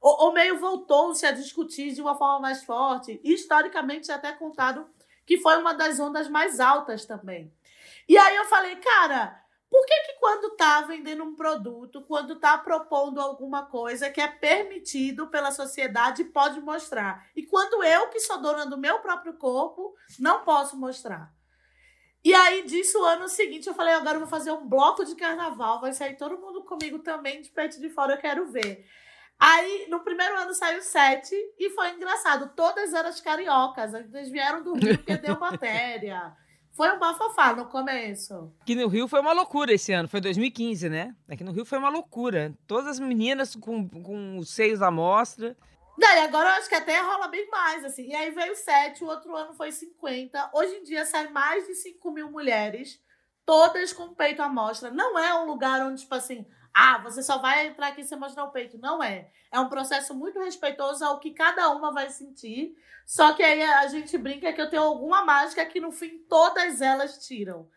ou, 0.00 0.26
ou 0.26 0.32
meio 0.32 0.58
voltou-se 0.58 1.24
a 1.24 1.30
discutir 1.30 1.92
de 1.92 2.02
uma 2.02 2.16
forma 2.16 2.40
mais 2.40 2.64
forte. 2.64 3.20
E 3.22 3.32
historicamente 3.32 4.10
é 4.10 4.14
até 4.14 4.32
contado 4.32 4.86
que 5.24 5.38
foi 5.38 5.56
uma 5.56 5.72
das 5.72 6.00
ondas 6.00 6.28
mais 6.28 6.58
altas 6.58 7.06
também. 7.06 7.52
E 8.08 8.18
aí 8.18 8.36
eu 8.36 8.44
falei, 8.46 8.76
cara, 8.76 9.41
por 9.72 9.86
que, 9.86 9.94
que 10.02 10.20
quando 10.20 10.48
está 10.48 10.82
vendendo 10.82 11.24
um 11.24 11.34
produto, 11.34 12.02
quando 12.02 12.34
está 12.34 12.58
propondo 12.58 13.18
alguma 13.18 13.64
coisa 13.64 14.10
que 14.10 14.20
é 14.20 14.28
permitido 14.28 15.28
pela 15.28 15.50
sociedade, 15.50 16.24
pode 16.24 16.60
mostrar? 16.60 17.26
E 17.34 17.42
quando 17.46 17.82
eu, 17.82 18.10
que 18.10 18.20
sou 18.20 18.36
dona 18.36 18.66
do 18.66 18.76
meu 18.76 18.98
próprio 18.98 19.32
corpo, 19.32 19.94
não 20.18 20.44
posso 20.44 20.76
mostrar? 20.76 21.32
E 22.22 22.34
aí, 22.34 22.66
disso, 22.66 23.02
ano 23.02 23.30
seguinte, 23.30 23.66
eu 23.66 23.72
falei, 23.72 23.94
agora 23.94 24.16
eu 24.16 24.20
vou 24.20 24.28
fazer 24.28 24.52
um 24.52 24.68
bloco 24.68 25.06
de 25.06 25.16
carnaval, 25.16 25.80
vai 25.80 25.94
sair 25.94 26.18
todo 26.18 26.38
mundo 26.38 26.62
comigo 26.64 26.98
também, 26.98 27.40
de 27.40 27.48
pé 27.48 27.66
de 27.66 27.88
fora, 27.88 28.12
eu 28.12 28.18
quero 28.18 28.52
ver. 28.52 28.86
Aí, 29.40 29.86
no 29.88 30.00
primeiro 30.00 30.38
ano 30.38 30.52
saiu 30.52 30.82
sete 30.82 31.34
e 31.58 31.70
foi 31.70 31.92
engraçado. 31.92 32.52
Todas 32.54 32.92
eram 32.92 33.10
cariocas. 33.24 33.94
Eles 33.94 34.28
vieram 34.28 34.62
do 34.62 34.74
Rio 34.74 34.98
porque 34.98 35.16
deu 35.16 35.36
matéria. 35.40 36.36
Foi 36.72 36.90
um 36.90 36.98
bafafá 36.98 37.54
no 37.54 37.66
começo. 37.66 38.50
Aqui 38.62 38.74
no 38.74 38.88
Rio 38.88 39.06
foi 39.06 39.20
uma 39.20 39.32
loucura 39.32 39.74
esse 39.74 39.92
ano, 39.92 40.08
foi 40.08 40.20
2015, 40.20 40.88
né? 40.88 41.14
Aqui 41.28 41.44
no 41.44 41.52
Rio 41.52 41.66
foi 41.66 41.78
uma 41.78 41.90
loucura. 41.90 42.54
Todas 42.66 42.86
as 42.86 42.98
meninas 42.98 43.54
com, 43.54 43.86
com 43.88 44.38
os 44.38 44.50
seios 44.54 44.80
à 44.80 44.90
mostra. 44.90 45.56
Daí 45.98 46.20
agora 46.20 46.48
eu 46.48 46.52
acho 46.54 46.70
que 46.70 46.74
até 46.74 46.98
rola 47.00 47.28
bem 47.28 47.48
mais, 47.50 47.84
assim. 47.84 48.06
E 48.08 48.14
aí 48.14 48.30
veio 48.30 48.56
7, 48.56 49.04
o 49.04 49.06
outro 49.06 49.36
ano 49.36 49.52
foi 49.52 49.70
50. 49.70 50.50
Hoje 50.54 50.76
em 50.76 50.82
dia 50.82 51.04
sai 51.04 51.28
mais 51.28 51.66
de 51.66 51.74
5 51.74 52.10
mil 52.10 52.30
mulheres, 52.30 52.98
todas 53.44 53.92
com 53.92 54.14
peito 54.14 54.40
à 54.40 54.48
mostra. 54.48 54.90
Não 54.90 55.18
é 55.18 55.34
um 55.38 55.46
lugar 55.46 55.82
onde, 55.82 56.00
tipo 56.00 56.14
assim, 56.14 56.46
ah, 56.74 56.98
você 56.98 57.22
só 57.22 57.38
vai 57.38 57.66
entrar 57.66 57.88
aqui 57.88 58.02
se 58.02 58.16
mostrar 58.16 58.44
o 58.44 58.50
peito. 58.50 58.78
Não 58.78 59.02
é. 59.02 59.30
É 59.50 59.60
um 59.60 59.68
processo 59.68 60.14
muito 60.14 60.40
respeitoso 60.40 61.04
ao 61.04 61.18
que 61.18 61.32
cada 61.32 61.70
uma 61.70 61.92
vai 61.92 62.08
sentir. 62.10 62.76
Só 63.04 63.32
que 63.34 63.42
aí 63.42 63.62
a 63.62 63.86
gente 63.88 64.16
brinca 64.16 64.52
que 64.52 64.60
eu 64.60 64.70
tenho 64.70 64.82
alguma 64.82 65.24
mágica 65.24 65.66
que 65.66 65.80
no 65.80 65.92
fim 65.92 66.18
todas 66.28 66.80
elas 66.80 67.26
tiram. 67.26 67.68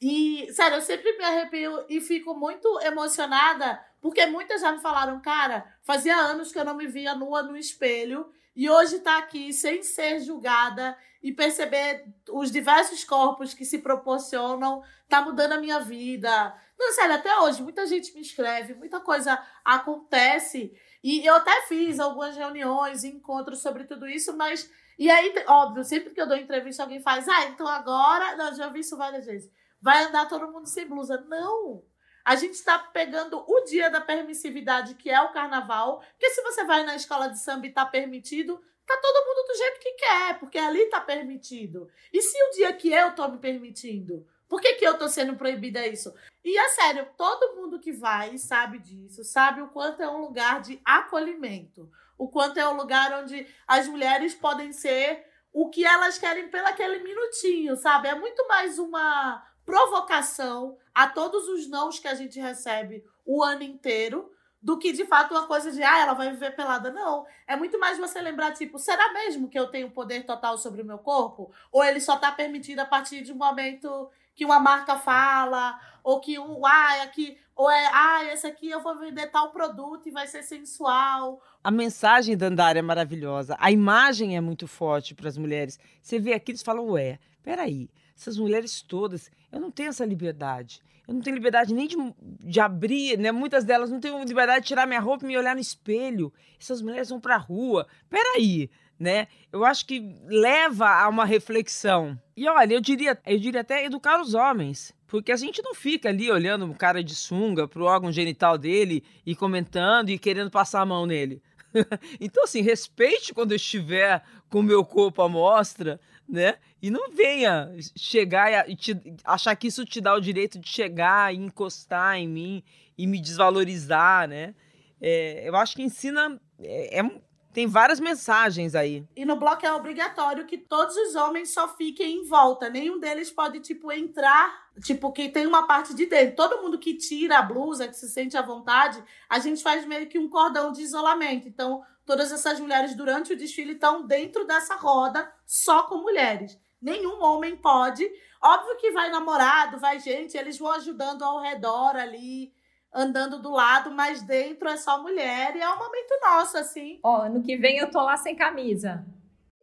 E, 0.00 0.52
sério, 0.52 0.78
eu 0.78 0.82
sempre 0.82 1.16
me 1.16 1.24
arrepio 1.24 1.84
e 1.88 2.00
fico 2.00 2.34
muito 2.34 2.80
emocionada, 2.80 3.80
porque 4.00 4.26
muitas 4.26 4.60
já 4.60 4.72
me 4.72 4.80
falaram, 4.80 5.20
cara, 5.20 5.64
fazia 5.80 6.16
anos 6.16 6.50
que 6.50 6.58
eu 6.58 6.64
não 6.64 6.74
me 6.74 6.88
via 6.88 7.14
nua 7.14 7.40
no 7.40 7.56
espelho, 7.56 8.28
e 8.54 8.68
hoje 8.68 8.98
tá 8.98 9.16
aqui 9.18 9.52
sem 9.52 9.80
ser 9.80 10.18
julgada 10.18 10.98
e 11.22 11.32
perceber 11.32 12.04
os 12.30 12.50
diversos 12.50 13.04
corpos 13.04 13.54
que 13.54 13.64
se 13.64 13.78
proporcionam, 13.78 14.82
tá 15.08 15.22
mudando 15.22 15.52
a 15.52 15.60
minha 15.60 15.78
vida. 15.78 16.52
Não, 16.82 16.92
sério, 16.92 17.14
até 17.14 17.38
hoje, 17.38 17.62
muita 17.62 17.86
gente 17.86 18.12
me 18.12 18.20
escreve, 18.20 18.74
muita 18.74 18.98
coisa 18.98 19.40
acontece. 19.64 20.76
E 21.02 21.24
eu 21.24 21.36
até 21.36 21.62
fiz 21.62 22.00
algumas 22.00 22.36
reuniões, 22.36 23.04
encontros 23.04 23.62
sobre 23.62 23.84
tudo 23.84 24.08
isso, 24.08 24.36
mas. 24.36 24.68
E 24.98 25.08
aí, 25.08 25.32
óbvio, 25.46 25.84
sempre 25.84 26.10
que 26.10 26.20
eu 26.20 26.26
dou 26.26 26.36
entrevista, 26.36 26.82
alguém 26.82 27.00
faz, 27.00 27.28
ah, 27.28 27.44
então 27.44 27.68
agora. 27.68 28.34
Não, 28.34 28.52
já 28.56 28.68
vi 28.68 28.80
isso 28.80 28.96
várias 28.96 29.26
vezes. 29.26 29.48
Vai 29.80 30.04
andar 30.04 30.28
todo 30.28 30.50
mundo 30.50 30.66
sem 30.66 30.84
blusa. 30.84 31.24
Não! 31.28 31.84
A 32.24 32.34
gente 32.34 32.54
está 32.54 32.76
pegando 32.80 33.44
o 33.46 33.60
dia 33.60 33.88
da 33.88 34.00
permissividade, 34.00 34.94
que 34.94 35.08
é 35.08 35.20
o 35.20 35.32
carnaval. 35.32 36.00
Porque 36.10 36.30
se 36.30 36.42
você 36.42 36.64
vai 36.64 36.82
na 36.82 36.96
escola 36.96 37.28
de 37.28 37.38
samba 37.38 37.66
e 37.66 37.68
está 37.68 37.86
permitido, 37.86 38.60
tá 38.84 38.96
todo 39.00 39.24
mundo 39.24 39.46
do 39.46 39.56
jeito 39.56 39.80
que 39.80 39.92
quer, 39.92 40.38
porque 40.40 40.58
ali 40.58 40.86
tá 40.86 41.00
permitido. 41.00 41.88
E 42.12 42.20
se 42.20 42.36
o 42.42 42.50
dia 42.50 42.72
que 42.72 42.92
eu 42.92 43.14
tô 43.14 43.28
me 43.28 43.38
permitindo? 43.38 44.26
Por 44.52 44.60
que, 44.60 44.74
que 44.74 44.86
eu 44.86 44.98
tô 44.98 45.08
sendo 45.08 45.34
proibida 45.34 45.86
isso? 45.86 46.12
E 46.44 46.58
é 46.58 46.68
sério, 46.68 47.08
todo 47.16 47.56
mundo 47.56 47.80
que 47.80 47.90
vai 47.90 48.36
sabe 48.36 48.78
disso, 48.78 49.24
sabe 49.24 49.62
o 49.62 49.68
quanto 49.68 50.02
é 50.02 50.10
um 50.10 50.20
lugar 50.20 50.60
de 50.60 50.78
acolhimento, 50.84 51.90
o 52.18 52.28
quanto 52.28 52.58
é 52.58 52.68
um 52.68 52.76
lugar 52.76 53.18
onde 53.22 53.46
as 53.66 53.88
mulheres 53.88 54.34
podem 54.34 54.70
ser 54.70 55.24
o 55.54 55.70
que 55.70 55.86
elas 55.86 56.18
querem 56.18 56.50
pelo 56.50 56.66
aquele 56.66 57.02
minutinho, 57.02 57.76
sabe? 57.76 58.08
É 58.08 58.14
muito 58.14 58.46
mais 58.46 58.78
uma 58.78 59.42
provocação 59.64 60.76
a 60.94 61.08
todos 61.08 61.48
os 61.48 61.66
nãos 61.66 61.98
que 61.98 62.08
a 62.08 62.14
gente 62.14 62.38
recebe 62.38 63.02
o 63.24 63.42
ano 63.42 63.62
inteiro 63.62 64.30
do 64.62 64.78
que 64.78 64.92
de 64.92 65.06
fato 65.06 65.32
uma 65.32 65.46
coisa 65.46 65.72
de 65.72 65.82
ah, 65.82 65.98
ela 65.98 66.12
vai 66.12 66.30
viver 66.30 66.54
pelada. 66.54 66.90
Não. 66.92 67.26
É 67.46 67.56
muito 67.56 67.80
mais 67.80 67.98
você 67.98 68.20
lembrar, 68.20 68.52
tipo, 68.52 68.78
será 68.78 69.12
mesmo 69.14 69.48
que 69.48 69.58
eu 69.58 69.68
tenho 69.68 69.90
poder 69.90 70.24
total 70.24 70.56
sobre 70.56 70.82
o 70.82 70.84
meu 70.84 70.98
corpo? 70.98 71.50
Ou 71.72 71.82
ele 71.82 72.00
só 72.00 72.14
está 72.14 72.30
permitido 72.30 72.78
a 72.78 72.84
partir 72.84 73.22
de 73.22 73.32
um 73.32 73.36
momento 73.36 74.10
que 74.34 74.44
uma 74.44 74.58
marca 74.58 74.96
fala, 74.96 75.78
ou 76.02 76.20
que 76.20 76.38
um, 76.38 76.64
ah, 76.66 77.02
aqui, 77.02 77.38
ou 77.54 77.70
é, 77.70 77.86
ah, 77.92 78.24
esse 78.32 78.46
aqui 78.46 78.70
eu 78.70 78.82
vou 78.82 78.98
vender 78.98 79.28
tal 79.28 79.50
produto 79.50 80.08
e 80.08 80.10
vai 80.12 80.26
ser 80.26 80.42
sensual. 80.42 81.40
A 81.62 81.70
mensagem 81.70 82.36
da 82.36 82.46
Andara 82.46 82.78
é 82.78 82.82
maravilhosa. 82.82 83.56
A 83.58 83.70
imagem 83.70 84.36
é 84.36 84.40
muito 84.40 84.66
forte 84.66 85.14
para 85.14 85.28
as 85.28 85.38
mulheres. 85.38 85.78
Você 86.00 86.18
vê 86.18 86.32
aqui, 86.32 86.52
eles 86.52 86.62
falam, 86.62 86.88
ué, 86.90 87.18
peraí, 87.42 87.88
essas 88.16 88.36
mulheres 88.36 88.82
todas, 88.82 89.30
eu 89.50 89.60
não 89.60 89.70
tenho 89.70 89.90
essa 89.90 90.04
liberdade. 90.04 90.82
Eu 91.06 91.14
não 91.14 91.20
tenho 91.20 91.34
liberdade 91.34 91.74
nem 91.74 91.88
de, 91.88 91.96
de 92.20 92.60
abrir, 92.60 93.18
né? 93.18 93.32
Muitas 93.32 93.64
delas 93.64 93.90
não 93.90 94.00
têm 94.00 94.24
liberdade 94.24 94.62
de 94.62 94.68
tirar 94.68 94.86
minha 94.86 95.00
roupa 95.00 95.24
e 95.24 95.28
me 95.28 95.36
olhar 95.36 95.54
no 95.54 95.60
espelho. 95.60 96.32
Essas 96.60 96.80
mulheres 96.80 97.08
vão 97.08 97.20
para 97.20 97.34
a 97.34 97.38
rua. 97.38 97.86
Peraí, 98.08 98.70
né? 99.02 99.26
Eu 99.52 99.64
acho 99.64 99.84
que 99.84 100.14
leva 100.26 100.88
a 100.88 101.08
uma 101.08 101.24
reflexão. 101.24 102.16
E 102.36 102.48
olha, 102.48 102.74
eu 102.74 102.80
diria, 102.80 103.18
eu 103.26 103.38
diria 103.38 103.60
até 103.60 103.84
educar 103.84 104.20
os 104.20 104.32
homens. 104.32 104.94
Porque 105.08 105.32
a 105.32 105.36
gente 105.36 105.60
não 105.60 105.74
fica 105.74 106.08
ali 106.08 106.30
olhando 106.30 106.64
um 106.64 106.72
cara 106.72 107.02
de 107.02 107.14
sunga 107.14 107.66
pro 107.66 107.84
órgão 107.84 108.12
genital 108.12 108.56
dele 108.56 109.04
e 109.26 109.34
comentando 109.34 110.08
e 110.10 110.18
querendo 110.18 110.50
passar 110.50 110.80
a 110.80 110.86
mão 110.86 111.04
nele. 111.04 111.42
então, 112.20 112.44
assim, 112.44 112.62
respeite 112.62 113.34
quando 113.34 113.50
eu 113.50 113.56
estiver 113.56 114.22
com 114.48 114.60
o 114.60 114.62
meu 114.62 114.84
corpo 114.84 115.20
à 115.20 115.28
mostra, 115.28 116.00
né? 116.28 116.54
E 116.80 116.88
não 116.88 117.10
venha 117.12 117.74
chegar 117.96 118.68
e 118.70 118.76
te, 118.76 118.96
achar 119.24 119.54
que 119.56 119.66
isso 119.66 119.84
te 119.84 120.00
dá 120.00 120.14
o 120.14 120.20
direito 120.20 120.58
de 120.58 120.68
chegar 120.68 121.34
e 121.34 121.38
encostar 121.38 122.16
em 122.16 122.28
mim 122.28 122.62
e 122.96 123.06
me 123.06 123.20
desvalorizar, 123.20 124.28
né? 124.28 124.54
É, 125.00 125.48
eu 125.48 125.56
acho 125.56 125.74
que 125.74 125.82
ensina. 125.82 126.40
É, 126.60 127.00
é, 127.00 127.10
tem 127.52 127.66
várias 127.66 128.00
mensagens 128.00 128.74
aí. 128.74 129.06
E 129.14 129.24
no 129.24 129.36
bloco 129.36 129.66
é 129.66 129.72
obrigatório 129.72 130.46
que 130.46 130.56
todos 130.56 130.96
os 130.96 131.14
homens 131.14 131.52
só 131.52 131.68
fiquem 131.68 132.18
em 132.18 132.24
volta. 132.24 132.70
Nenhum 132.70 132.98
deles 132.98 133.30
pode, 133.30 133.60
tipo, 133.60 133.92
entrar. 133.92 134.62
Tipo, 134.82 135.12
que 135.12 135.28
tem 135.28 135.46
uma 135.46 135.66
parte 135.66 135.94
de 135.94 136.06
dentro. 136.06 136.36
Todo 136.36 136.62
mundo 136.62 136.78
que 136.78 136.94
tira 136.94 137.38
a 137.38 137.42
blusa, 137.42 137.86
que 137.86 137.94
se 137.94 138.08
sente 138.08 138.36
à 138.36 138.42
vontade, 138.42 139.02
a 139.28 139.38
gente 139.38 139.62
faz 139.62 139.84
meio 139.84 140.08
que 140.08 140.18
um 140.18 140.30
cordão 140.30 140.72
de 140.72 140.80
isolamento. 140.80 141.46
Então, 141.46 141.82
todas 142.06 142.32
essas 142.32 142.58
mulheres 142.58 142.94
durante 142.94 143.34
o 143.34 143.36
desfile 143.36 143.72
estão 143.72 144.06
dentro 144.06 144.46
dessa 144.46 144.74
roda 144.76 145.30
só 145.46 145.82
com 145.82 145.98
mulheres. 145.98 146.58
Nenhum 146.80 147.22
homem 147.22 147.54
pode. 147.54 148.10
Óbvio 148.42 148.76
que 148.76 148.90
vai 148.90 149.10
namorado, 149.10 149.78
vai 149.78 150.00
gente, 150.00 150.36
eles 150.36 150.58
vão 150.58 150.72
ajudando 150.72 151.22
ao 151.22 151.40
redor 151.40 151.94
ali, 151.96 152.52
andando 152.92 153.40
do 153.40 153.50
lado, 153.50 153.90
mas 153.90 154.22
dentro 154.22 154.68
é 154.68 154.76
só 154.76 155.02
mulher 155.02 155.56
e 155.56 155.60
é 155.60 155.68
um 155.68 155.78
momento 155.78 156.20
nosso, 156.22 156.58
assim. 156.58 157.00
Ó, 157.02 157.22
ano 157.22 157.42
que 157.42 157.56
vem 157.56 157.78
eu 157.78 157.90
tô 157.90 158.02
lá 158.02 158.16
sem 158.16 158.36
camisa. 158.36 159.04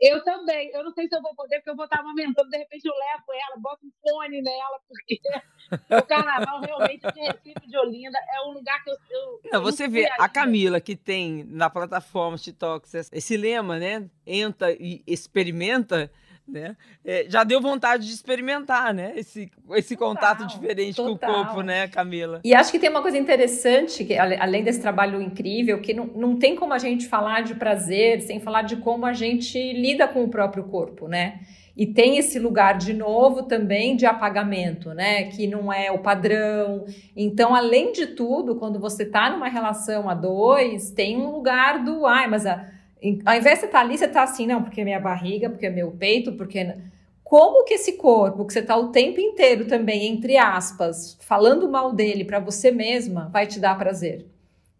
Eu 0.02 0.24
também. 0.24 0.72
Eu 0.74 0.84
não 0.84 0.92
sei 0.92 1.08
se 1.10 1.16
eu 1.16 1.22
vou 1.22 1.36
poder, 1.36 1.58
porque 1.58 1.72
eu 1.72 1.76
vou 1.76 1.84
estar 1.84 2.00
amamentando. 2.00 2.50
De 2.50 2.58
repente 2.58 2.86
eu 2.86 2.94
levo 2.94 3.26
ela, 3.34 3.58
boto 3.58 3.86
um 3.86 3.92
fone 4.02 4.42
nela, 4.42 4.80
porque 4.88 5.20
o 6.02 6.08
carnaval 6.08 6.62
realmente 6.62 7.02
de 7.02 7.20
Recife 7.20 7.68
de 7.68 7.78
Olinda 7.78 8.18
é 8.34 8.42
um 8.48 8.54
lugar 8.54 8.82
que 8.82 8.90
eu. 8.90 8.96
eu 9.12 9.40
não, 9.52 9.62
você 9.62 9.90
vê 9.90 10.10
a 10.18 10.30
Camila 10.30 10.80
que 10.80 10.96
tem 10.96 11.44
na 11.44 11.70
plataforma 11.70 12.38
TikTok 12.38 12.88
esse 13.12 13.36
lema, 13.36 13.78
né? 13.78 14.10
Entra 14.26 14.72
e 14.72 15.04
experimenta 15.06 16.10
né? 16.50 16.76
É, 17.06 17.26
já 17.30 17.44
deu 17.44 17.62
vontade 17.62 18.08
de 18.08 18.14
experimentar, 18.14 18.94
né? 18.94 19.14
Esse, 19.16 19.50
esse 19.76 19.96
total, 19.96 20.16
contato 20.16 20.48
diferente 20.48 20.96
total. 20.96 21.16
com 21.16 21.40
o 21.40 21.46
corpo, 21.46 21.62
né, 21.62 21.88
Camila? 21.88 22.42
E 22.44 22.54
acho 22.54 22.72
que 22.72 22.80
tem 22.80 22.90
uma 22.90 23.02
coisa 23.02 23.18
interessante, 23.18 24.04
que 24.04 24.18
além 24.18 24.64
desse 24.64 24.82
trabalho 24.82 25.22
incrível, 25.22 25.80
que 25.82 25.94
não, 25.94 26.06
não 26.08 26.38
tem 26.38 26.56
como 26.56 26.74
a 26.74 26.78
gente 26.80 27.08
falar 27.08 27.42
de 27.42 27.56
prazer 27.56 28.22
sem 28.22 28.40
falar 28.40 28.64
de 28.64 28.78
como 28.78 29.06
a 29.06 29.14
gente 29.14 29.58
lida 29.74 30.08
com 30.08 30.24
o 30.24 30.30
próprio 30.30 30.64
corpo, 30.64 31.08
né? 31.08 31.40
E 31.80 31.86
tem 31.86 32.18
esse 32.18 32.38
lugar 32.38 32.78
de 32.78 32.94
novo 32.94 33.44
também 33.44 33.96
de 33.96 34.06
apagamento, 34.06 34.94
né? 34.94 35.24
Que 35.26 35.48
não 35.48 35.72
é 35.72 35.90
o 35.90 36.00
padrão. 36.00 36.84
Então, 37.16 37.56
além 37.56 37.94
de 37.94 38.08
tudo, 38.08 38.56
quando 38.56 38.78
você 38.78 39.06
tá 39.06 39.30
numa 39.30 39.48
relação 39.48 40.10
a 40.10 40.14
dois, 40.14 40.92
tem 40.92 41.16
um 41.16 41.32
lugar 41.32 41.82
do 41.82 42.06
ai, 42.06 42.28
mas 42.28 42.46
a 42.46 42.68
ao 43.26 43.36
invés 43.36 43.56
de 43.56 43.62
você 43.62 43.66
estar 43.66 43.80
tá 43.80 43.80
ali, 43.80 43.98
você 43.98 44.06
está 44.06 44.24
assim, 44.24 44.46
não, 44.46 44.64
porque 44.64 44.82
é 44.82 44.84
minha 44.84 45.00
barriga, 45.00 45.50
porque 45.50 45.66
é 45.66 45.70
meu 45.70 45.92
peito, 45.92 46.34
porque. 46.34 46.76
Como 47.24 47.64
que 47.64 47.76
esse 47.76 47.94
corpo, 47.94 48.44
que 48.44 48.52
você 48.52 48.60
está 48.60 48.76
o 48.76 48.88
tempo 48.88 49.22
inteiro 49.22 49.66
também, 49.66 50.08
entre 50.08 50.36
aspas, 50.36 51.16
falando 51.22 51.70
mal 51.70 51.94
dele 51.94 52.26
para 52.26 52.40
você 52.40 52.72
mesma, 52.72 53.30
vai 53.32 53.46
te 53.46 53.60
dar 53.60 53.78
prazer? 53.78 54.26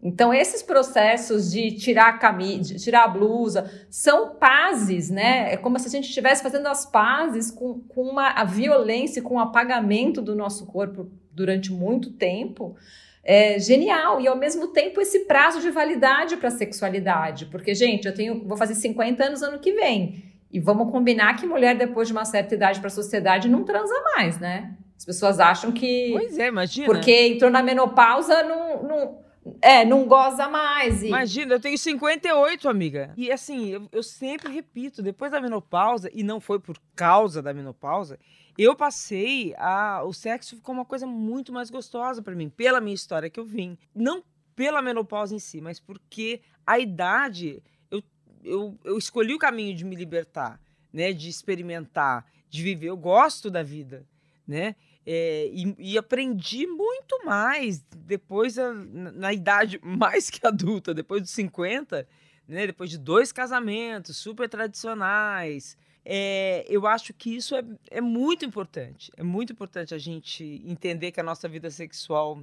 Então, 0.02 0.34
esses 0.34 0.60
processos 0.60 1.52
de 1.52 1.70
tirar 1.72 2.08
a 2.08 2.18
camisa, 2.18 2.74
tirar 2.74 3.04
a 3.04 3.08
blusa, 3.08 3.70
são 3.88 4.34
pazes, 4.34 5.10
né? 5.10 5.52
É 5.52 5.56
como 5.56 5.78
se 5.78 5.86
a 5.86 5.90
gente 5.90 6.08
estivesse 6.08 6.42
fazendo 6.42 6.66
as 6.66 6.84
pazes 6.84 7.50
com, 7.52 7.80
com 7.80 8.02
uma, 8.02 8.30
a 8.30 8.42
violência, 8.44 9.22
com 9.22 9.34
o 9.34 9.38
apagamento 9.40 10.20
do 10.20 10.34
nosso 10.34 10.66
corpo 10.66 11.08
durante 11.30 11.70
muito 11.70 12.10
tempo 12.10 12.74
é, 13.22 13.58
genial 13.58 14.20
e 14.20 14.26
ao 14.26 14.36
mesmo 14.36 14.68
tempo 14.68 15.00
esse 15.00 15.20
prazo 15.20 15.60
de 15.60 15.70
validade 15.70 16.36
para 16.36 16.48
a 16.48 16.52
sexualidade, 16.52 17.46
porque 17.46 17.74
gente, 17.74 18.06
eu 18.06 18.14
tenho, 18.14 18.46
vou 18.46 18.56
fazer 18.56 18.74
50 18.74 19.24
anos 19.24 19.42
ano 19.42 19.58
que 19.58 19.72
vem 19.72 20.24
e 20.50 20.58
vamos 20.58 20.90
combinar 20.90 21.36
que 21.36 21.46
mulher 21.46 21.76
depois 21.76 22.08
de 22.08 22.12
uma 22.12 22.24
certa 22.24 22.54
idade 22.54 22.80
para 22.80 22.88
a 22.88 22.90
sociedade 22.90 23.48
não 23.48 23.64
transa 23.64 23.94
mais, 24.16 24.38
né? 24.38 24.74
As 24.96 25.04
pessoas 25.04 25.38
acham 25.40 25.72
que 25.72 26.12
pois 26.12 26.38
é, 26.38 26.48
imagina 26.48 26.86
porque 26.86 27.28
entrou 27.28 27.50
na 27.50 27.62
menopausa 27.62 28.42
não, 28.42 28.82
não 28.82 29.18
é, 29.62 29.84
não 29.84 30.06
goza 30.06 30.48
mais. 30.48 31.02
E... 31.02 31.08
Imagina, 31.08 31.54
eu 31.54 31.60
tenho 31.60 31.78
58, 31.78 32.68
amiga. 32.68 33.12
E 33.16 33.30
assim, 33.32 33.68
eu, 33.68 33.88
eu 33.90 34.02
sempre 34.02 34.52
repito, 34.52 35.02
depois 35.02 35.30
da 35.32 35.40
menopausa, 35.40 36.10
e 36.12 36.22
não 36.22 36.40
foi 36.40 36.58
por 36.58 36.76
causa 36.94 37.40
da 37.40 37.54
menopausa, 37.54 38.18
eu 38.56 38.74
passei 38.74 39.54
a. 39.56 40.02
O 40.04 40.12
sexo 40.12 40.56
ficou 40.56 40.74
uma 40.74 40.84
coisa 40.84 41.06
muito 41.06 41.52
mais 41.52 41.70
gostosa 41.70 42.22
para 42.22 42.34
mim, 42.34 42.48
pela 42.48 42.80
minha 42.80 42.94
história 42.94 43.30
que 43.30 43.40
eu 43.40 43.44
vim. 43.44 43.78
Não 43.94 44.22
pela 44.54 44.82
menopausa 44.82 45.34
em 45.34 45.38
si, 45.38 45.60
mas 45.60 45.80
porque 45.80 46.40
a 46.66 46.78
idade. 46.78 47.62
Eu, 47.90 48.02
eu, 48.44 48.78
eu 48.84 48.98
escolhi 48.98 49.34
o 49.34 49.38
caminho 49.38 49.74
de 49.74 49.84
me 49.84 49.96
libertar, 49.96 50.60
né? 50.92 51.12
De 51.12 51.28
experimentar, 51.28 52.26
de 52.48 52.62
viver. 52.62 52.88
Eu 52.88 52.96
gosto 52.96 53.50
da 53.50 53.62
vida, 53.62 54.06
né? 54.46 54.74
É, 55.06 55.48
e, 55.52 55.74
e, 55.78 55.98
aprendi 55.98 56.66
muito 56.66 57.24
mais 57.24 57.80
depois, 57.96 58.56
na, 58.56 58.74
na, 59.12 59.32
idade 59.32 59.80
mais 59.82 60.28
que 60.28 60.46
adulta, 60.46 60.92
depois 60.92 61.22
dos 61.22 61.30
50, 61.30 62.06
né? 62.46 62.66
depois 62.66 62.90
de 62.90 62.98
dois 62.98 63.32
casamentos 63.32 64.18
super 64.18 64.48
tradicionais, 64.48 65.76
é, 66.04 66.64
eu 66.68 66.86
acho 66.86 67.12
que 67.12 67.34
isso 67.34 67.54
é, 67.54 67.64
é 67.90 68.00
muito 68.00 68.44
importante. 68.44 69.10
É 69.16 69.22
muito 69.22 69.52
importante 69.52 69.94
a 69.94 69.98
gente 69.98 70.62
entender 70.64 71.12
que 71.12 71.20
a 71.20 71.22
nossa 71.22 71.48
vida 71.48 71.70
sexual 71.70 72.42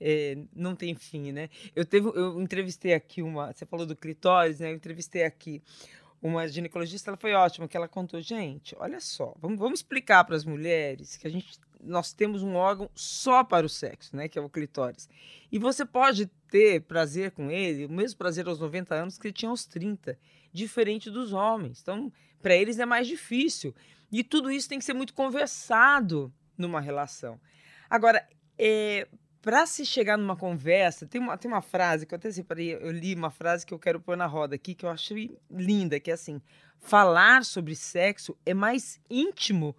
é, 0.00 0.38
não 0.54 0.74
tem 0.74 0.94
fim, 0.94 1.32
né? 1.32 1.48
Eu, 1.74 1.84
teve, 1.84 2.08
eu 2.08 2.40
entrevistei 2.40 2.94
aqui 2.94 3.22
uma. 3.22 3.52
Você 3.52 3.66
falou 3.66 3.86
do 3.86 3.94
clitóris, 3.94 4.60
né? 4.60 4.70
Eu 4.70 4.76
entrevistei 4.76 5.24
aqui 5.24 5.62
uma 6.22 6.46
ginecologista, 6.46 7.10
ela 7.10 7.16
foi 7.16 7.32
ótima, 7.32 7.66
que 7.66 7.76
ela 7.76 7.88
contou, 7.88 8.20
gente, 8.20 8.76
olha 8.78 9.00
só, 9.00 9.34
vamos, 9.40 9.58
vamos 9.58 9.78
explicar 9.78 10.22
para 10.24 10.36
as 10.36 10.44
mulheres 10.44 11.16
que 11.16 11.26
a 11.26 11.30
gente 11.30 11.58
nós 11.82 12.12
temos 12.12 12.42
um 12.42 12.54
órgão 12.54 12.90
só 12.94 13.42
para 13.42 13.64
o 13.64 13.68
sexo, 13.68 14.14
né, 14.14 14.28
que 14.28 14.38
é 14.38 14.42
o 14.42 14.50
clitóris. 14.50 15.08
E 15.50 15.58
você 15.58 15.84
pode 15.84 16.26
ter 16.50 16.82
prazer 16.82 17.30
com 17.30 17.50
ele, 17.50 17.86
o 17.86 17.90
mesmo 17.90 18.18
prazer 18.18 18.46
aos 18.46 18.58
90 18.58 18.94
anos 18.94 19.18
que 19.18 19.28
ele 19.28 19.32
tinha 19.32 19.50
aos 19.50 19.64
30, 19.64 20.18
diferente 20.52 21.10
dos 21.10 21.32
homens. 21.32 21.80
Então, 21.80 22.12
para 22.42 22.54
eles 22.54 22.78
é 22.78 22.86
mais 22.86 23.06
difícil. 23.06 23.74
E 24.10 24.24
tudo 24.24 24.50
isso 24.50 24.68
tem 24.68 24.78
que 24.78 24.84
ser 24.84 24.94
muito 24.94 25.14
conversado 25.14 26.32
numa 26.56 26.80
relação. 26.80 27.40
Agora, 27.88 28.26
é, 28.58 29.06
para 29.40 29.64
se 29.66 29.86
chegar 29.86 30.18
numa 30.18 30.36
conversa, 30.36 31.06
tem 31.06 31.20
uma, 31.20 31.36
tem 31.38 31.50
uma 31.50 31.62
frase 31.62 32.04
que 32.04 32.12
eu 32.12 32.16
até 32.16 32.30
separei, 32.30 32.74
eu 32.74 32.90
li 32.90 33.14
uma 33.14 33.30
frase 33.30 33.64
que 33.64 33.72
eu 33.72 33.78
quero 33.78 34.00
pôr 34.00 34.16
na 34.16 34.26
roda 34.26 34.54
aqui, 34.54 34.74
que 34.74 34.84
eu 34.84 34.90
achei 34.90 35.36
linda, 35.50 35.98
que 35.98 36.10
é 36.10 36.14
assim: 36.14 36.40
falar 36.78 37.44
sobre 37.44 37.74
sexo 37.74 38.36
é 38.44 38.52
mais 38.52 39.00
íntimo 39.08 39.74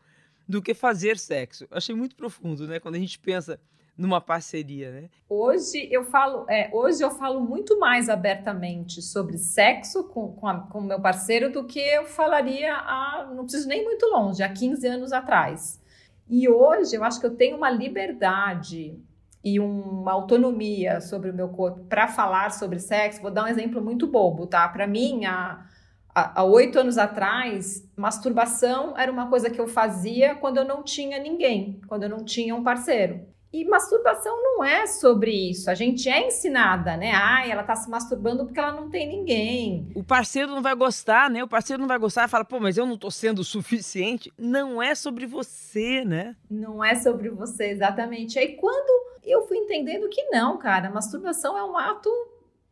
do 0.48 0.62
que 0.62 0.74
fazer 0.74 1.18
sexo. 1.18 1.66
Eu 1.70 1.78
achei 1.78 1.96
muito 1.96 2.16
profundo, 2.16 2.68
né? 2.68 2.80
Quando 2.80 2.96
a 2.96 3.00
gente 3.00 3.20
pensa 3.20 3.60
numa 3.98 4.20
parceria, 4.20 4.92
né? 4.92 5.10
Hoje 5.30 5.88
eu 5.92 6.04
falo, 6.04 6.46
é, 6.50 6.70
hoje 6.74 7.04
eu 7.04 7.12
falo 7.12 7.42
muito 7.42 7.80
mais 7.80 8.10
abertamente 8.10 9.02
sobre 9.02 9.38
sexo 9.38 10.04
com, 10.06 10.34
com, 10.34 10.60
com 10.62 10.82
meu 10.82 11.00
parceiro 11.00 11.52
do 11.52 11.66
que 11.66 11.80
eu 11.80 12.06
falaria 12.06 12.74
há, 12.74 13.32
não 13.36 13.44
preciso 13.44 13.68
nem 13.68 13.84
muito 13.84 14.06
longe, 14.08 14.42
há 14.42 14.50
15 14.50 14.88
anos 14.88 15.12
atrás. 15.12 15.80
E 16.28 16.48
hoje 16.48 16.96
eu 16.96 17.04
acho 17.04 17.20
que 17.20 17.26
eu 17.26 17.36
tenho 17.36 17.58
uma 17.58 17.70
liberdade 17.70 18.98
e 19.44 19.60
uma 19.60 20.12
autonomia 20.12 21.02
sobre 21.02 21.30
o 21.30 21.34
meu 21.34 21.50
corpo 21.50 21.84
para 21.86 22.08
falar 22.08 22.52
sobre 22.52 22.80
sexo. 22.80 23.22
Vou 23.22 23.32
dar 23.32 23.46
um 23.46 23.48
exemplo 23.48 23.82
muito 23.82 24.08
bobo, 24.08 24.46
tá? 24.48 24.68
Para 24.70 24.88
mim, 24.88 25.26
há, 25.26 25.66
há 26.14 26.44
oito 26.44 26.80
anos 26.80 26.98
atrás, 26.98 27.88
masturbação 27.96 28.98
era 28.98 29.12
uma 29.12 29.30
coisa 29.30 29.50
que 29.50 29.60
eu 29.60 29.68
fazia 29.68 30.36
quando 30.36 30.58
eu 30.58 30.66
não 30.66 30.84
tinha 30.84 31.20
ninguém, 31.20 31.82
quando 31.88 32.04
eu 32.04 32.10
não 32.10 32.24
tinha 32.24 32.56
um 32.56 32.64
parceiro. 32.64 33.26
E 33.54 33.66
masturbação 33.66 34.42
não 34.42 34.64
é 34.64 34.88
sobre 34.88 35.32
isso. 35.50 35.70
A 35.70 35.76
gente 35.76 36.08
é 36.08 36.28
ensinada, 36.28 36.96
né? 36.96 37.12
Ai, 37.12 37.52
ela 37.52 37.64
tá 37.64 37.76
se 37.76 37.90
masturbando 37.90 38.46
porque 38.46 38.60
ela 38.60 38.72
não 38.72 38.90
tem 38.90 39.08
ninguém. 39.08 39.92
O 39.94 40.04
parceiro 40.04 40.52
não 40.52 40.62
vai 40.62 40.74
gostar, 40.74 41.30
né? 41.30 41.44
O 41.44 41.48
parceiro 41.48 41.82
não 41.82 41.88
vai 41.88 42.00
gostar 42.00 42.26
e 42.26 42.30
fala, 42.30 42.46
pô, 42.46 42.60
mas 42.60 42.78
eu 42.78 42.86
não 42.86 42.98
tô 42.98 43.12
sendo 43.12 43.40
o 43.40 43.44
suficiente. 43.46 44.32
Não 44.38 44.82
é 44.82 44.96
sobre 44.96 45.26
você, 45.26 46.06
né? 46.06 46.36
Não 46.50 46.84
é 46.84 46.96
sobre 46.96 47.30
você, 47.30 47.66
exatamente. 47.66 48.40
Aí 48.40 48.56
quando 48.56 49.12
eu 49.24 49.46
fui 49.48 49.58
entendendo 49.58 50.10
que 50.10 50.24
não, 50.30 50.58
cara, 50.58 50.90
masturbação 50.90 51.58
é 51.58 51.64
um 51.64 51.78
ato 51.78 52.10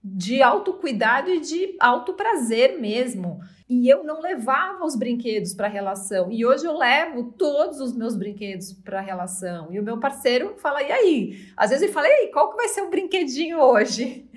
de 0.03 0.41
autocuidado 0.41 1.29
e 1.29 1.39
de 1.39 1.75
alto 1.79 2.13
prazer 2.13 2.79
mesmo. 2.79 3.39
E 3.69 3.87
eu 3.87 4.03
não 4.03 4.21
levava 4.21 4.83
os 4.83 4.95
brinquedos 4.95 5.53
para 5.53 5.67
a 5.67 5.69
relação. 5.69 6.31
E 6.31 6.45
hoje 6.45 6.65
eu 6.65 6.75
levo 6.75 7.31
todos 7.37 7.79
os 7.79 7.95
meus 7.95 8.15
brinquedos 8.15 8.73
para 8.73 8.99
a 8.99 9.01
relação. 9.01 9.71
E 9.71 9.79
o 9.79 9.83
meu 9.83 9.99
parceiro 9.99 10.55
fala: 10.57 10.81
"E 10.81 10.91
aí?". 10.91 11.51
Às 11.55 11.69
vezes 11.69 11.83
ele 11.83 11.93
fala: 11.93 12.07
"E 12.07 12.11
aí, 12.11 12.31
qual 12.31 12.49
que 12.49 12.57
vai 12.57 12.67
ser 12.67 12.81
o 12.81 12.89
brinquedinho 12.89 13.59
hoje?". 13.59 14.27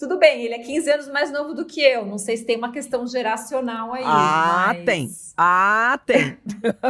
Tudo 0.00 0.18
bem, 0.18 0.42
ele 0.42 0.54
é 0.54 0.58
15 0.60 0.90
anos 0.90 1.08
mais 1.08 1.30
novo 1.30 1.52
do 1.52 1.66
que 1.66 1.78
eu. 1.82 2.06
Não 2.06 2.16
sei 2.16 2.34
se 2.34 2.46
tem 2.46 2.56
uma 2.56 2.72
questão 2.72 3.06
geracional 3.06 3.92
aí. 3.92 4.02
Ah, 4.06 4.68
mas... 4.68 4.84
tem. 4.86 5.10
Ah, 5.36 6.00
tem. 6.06 6.38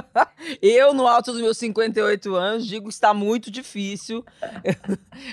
eu, 0.62 0.94
no 0.94 1.08
alto 1.08 1.32
dos 1.32 1.40
meus 1.40 1.58
58 1.58 2.32
anos, 2.36 2.64
digo 2.64 2.86
que 2.86 2.94
está 2.94 3.12
muito 3.12 3.50
difícil 3.50 4.24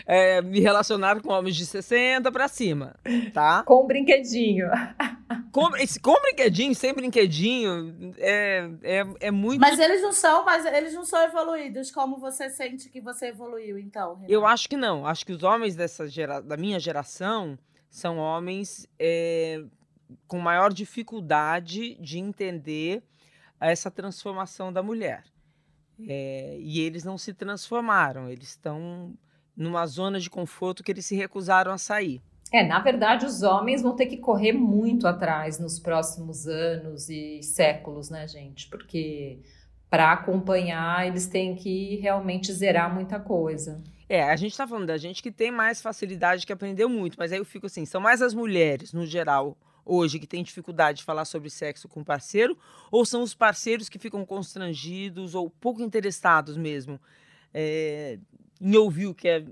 é, 0.08 0.42
me 0.42 0.60
relacionar 0.60 1.22
com 1.22 1.32
homens 1.32 1.56
de 1.56 1.68
60 1.68 2.32
para 2.32 2.48
cima, 2.48 2.96
tá? 3.32 3.62
Com 3.62 3.84
um 3.84 3.86
brinquedinho. 3.86 4.70
Com, 5.52 5.70
com 6.02 6.22
brinquedinho, 6.22 6.76
sem 6.76 6.94
brinquedinho, 6.94 8.14
é, 8.18 8.70
é, 8.84 9.06
é 9.22 9.32
muito. 9.32 9.60
Mas 9.60 9.80
eles 9.80 10.02
não 10.02 10.14
são, 10.14 10.46
mas 10.46 10.66
eles 10.66 10.94
não 10.94 11.04
são 11.04 11.20
evoluídos 11.24 11.90
como 11.90 12.18
você 12.18 12.50
sente 12.50 12.90
que 12.90 13.02
você 13.02 13.28
evoluiu, 13.28 13.78
então. 13.78 14.16
Renato? 14.16 14.32
Eu 14.32 14.46
acho 14.46 14.70
que 14.70 14.78
não. 14.78 15.06
Acho 15.06 15.26
que 15.26 15.34
os 15.34 15.44
homens 15.44 15.76
dessa 15.76 16.08
gera, 16.08 16.42
da 16.42 16.56
minha 16.56 16.80
geração 16.80 17.58
são 17.90 18.18
homens 18.18 18.88
é, 19.00 19.64
com 20.28 20.40
maior 20.40 20.72
dificuldade 20.72 21.96
de 21.96 22.20
entender 22.20 23.04
essa 23.60 23.90
transformação 23.90 24.72
da 24.72 24.84
mulher. 24.84 25.24
É, 26.08 26.58
e 26.60 26.80
eles 26.80 27.04
não 27.04 27.18
se 27.18 27.34
transformaram, 27.34 28.30
eles 28.30 28.50
estão 28.50 29.16
numa 29.56 29.86
zona 29.88 30.20
de 30.20 30.30
conforto 30.30 30.84
que 30.84 30.92
eles 30.92 31.06
se 31.06 31.16
recusaram 31.16 31.72
a 31.72 31.78
sair. 31.78 32.22
É, 32.54 32.66
na 32.66 32.80
verdade, 32.80 33.26
os 33.26 33.42
homens 33.42 33.82
vão 33.82 33.96
ter 33.96 34.06
que 34.06 34.18
correr 34.18 34.54
muito 34.54 35.08
atrás 35.08 35.60
nos 35.60 35.80
próximos 35.80 36.48
anos 36.48 37.10
e 37.10 37.42
séculos, 37.42 38.10
né, 38.10 38.28
gente? 38.28 38.70
Porque 38.70 39.42
para 39.90 40.12
acompanhar, 40.12 41.08
eles 41.08 41.28
têm 41.28 41.56
que 41.56 41.96
realmente 41.98 42.54
zerar 42.54 42.94
muita 42.94 43.20
coisa. 43.20 43.82
É, 44.10 44.24
a 44.24 44.36
gente 44.36 44.52
está 44.52 44.68
falando 44.68 44.88
da 44.88 44.98
gente 44.98 45.22
que 45.22 45.32
tem 45.32 45.52
mais 45.52 45.82
facilidade, 45.82 46.46
que 46.46 46.54
aprendeu 46.54 46.88
muito, 46.88 47.18
mas 47.18 47.32
aí 47.32 47.40
eu 47.40 47.46
fico 47.46 47.66
assim, 47.66 47.86
são 47.86 48.00
mais 48.00 48.22
as 48.22 48.34
mulheres, 48.34 48.94
no 48.94 49.06
geral, 49.06 49.58
hoje, 49.86 50.20
que 50.20 50.28
têm 50.28 50.44
dificuldade 50.44 51.00
de 51.00 51.04
falar 51.04 51.26
sobre 51.26 51.50
sexo 51.50 51.88
com 51.88 52.02
o 52.02 52.06
parceiro, 52.06 52.58
ou 52.90 53.06
são 53.06 53.22
os 53.22 53.34
parceiros 53.34 53.90
que 53.90 54.00
ficam 54.00 54.26
constrangidos 54.26 55.36
ou 55.36 55.50
pouco 55.50 55.82
interessados 55.82 56.56
mesmo 56.56 57.00
é, 57.54 58.20
em 58.62 58.76
ouvir 58.76 59.08
o 59.08 59.16
que 59.16 59.28
é 59.28 59.46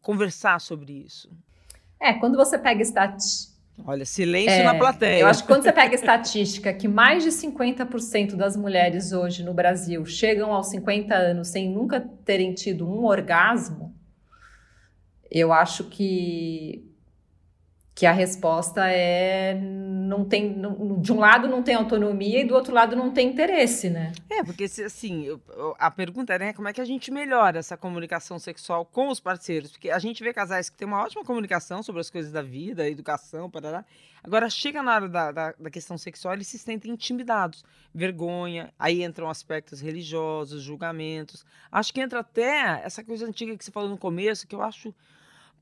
conversar 0.00 0.60
sobre 0.60 0.92
isso? 0.92 1.30
É, 1.98 2.14
quando 2.14 2.36
você 2.36 2.58
pega 2.58 2.82
estatística. 2.82 3.59
Olha, 3.86 4.04
silêncio 4.04 4.50
é, 4.50 4.62
na 4.62 4.74
plateia. 4.74 5.20
Eu 5.20 5.26
acho 5.26 5.42
que 5.42 5.48
quando 5.48 5.62
você 5.62 5.72
pega 5.72 5.94
estatística 5.94 6.72
que 6.72 6.88
mais 6.88 7.22
de 7.22 7.30
50% 7.30 8.36
das 8.36 8.56
mulheres 8.56 9.12
hoje 9.12 9.42
no 9.42 9.54
Brasil 9.54 10.04
chegam 10.04 10.52
aos 10.52 10.68
50 10.68 11.14
anos 11.14 11.48
sem 11.48 11.68
nunca 11.68 12.00
terem 12.24 12.52
tido 12.54 12.88
um 12.88 13.04
orgasmo, 13.04 13.94
eu 15.30 15.52
acho 15.52 15.84
que 15.84 16.86
que 17.94 18.06
a 18.06 18.12
resposta 18.12 18.88
é 18.88 19.54
não 20.10 20.24
tem 20.24 20.60
de 20.98 21.12
um 21.12 21.20
lado 21.20 21.48
não 21.48 21.62
tem 21.62 21.76
autonomia 21.76 22.40
e 22.40 22.44
do 22.44 22.54
outro 22.54 22.74
lado 22.74 22.96
não 22.96 23.12
tem 23.12 23.28
interesse, 23.28 23.88
né? 23.88 24.12
É, 24.28 24.42
porque 24.42 24.64
assim, 24.64 25.40
a 25.78 25.90
pergunta 25.90 26.34
é 26.34 26.38
né, 26.38 26.52
como 26.52 26.68
é 26.68 26.72
que 26.72 26.80
a 26.80 26.84
gente 26.84 27.10
melhora 27.12 27.60
essa 27.60 27.76
comunicação 27.76 28.38
sexual 28.38 28.84
com 28.84 29.08
os 29.08 29.20
parceiros? 29.20 29.70
Porque 29.70 29.88
a 29.90 29.98
gente 29.98 30.22
vê 30.22 30.32
casais 30.32 30.68
que 30.68 30.76
têm 30.76 30.88
uma 30.88 31.02
ótima 31.02 31.24
comunicação 31.24 31.82
sobre 31.82 32.00
as 32.00 32.10
coisas 32.10 32.32
da 32.32 32.42
vida, 32.42 32.88
educação, 32.88 33.48
parará. 33.48 33.84
Agora 34.22 34.50
chega 34.50 34.82
na 34.82 34.94
hora 34.94 35.08
da, 35.08 35.32
da, 35.32 35.54
da 35.58 35.70
questão 35.70 35.96
sexual, 35.96 36.34
eles 36.34 36.48
se 36.48 36.58
sentem 36.58 36.90
intimidados, 36.92 37.64
vergonha, 37.94 38.72
aí 38.78 39.02
entram 39.02 39.30
aspectos 39.30 39.80
religiosos, 39.80 40.62
julgamentos. 40.62 41.46
Acho 41.70 41.94
que 41.94 42.00
entra 42.00 42.20
até 42.20 42.82
essa 42.84 43.02
coisa 43.04 43.26
antiga 43.26 43.56
que 43.56 43.64
você 43.64 43.70
falou 43.70 43.88
no 43.88 43.96
começo, 43.96 44.46
que 44.46 44.54
eu 44.54 44.62
acho 44.62 44.92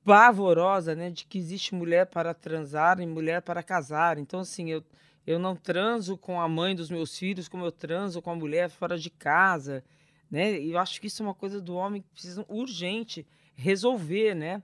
pavorosa, 0.04 0.94
né, 0.94 1.10
de 1.10 1.24
que 1.24 1.38
existe 1.38 1.74
mulher 1.74 2.06
para 2.06 2.32
transar 2.32 3.00
e 3.00 3.06
mulher 3.06 3.42
para 3.42 3.62
casar. 3.62 4.18
Então, 4.18 4.40
assim, 4.40 4.70
eu, 4.70 4.82
eu 5.26 5.38
não 5.38 5.54
transo 5.54 6.16
com 6.16 6.40
a 6.40 6.48
mãe 6.48 6.74
dos 6.74 6.90
meus 6.90 7.16
filhos 7.16 7.48
como 7.48 7.64
eu 7.64 7.72
transo 7.72 8.22
com 8.22 8.30
a 8.30 8.34
mulher 8.34 8.70
fora 8.70 8.98
de 8.98 9.10
casa, 9.10 9.84
né? 10.30 10.58
E 10.58 10.72
eu 10.72 10.78
acho 10.78 11.00
que 11.00 11.06
isso 11.06 11.22
é 11.22 11.26
uma 11.26 11.34
coisa 11.34 11.60
do 11.60 11.74
homem 11.74 12.02
que 12.02 12.08
precisa 12.08 12.44
urgente 12.48 13.26
resolver, 13.54 14.34
né? 14.34 14.62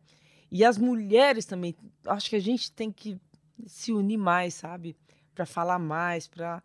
E 0.51 0.64
as 0.64 0.78
mulheres 0.78 1.45
também, 1.45 1.74
acho 2.07 2.30
que 2.30 2.37
a 2.37 2.41
gente 2.41 2.70
tem 2.70 2.93
que 2.93 3.18
se 3.66 3.93
unir 3.93 4.18
mais, 4.18 4.55
sabe? 4.55 4.97
Para 5.35 5.47
falar 5.47 5.78
mais, 5.78 6.28
para 6.28 6.62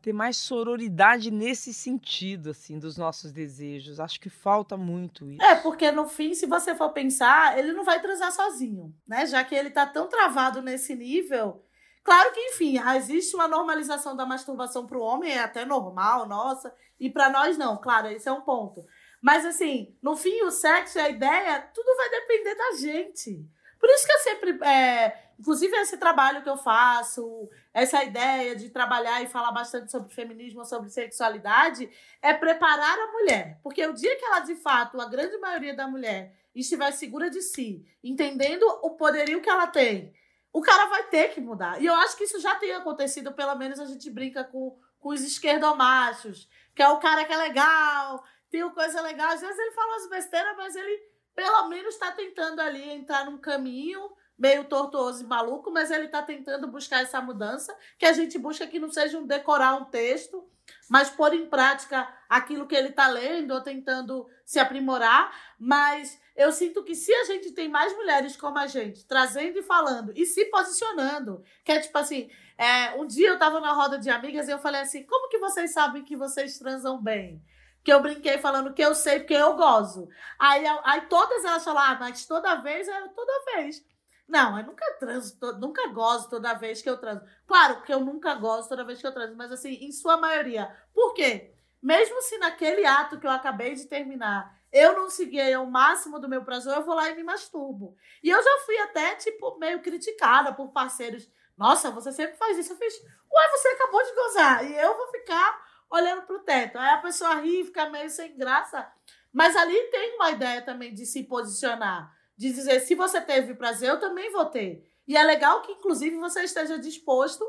ter 0.00 0.12
mais 0.12 0.36
sororidade 0.36 1.30
nesse 1.30 1.74
sentido, 1.74 2.50
assim, 2.50 2.78
dos 2.78 2.96
nossos 2.96 3.32
desejos. 3.32 3.98
Acho 3.98 4.20
que 4.20 4.30
falta 4.30 4.76
muito 4.76 5.30
isso. 5.30 5.42
É, 5.42 5.54
porque 5.56 5.90
no 5.90 6.06
fim, 6.08 6.34
se 6.34 6.46
você 6.46 6.74
for 6.74 6.90
pensar, 6.90 7.58
ele 7.58 7.72
não 7.72 7.84
vai 7.84 8.00
transar 8.00 8.30
sozinho, 8.32 8.94
né? 9.06 9.26
Já 9.26 9.42
que 9.42 9.54
ele 9.54 9.70
tá 9.70 9.86
tão 9.86 10.08
travado 10.08 10.62
nesse 10.62 10.94
nível. 10.94 11.64
Claro 12.04 12.32
que, 12.32 12.40
enfim, 12.40 12.78
existe 12.96 13.34
uma 13.34 13.48
normalização 13.48 14.14
da 14.14 14.26
masturbação 14.26 14.86
para 14.86 14.98
o 14.98 15.02
homem, 15.02 15.32
é 15.32 15.40
até 15.40 15.64
normal, 15.64 16.28
nossa, 16.28 16.72
e 17.00 17.08
para 17.08 17.30
nós 17.30 17.56
não, 17.56 17.78
claro, 17.78 18.08
esse 18.08 18.28
é 18.28 18.32
um 18.32 18.42
ponto. 18.42 18.84
Mas 19.22 19.46
assim, 19.46 19.96
no 20.02 20.14
fim, 20.14 20.42
o 20.42 20.50
sexo 20.50 20.98
e 20.98 21.00
a 21.00 21.08
ideia, 21.08 21.62
tudo 21.74 21.96
vai 21.96 22.10
depender 22.10 22.54
da 22.54 22.72
gente. 22.76 23.48
Por 23.80 23.88
isso 23.88 24.06
que 24.06 24.12
eu 24.12 24.18
sempre. 24.18 24.50
É, 24.66 25.23
inclusive, 25.38 25.74
esse 25.76 25.96
trabalho 25.96 26.42
que 26.42 26.48
eu 26.48 26.56
faço, 26.56 27.48
essa 27.72 28.02
ideia 28.04 28.54
de 28.54 28.70
trabalhar 28.70 29.22
e 29.22 29.26
falar 29.26 29.52
bastante 29.52 29.90
sobre 29.90 30.12
feminismo, 30.14 30.64
sobre 30.64 30.90
sexualidade, 30.90 31.90
é 32.22 32.32
preparar 32.32 32.98
a 32.98 33.12
mulher. 33.12 33.58
Porque 33.62 33.86
o 33.86 33.92
dia 33.92 34.16
que 34.16 34.24
ela, 34.24 34.40
de 34.40 34.54
fato, 34.54 35.00
a 35.00 35.08
grande 35.08 35.36
maioria 35.38 35.74
da 35.74 35.86
mulher, 35.86 36.34
estiver 36.54 36.92
segura 36.92 37.28
de 37.28 37.42
si, 37.42 37.84
entendendo 38.02 38.62
o 38.82 38.90
poderio 38.90 39.40
que 39.40 39.50
ela 39.50 39.66
tem, 39.66 40.14
o 40.52 40.60
cara 40.60 40.86
vai 40.86 41.04
ter 41.04 41.34
que 41.34 41.40
mudar. 41.40 41.82
E 41.82 41.86
eu 41.86 41.94
acho 41.94 42.16
que 42.16 42.24
isso 42.24 42.40
já 42.40 42.54
tem 42.54 42.72
acontecido, 42.72 43.32
pelo 43.32 43.56
menos 43.56 43.80
a 43.80 43.86
gente 43.86 44.08
brinca 44.08 44.44
com, 44.44 44.78
com 45.00 45.08
os 45.08 45.20
esquerdomachos, 45.20 46.48
que 46.74 46.82
é 46.82 46.88
o 46.88 47.00
cara 47.00 47.24
que 47.24 47.32
é 47.32 47.36
legal, 47.36 48.24
tem 48.50 48.68
coisa 48.70 49.00
legal. 49.00 49.30
Às 49.30 49.40
vezes 49.40 49.58
ele 49.58 49.72
fala 49.72 49.96
as 49.96 50.08
besteiras, 50.08 50.56
mas 50.56 50.76
ele 50.76 51.14
pelo 51.34 51.66
menos 51.68 51.94
está 51.94 52.12
tentando 52.12 52.60
ali 52.60 52.88
entrar 52.90 53.24
num 53.24 53.38
caminho 53.38 54.12
meio 54.38 54.64
tortuoso 54.64 55.22
e 55.22 55.26
maluco, 55.26 55.70
mas 55.70 55.90
ele 55.90 56.06
está 56.06 56.22
tentando 56.22 56.66
buscar 56.66 57.02
essa 57.02 57.20
mudança, 57.20 57.76
que 57.98 58.06
a 58.06 58.12
gente 58.12 58.38
busca 58.38 58.66
que 58.66 58.78
não 58.78 58.90
seja 58.90 59.18
um 59.18 59.26
decorar 59.26 59.74
um 59.76 59.84
texto, 59.84 60.48
mas 60.88 61.10
pôr 61.10 61.34
em 61.34 61.46
prática 61.46 62.08
aquilo 62.28 62.66
que 62.66 62.74
ele 62.74 62.88
está 62.88 63.06
lendo 63.06 63.52
ou 63.52 63.60
tentando 63.60 64.26
se 64.44 64.58
aprimorar. 64.58 65.34
Mas 65.58 66.20
eu 66.34 66.50
sinto 66.50 66.82
que 66.82 66.94
se 66.94 67.12
a 67.12 67.24
gente 67.24 67.52
tem 67.52 67.68
mais 67.68 67.94
mulheres 67.94 68.36
como 68.36 68.58
a 68.58 68.66
gente, 68.66 69.06
trazendo 69.06 69.58
e 69.58 69.62
falando 69.62 70.12
e 70.16 70.26
se 70.26 70.46
posicionando, 70.46 71.42
que 71.64 71.72
é 71.72 71.80
tipo 71.80 71.96
assim, 71.96 72.30
é, 72.58 72.94
um 72.98 73.06
dia 73.06 73.28
eu 73.28 73.34
estava 73.34 73.60
na 73.60 73.72
roda 73.72 73.98
de 73.98 74.10
amigas 74.10 74.48
e 74.48 74.50
eu 74.50 74.58
falei 74.58 74.80
assim, 74.80 75.04
como 75.04 75.28
que 75.28 75.38
vocês 75.38 75.72
sabem 75.72 76.04
que 76.04 76.16
vocês 76.16 76.58
transam 76.58 77.00
bem? 77.00 77.42
que 77.84 77.92
eu 77.92 78.00
brinquei 78.00 78.38
falando 78.38 78.72
que 78.72 78.82
eu 78.82 78.94
sei 78.94 79.18
porque 79.18 79.34
eu 79.34 79.54
gozo. 79.56 80.08
Aí, 80.38 80.64
aí 80.84 81.02
todas 81.02 81.44
elas 81.44 81.62
falaram, 81.62 81.96
ah, 81.96 81.98
mas 82.00 82.24
toda 82.24 82.62
vez 82.62 82.88
é 82.88 83.08
toda 83.08 83.44
vez. 83.52 83.84
Não, 84.26 84.58
eu 84.58 84.64
nunca 84.64 84.84
transo, 84.98 85.38
nunca 85.58 85.88
gozo 85.88 86.28
toda 86.30 86.54
vez 86.54 86.80
que 86.80 86.88
eu 86.88 86.98
transo. 86.98 87.22
Claro 87.46 87.82
que 87.82 87.92
eu 87.92 88.00
nunca 88.00 88.34
gozo 88.34 88.68
toda 88.68 88.84
vez 88.84 89.00
que 89.00 89.06
eu 89.06 89.12
transo, 89.12 89.36
mas 89.36 89.52
assim, 89.52 89.74
em 89.74 89.92
sua 89.92 90.16
maioria. 90.16 90.74
Por 90.92 91.12
quê? 91.14 91.54
Mesmo 91.82 92.22
se 92.22 92.38
naquele 92.38 92.86
ato 92.86 93.20
que 93.20 93.26
eu 93.26 93.30
acabei 93.30 93.74
de 93.74 93.86
terminar, 93.86 94.58
eu 94.72 94.94
não 94.94 95.10
segui 95.10 95.54
o 95.56 95.66
máximo 95.66 96.18
do 96.18 96.28
meu 96.28 96.42
prazer, 96.42 96.74
eu 96.74 96.82
vou 96.82 96.94
lá 96.94 97.10
e 97.10 97.14
me 97.14 97.22
masturbo. 97.22 97.96
E 98.22 98.30
eu 98.30 98.42
já 98.42 98.58
fui 98.64 98.76
até, 98.78 99.14
tipo, 99.16 99.58
meio 99.58 99.82
criticada 99.82 100.52
por 100.52 100.72
parceiros. 100.72 101.30
Nossa, 101.56 101.90
você 101.90 102.10
sempre 102.10 102.36
faz 102.36 102.58
isso. 102.58 102.72
Eu 102.72 102.76
fiz, 102.76 102.94
ué, 102.94 103.48
você 103.52 103.68
acabou 103.68 104.02
de 104.02 104.14
gozar. 104.14 104.64
E 104.68 104.76
eu 104.76 104.96
vou 104.96 105.06
ficar 105.08 105.62
olhando 105.90 106.22
para 106.22 106.36
o 106.36 106.40
teto. 106.40 106.78
Aí 106.78 106.90
a 106.90 106.98
pessoa 106.98 107.34
ri, 107.36 107.64
fica 107.64 107.88
meio 107.88 108.10
sem 108.10 108.36
graça. 108.36 108.90
Mas 109.32 109.54
ali 109.54 109.80
tem 109.90 110.16
uma 110.16 110.30
ideia 110.30 110.62
também 110.62 110.92
de 110.94 111.06
se 111.06 111.22
posicionar, 111.24 112.12
de 112.36 112.52
dizer: 112.52 112.80
se 112.80 112.94
você 112.94 113.20
teve 113.20 113.54
prazer, 113.54 113.90
eu 113.90 114.00
também 114.00 114.30
vou 114.32 114.46
ter. 114.46 114.90
E 115.06 115.16
é 115.16 115.22
legal 115.22 115.62
que, 115.62 115.72
inclusive, 115.72 116.16
você 116.16 116.42
esteja 116.42 116.78
disposto 116.78 117.44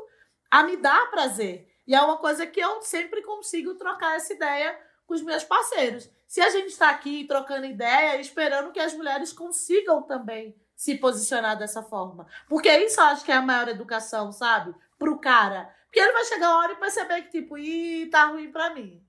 a 0.50 0.62
me 0.62 0.76
dar 0.76 1.10
prazer. 1.10 1.68
E 1.86 1.94
é 1.94 2.00
uma 2.00 2.18
coisa 2.18 2.46
que 2.46 2.60
eu 2.60 2.82
sempre 2.82 3.22
consigo 3.22 3.74
trocar 3.74 4.16
essa 4.16 4.32
ideia 4.32 4.78
com 5.06 5.14
os 5.14 5.22
meus 5.22 5.44
parceiros. 5.44 6.10
Se 6.26 6.40
a 6.40 6.50
gente 6.50 6.68
está 6.68 6.90
aqui 6.90 7.24
trocando 7.24 7.66
ideia, 7.66 8.20
esperando 8.20 8.72
que 8.72 8.80
as 8.80 8.92
mulheres 8.92 9.32
consigam 9.32 10.02
também 10.02 10.54
se 10.74 10.96
posicionar 10.96 11.56
dessa 11.56 11.82
forma. 11.82 12.26
Porque 12.48 12.70
isso 12.78 13.00
eu 13.00 13.04
acho 13.04 13.24
que 13.24 13.32
é 13.32 13.36
a 13.36 13.42
maior 13.42 13.68
educação, 13.68 14.32
sabe? 14.32 14.74
Pro 14.98 15.18
cara. 15.18 15.72
Porque 15.86 16.00
ele 16.00 16.12
vai 16.12 16.24
chegar 16.24 16.50
uma 16.50 16.58
hora 16.58 16.72
e 16.72 16.76
perceber 16.76 17.22
que, 17.22 17.40
tipo, 17.40 17.56
ih, 17.56 18.10
tá 18.10 18.26
ruim 18.26 18.50
pra 18.50 18.74
mim. 18.74 19.02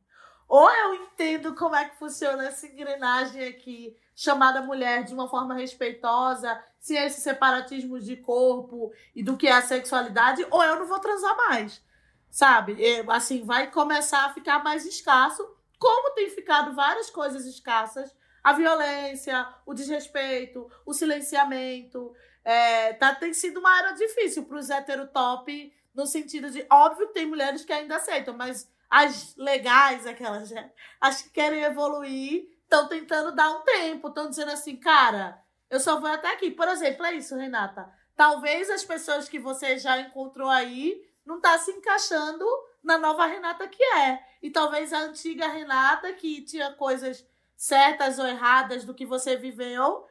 Ou 0.47 0.69
eu 0.69 0.93
entendo 0.93 1.55
como 1.55 1.75
é 1.75 1.89
que 1.89 1.97
funciona 1.97 2.45
essa 2.45 2.65
engrenagem 2.65 3.47
aqui, 3.47 3.95
chamada 4.15 4.61
mulher 4.61 5.03
de 5.03 5.13
uma 5.13 5.27
forma 5.27 5.53
respeitosa, 5.53 6.61
sem 6.79 6.97
esses 6.97 7.21
separatismos 7.21 8.05
de 8.05 8.15
corpo 8.15 8.91
e 9.15 9.21
do 9.21 9.35
que 9.35 9.47
é 9.47 9.53
a 9.53 9.61
sexualidade, 9.61 10.45
ou 10.49 10.63
eu 10.63 10.79
não 10.79 10.87
vou 10.87 10.99
transar 10.99 11.35
mais. 11.35 11.81
Sabe? 12.29 12.77
assim, 13.09 13.43
vai 13.43 13.69
começar 13.71 14.25
a 14.25 14.33
ficar 14.33 14.63
mais 14.63 14.85
escasso, 14.85 15.47
como 15.77 16.13
tem 16.13 16.29
ficado 16.29 16.73
várias 16.73 17.09
coisas 17.09 17.45
escassas 17.45 18.15
a 18.47 18.53
violência, 18.53 19.45
o 19.65 19.73
desrespeito, 19.73 20.71
o 20.85 20.93
silenciamento. 20.93 22.15
É, 22.45 22.93
tá, 22.93 23.13
tem 23.13 23.33
sido 23.33 23.59
uma 23.59 23.77
era 23.77 23.91
difícil 23.91 24.45
para 24.45 24.57
os 24.57 24.69
heterotop, 24.69 25.73
no 25.93 26.07
sentido 26.07 26.49
de, 26.49 26.65
óbvio, 26.71 27.07
tem 27.07 27.25
mulheres 27.25 27.65
que 27.65 27.73
ainda 27.73 27.97
aceitam, 27.97 28.33
mas 28.37 28.71
as 28.89 29.35
legais, 29.35 30.05
aquelas 30.05 30.51
as 30.99 31.21
que 31.21 31.29
querem 31.29 31.63
evoluir, 31.63 32.47
estão 32.63 32.87
tentando 32.87 33.35
dar 33.35 33.49
um 33.51 33.61
tempo, 33.61 34.07
estão 34.07 34.29
dizendo 34.29 34.51
assim, 34.51 34.75
cara, 34.75 35.41
eu 35.69 35.79
só 35.79 35.99
vou 35.99 36.09
até 36.09 36.33
aqui. 36.33 36.51
Por 36.51 36.67
exemplo, 36.67 37.05
é 37.05 37.13
isso, 37.13 37.35
Renata. 37.35 37.89
Talvez 38.15 38.69
as 38.69 38.83
pessoas 38.83 39.29
que 39.29 39.39
você 39.39 39.77
já 39.77 39.99
encontrou 39.99 40.49
aí 40.49 41.01
não 41.25 41.39
tá 41.39 41.57
se 41.57 41.71
encaixando 41.71 42.45
na 42.83 42.97
nova 42.97 43.25
Renata 43.25 43.67
que 43.67 43.83
é. 43.83 44.25
E 44.41 44.49
talvez 44.49 44.93
a 44.93 44.99
antiga 44.99 45.47
Renata, 45.47 46.11
que 46.13 46.41
tinha 46.41 46.73
coisas 46.73 47.25
certas 47.55 48.17
ou 48.19 48.25
erradas 48.25 48.85
do 48.85 48.93
que 48.93 49.05
você 49.05 49.35
viveu, 49.35 50.07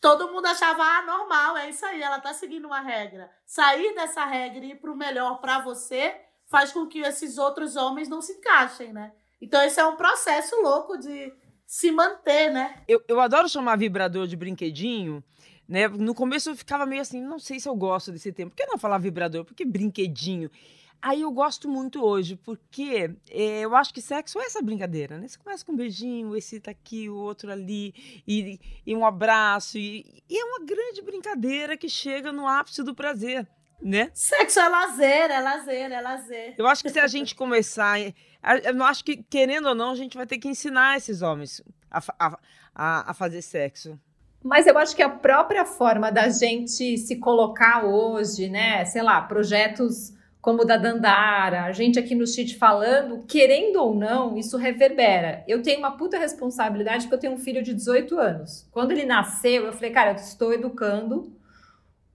todo 0.00 0.30
mundo 0.30 0.46
achava, 0.46 0.82
ah, 0.82 1.02
normal, 1.02 1.56
é 1.56 1.70
isso 1.70 1.86
aí, 1.86 2.02
ela 2.02 2.20
tá 2.20 2.34
seguindo 2.34 2.66
uma 2.66 2.80
regra. 2.80 3.30
Sair 3.46 3.94
dessa 3.94 4.24
regra 4.24 4.64
e 4.64 4.72
ir 4.72 4.80
pro 4.80 4.94
melhor 4.94 5.40
para 5.40 5.60
você 5.60 6.20
faz 6.54 6.72
com 6.72 6.86
que 6.86 7.00
esses 7.00 7.36
outros 7.36 7.74
homens 7.74 8.08
não 8.08 8.22
se 8.22 8.34
encaixem, 8.34 8.92
né? 8.92 9.10
Então 9.42 9.60
esse 9.60 9.80
é 9.80 9.84
um 9.84 9.96
processo 9.96 10.54
louco 10.62 10.96
de 10.96 11.34
se 11.66 11.90
manter, 11.90 12.48
né? 12.52 12.80
Eu, 12.86 13.02
eu 13.08 13.18
adoro 13.18 13.48
chamar 13.48 13.76
vibrador 13.76 14.28
de 14.28 14.36
brinquedinho, 14.36 15.22
né? 15.68 15.88
No 15.88 16.14
começo 16.14 16.50
eu 16.50 16.56
ficava 16.56 16.86
meio 16.86 17.02
assim, 17.02 17.20
não 17.20 17.40
sei 17.40 17.58
se 17.58 17.68
eu 17.68 17.74
gosto 17.74 18.12
desse 18.12 18.30
tempo. 18.32 18.50
Por 18.50 18.56
que 18.56 18.66
não 18.66 18.78
falar 18.78 18.98
vibrador? 18.98 19.44
Por 19.44 19.52
que 19.52 19.64
brinquedinho? 19.64 20.48
Aí 21.02 21.22
eu 21.22 21.32
gosto 21.32 21.68
muito 21.68 22.02
hoje, 22.04 22.36
porque 22.36 23.10
é, 23.28 23.60
eu 23.62 23.74
acho 23.74 23.92
que 23.92 24.00
sexo 24.00 24.38
é 24.38 24.44
essa 24.44 24.62
brincadeira, 24.62 25.18
né? 25.18 25.26
Você 25.26 25.36
começa 25.36 25.64
com 25.64 25.72
um 25.72 25.76
beijinho, 25.76 26.36
esse 26.36 26.60
tá 26.60 26.70
aqui, 26.70 27.10
o 27.10 27.16
outro 27.16 27.50
ali, 27.50 27.92
e, 28.26 28.60
e 28.86 28.94
um 28.94 29.04
abraço, 29.04 29.76
e, 29.76 30.22
e, 30.30 30.38
é 30.38 30.44
uma 30.44 30.64
grande 30.64 31.02
brincadeira 31.02 31.76
que 31.76 31.88
chega 31.88 32.32
no 32.32 32.46
ápice 32.46 32.82
do 32.84 32.94
prazer, 32.94 33.46
né? 33.84 34.10
Sexo 34.14 34.58
é 34.58 34.68
lazer, 34.68 35.30
é 35.30 35.40
lazer, 35.40 35.92
é 35.92 36.00
lazer. 36.00 36.54
Eu 36.56 36.66
acho 36.66 36.82
que 36.82 36.88
se 36.88 36.98
a 36.98 37.06
gente 37.06 37.34
começar. 37.36 38.00
Eu 38.00 38.82
acho 38.84 39.04
que, 39.04 39.22
querendo 39.22 39.68
ou 39.68 39.74
não, 39.74 39.90
a 39.90 39.94
gente 39.94 40.16
vai 40.16 40.26
ter 40.26 40.38
que 40.38 40.48
ensinar 40.48 40.96
esses 40.96 41.20
homens 41.20 41.62
a, 41.90 42.02
a, 42.18 42.38
a, 42.74 43.10
a 43.10 43.14
fazer 43.14 43.42
sexo. 43.42 43.98
Mas 44.42 44.66
eu 44.66 44.76
acho 44.78 44.96
que 44.96 45.02
a 45.02 45.08
própria 45.08 45.64
forma 45.64 46.10
da 46.10 46.28
gente 46.28 46.98
se 46.98 47.16
colocar 47.16 47.84
hoje, 47.84 48.48
né? 48.48 48.84
Sei 48.86 49.02
lá, 49.02 49.20
projetos 49.20 50.12
como 50.40 50.60
o 50.60 50.64
da 50.66 50.76
Dandara, 50.76 51.64
a 51.64 51.72
gente 51.72 51.98
aqui 51.98 52.14
no 52.14 52.26
Chit 52.26 52.58
falando, 52.58 53.24
querendo 53.26 53.76
ou 53.76 53.94
não, 53.94 54.36
isso 54.36 54.58
reverbera. 54.58 55.42
Eu 55.48 55.62
tenho 55.62 55.78
uma 55.78 55.96
puta 55.96 56.18
responsabilidade 56.18 57.04
porque 57.04 57.14
eu 57.14 57.20
tenho 57.20 57.32
um 57.32 57.38
filho 57.38 57.62
de 57.62 57.72
18 57.72 58.18
anos. 58.18 58.68
Quando 58.70 58.92
ele 58.92 59.06
nasceu, 59.06 59.64
eu 59.64 59.72
falei, 59.72 59.90
cara, 59.90 60.10
eu 60.10 60.16
estou 60.16 60.52
educando 60.52 61.34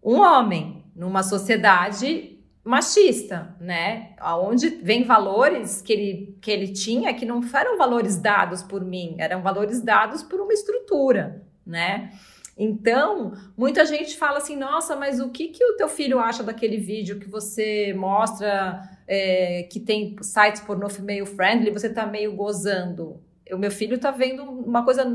um 0.04 0.20
homem 0.20 0.79
numa 1.00 1.24
sociedade 1.24 2.38
machista, 2.62 3.56
né? 3.58 4.10
Onde 4.22 4.68
vem 4.68 5.06
valores 5.06 5.82
que 5.82 5.94
ele, 5.94 6.38
que 6.42 6.52
ele 6.52 6.68
tinha 6.74 7.14
que 7.14 7.26
não 7.26 7.40
eram 7.54 7.78
valores 7.78 8.18
dados 8.18 8.62
por 8.62 8.84
mim, 8.84 9.16
eram 9.18 9.42
valores 9.42 9.82
dados 9.82 10.22
por 10.22 10.42
uma 10.42 10.52
estrutura, 10.52 11.42
né? 11.66 12.12
Então, 12.58 13.32
muita 13.56 13.86
gente 13.86 14.18
fala 14.18 14.40
assim: 14.40 14.58
nossa, 14.58 14.94
mas 14.98 15.22
o 15.22 15.30
que, 15.30 15.48
que 15.48 15.64
o 15.64 15.78
teu 15.78 15.88
filho 15.88 16.20
acha 16.20 16.44
daquele 16.44 16.76
vídeo 16.76 17.18
que 17.18 17.30
você 17.30 17.94
mostra 17.94 18.82
é, 19.08 19.64
que 19.72 19.80
tem 19.80 20.18
sites 20.22 20.62
pornô 20.62 20.88
meio 21.00 21.26
friendly, 21.26 21.72
você 21.72 21.90
tá 21.90 22.06
meio 22.06 22.36
gozando? 22.36 23.22
O 23.50 23.58
meu 23.58 23.72
filho 23.72 23.98
tá 23.98 24.12
vendo 24.12 24.44
uma 24.44 24.84
coisa 24.84 25.06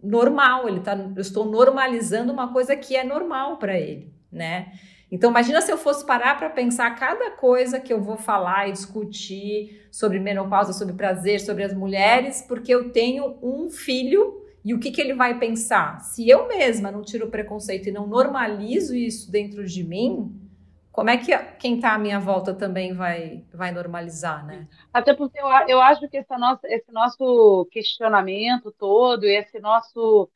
normal, 0.00 0.68
ele 0.68 0.78
tá, 0.78 0.96
eu 0.96 1.20
estou 1.20 1.44
normalizando 1.44 2.32
uma 2.32 2.52
coisa 2.52 2.76
que 2.76 2.94
é 2.94 3.02
normal 3.02 3.56
para 3.56 3.76
ele, 3.76 4.14
né? 4.30 4.72
Então, 5.10 5.30
imagina 5.30 5.60
se 5.60 5.70
eu 5.70 5.78
fosse 5.78 6.04
parar 6.04 6.36
para 6.36 6.50
pensar 6.50 6.90
cada 6.96 7.30
coisa 7.30 7.78
que 7.78 7.92
eu 7.92 8.02
vou 8.02 8.16
falar 8.16 8.68
e 8.68 8.72
discutir 8.72 9.86
sobre 9.90 10.18
menopausa, 10.18 10.72
sobre 10.72 10.94
prazer, 10.94 11.40
sobre 11.40 11.62
as 11.62 11.72
mulheres, 11.72 12.42
porque 12.42 12.74
eu 12.74 12.90
tenho 12.90 13.38
um 13.40 13.70
filho 13.70 14.44
e 14.64 14.74
o 14.74 14.80
que, 14.80 14.90
que 14.90 15.00
ele 15.00 15.14
vai 15.14 15.38
pensar? 15.38 16.00
Se 16.00 16.28
eu 16.28 16.48
mesma 16.48 16.90
não 16.90 17.02
tiro 17.02 17.26
o 17.26 17.30
preconceito 17.30 17.88
e 17.88 17.92
não 17.92 18.04
normalizo 18.04 18.96
isso 18.96 19.30
dentro 19.30 19.64
de 19.64 19.84
mim, 19.84 20.34
como 20.90 21.08
é 21.08 21.16
que 21.16 21.36
quem 21.58 21.76
está 21.76 21.94
à 21.94 21.98
minha 21.98 22.18
volta 22.18 22.52
também 22.52 22.92
vai, 22.92 23.44
vai 23.54 23.70
normalizar, 23.70 24.44
né? 24.44 24.66
Até 24.92 25.14
porque 25.14 25.38
eu, 25.38 25.46
eu 25.68 25.80
acho 25.80 26.08
que 26.08 26.16
esse 26.16 26.36
nosso, 26.36 26.66
esse 26.66 26.90
nosso 26.90 27.68
questionamento 27.70 28.72
todo, 28.72 29.22
esse 29.24 29.60
nosso, 29.60 30.28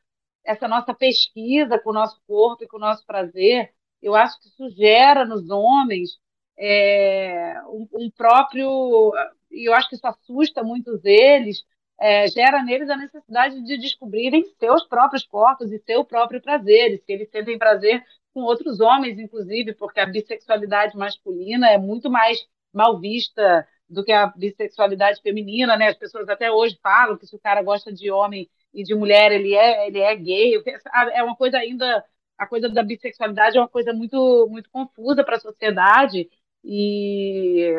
essa 0.45 0.69
nossa 0.69 0.95
pesquisa 0.95 1.77
com 1.81 1.91
o 1.91 1.95
nosso 1.95 2.21
corpo 2.25 2.63
e 2.63 2.69
com 2.69 2.77
o 2.77 2.81
nosso 2.81 3.05
prazer, 3.05 3.73
eu 4.03 4.15
acho 4.15 4.41
que 4.41 4.49
isso 4.49 4.71
gera 4.71 5.25
nos 5.25 5.49
homens 5.51 6.19
é, 6.59 7.55
um, 7.69 7.89
um 7.93 8.11
próprio. 8.11 9.13
E 9.51 9.69
eu 9.69 9.75
acho 9.75 9.89
que 9.89 9.97
isso 9.97 10.07
assusta 10.07 10.63
muitos 10.63 11.01
deles, 11.01 11.65
é, 11.99 12.29
gera 12.29 12.63
neles 12.63 12.89
a 12.89 12.97
necessidade 12.97 13.63
de 13.63 13.77
descobrirem 13.79 14.45
seus 14.59 14.85
próprios 14.87 15.25
corpos 15.25 15.71
e 15.73 15.79
seu 15.81 16.05
próprio 16.05 16.41
prazer, 16.41 16.95
e 16.95 16.99
se 16.99 17.13
eles 17.13 17.31
sentem 17.31 17.59
prazer 17.59 18.05
com 18.33 18.43
outros 18.43 18.81
homens, 18.81 19.19
inclusive, 19.19 19.75
porque 19.75 20.01
a 20.01 20.07
bissexualidade 20.07 20.97
masculina 20.97 21.69
é 21.69 21.77
muito 21.77 22.09
mais 22.11 22.39
mal 22.73 22.99
vista 22.99 23.67
do 23.89 24.05
que 24.05 24.13
a 24.13 24.29
bissexualidade 24.29 25.21
feminina, 25.21 25.77
né? 25.77 25.89
As 25.89 25.97
pessoas 25.97 26.29
até 26.29 26.51
hoje 26.51 26.79
falam 26.81 27.17
que 27.19 27.27
se 27.27 27.35
o 27.35 27.41
cara 27.41 27.63
gosta 27.63 27.93
de 27.93 28.11
homem 28.11 28.49
e 28.73 28.85
de 28.85 28.95
mulher, 28.95 29.33
ele 29.33 29.55
é, 29.55 29.89
ele 29.89 29.99
é 29.99 30.15
gay. 30.15 30.63
É 31.13 31.23
uma 31.23 31.37
coisa 31.37 31.59
ainda, 31.59 32.05
a 32.41 32.47
coisa 32.47 32.71
da 32.71 32.83
bissexualidade 32.83 33.59
é 33.59 33.61
uma 33.61 33.69
coisa 33.69 33.93
muito, 33.93 34.49
muito 34.51 34.71
confusa 34.71 35.23
para 35.23 35.37
a 35.37 35.41
sociedade 35.41 36.27
e 36.65 37.71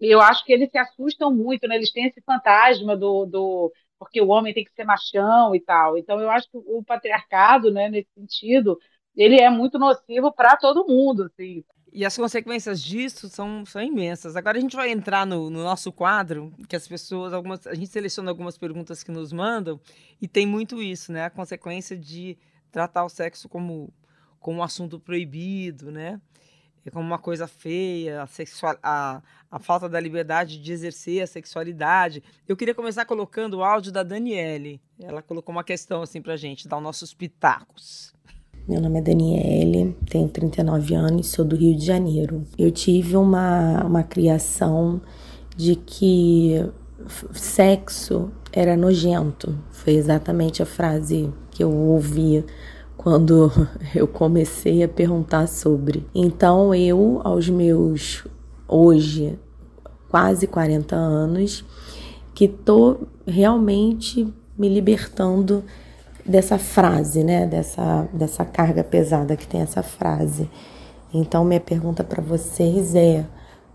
eu 0.00 0.20
acho 0.20 0.44
que 0.44 0.52
eles 0.52 0.68
se 0.68 0.78
assustam 0.78 1.32
muito, 1.32 1.68
né? 1.68 1.76
Eles 1.76 1.92
têm 1.92 2.06
esse 2.06 2.20
fantasma 2.22 2.96
do, 2.96 3.24
do 3.24 3.72
porque 4.00 4.20
o 4.20 4.28
homem 4.28 4.52
tem 4.52 4.64
que 4.64 4.72
ser 4.72 4.82
machão 4.84 5.54
e 5.54 5.60
tal. 5.60 5.96
Então 5.96 6.20
eu 6.20 6.28
acho 6.28 6.50
que 6.50 6.56
o 6.56 6.82
patriarcado, 6.82 7.70
né, 7.70 7.88
nesse 7.88 8.10
sentido, 8.12 8.76
ele 9.14 9.40
é 9.40 9.48
muito 9.48 9.78
nocivo 9.78 10.32
para 10.32 10.56
todo 10.56 10.88
mundo, 10.88 11.24
assim. 11.24 11.64
E 11.92 12.04
as 12.04 12.16
consequências 12.16 12.82
disso 12.82 13.28
são, 13.28 13.64
são 13.64 13.80
imensas. 13.80 14.34
Agora 14.34 14.58
a 14.58 14.60
gente 14.60 14.74
vai 14.74 14.90
entrar 14.90 15.24
no, 15.24 15.50
no, 15.50 15.62
nosso 15.62 15.92
quadro, 15.92 16.52
que 16.68 16.74
as 16.74 16.86
pessoas, 16.86 17.32
algumas, 17.32 17.64
a 17.64 17.74
gente 17.74 17.88
seleciona 17.88 18.30
algumas 18.30 18.58
perguntas 18.58 19.04
que 19.04 19.12
nos 19.12 19.32
mandam, 19.32 19.80
e 20.20 20.26
tem 20.26 20.46
muito 20.46 20.82
isso, 20.82 21.12
né? 21.12 21.24
A 21.24 21.30
consequência 21.30 21.96
de 21.96 22.36
tratar 22.70 23.04
o 23.04 23.08
sexo 23.08 23.48
como, 23.48 23.92
como 24.40 24.58
um 24.58 24.62
assunto 24.62 24.98
proibido, 24.98 25.92
né? 25.92 26.20
é 26.84 26.90
como 26.90 27.06
uma 27.06 27.18
coisa 27.18 27.46
feia, 27.46 28.22
a, 28.22 28.26
sexual, 28.26 28.76
a, 28.82 29.22
a 29.50 29.58
falta 29.58 29.88
da 29.88 30.00
liberdade 30.00 30.58
de 30.58 30.72
exercer 30.72 31.22
a 31.22 31.26
sexualidade. 31.26 32.22
Eu 32.48 32.56
queria 32.56 32.74
começar 32.74 33.04
colocando 33.04 33.58
o 33.58 33.64
áudio 33.64 33.92
da 33.92 34.02
Daniele. 34.02 34.80
Ela 34.98 35.22
colocou 35.22 35.54
uma 35.54 35.64
questão 35.64 36.02
assim 36.02 36.22
pra 36.22 36.36
gente, 36.36 36.66
dar 36.66 36.78
os 36.78 36.82
nossos 36.82 37.12
pitacos. 37.12 38.14
Meu 38.68 38.80
nome 38.80 38.98
é 38.98 39.02
Daniele, 39.02 39.96
tenho 40.08 40.28
39 40.28 40.94
anos, 40.94 41.28
sou 41.28 41.44
do 41.44 41.56
Rio 41.56 41.76
de 41.76 41.84
Janeiro. 41.84 42.46
Eu 42.56 42.70
tive 42.70 43.16
uma, 43.16 43.84
uma 43.84 44.02
criação 44.02 45.00
de 45.56 45.74
que 45.74 46.64
sexo 47.32 48.30
era 48.52 48.76
nojento. 48.76 49.58
Foi 49.72 49.94
exatamente 49.94 50.62
a 50.62 50.66
frase 50.66 51.32
que 51.50 51.64
eu 51.64 51.74
ouvi 51.74 52.44
quando 53.00 53.50
eu 53.96 54.06
comecei 54.06 54.82
a 54.82 54.88
perguntar 54.88 55.46
sobre. 55.46 56.06
Então 56.14 56.74
eu, 56.74 57.18
aos 57.24 57.48
meus 57.48 58.26
hoje 58.68 59.38
quase 60.10 60.46
40 60.46 60.94
anos, 60.94 61.64
que 62.34 62.46
tô 62.46 62.98
realmente 63.26 64.30
me 64.58 64.68
libertando 64.68 65.64
dessa 66.26 66.58
frase, 66.58 67.24
né? 67.24 67.46
Dessa, 67.46 68.06
dessa 68.12 68.44
carga 68.44 68.84
pesada 68.84 69.34
que 69.34 69.46
tem 69.46 69.62
essa 69.62 69.82
frase. 69.82 70.50
Então 71.14 71.42
minha 71.42 71.58
pergunta 71.58 72.04
para 72.04 72.22
vocês 72.22 72.94
é: 72.94 73.24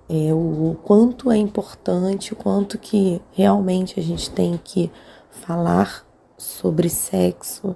é, 0.07 0.33
o 0.35 0.77
quanto 0.83 1.31
é 1.31 1.37
importante, 1.37 2.31
o 2.31 2.35
quanto 2.35 2.77
que 2.77 3.19
realmente 3.31 3.99
a 3.99 4.03
gente 4.03 4.29
tem 4.29 4.59
que 4.63 4.91
falar 5.31 6.05
sobre 6.37 6.89
sexo 6.89 7.75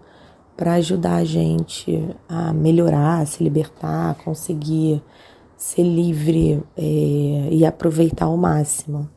para 0.59 0.73
ajudar 0.73 1.15
a 1.15 1.23
gente 1.23 2.13
a 2.27 2.51
melhorar, 2.51 3.21
a 3.21 3.25
se 3.25 3.41
libertar, 3.41 4.11
a 4.11 4.13
conseguir 4.13 5.01
ser 5.55 5.83
livre 5.83 6.61
é, 6.77 6.81
e 7.49 7.65
aproveitar 7.65 8.25
ao 8.25 8.35
máximo 8.35 9.09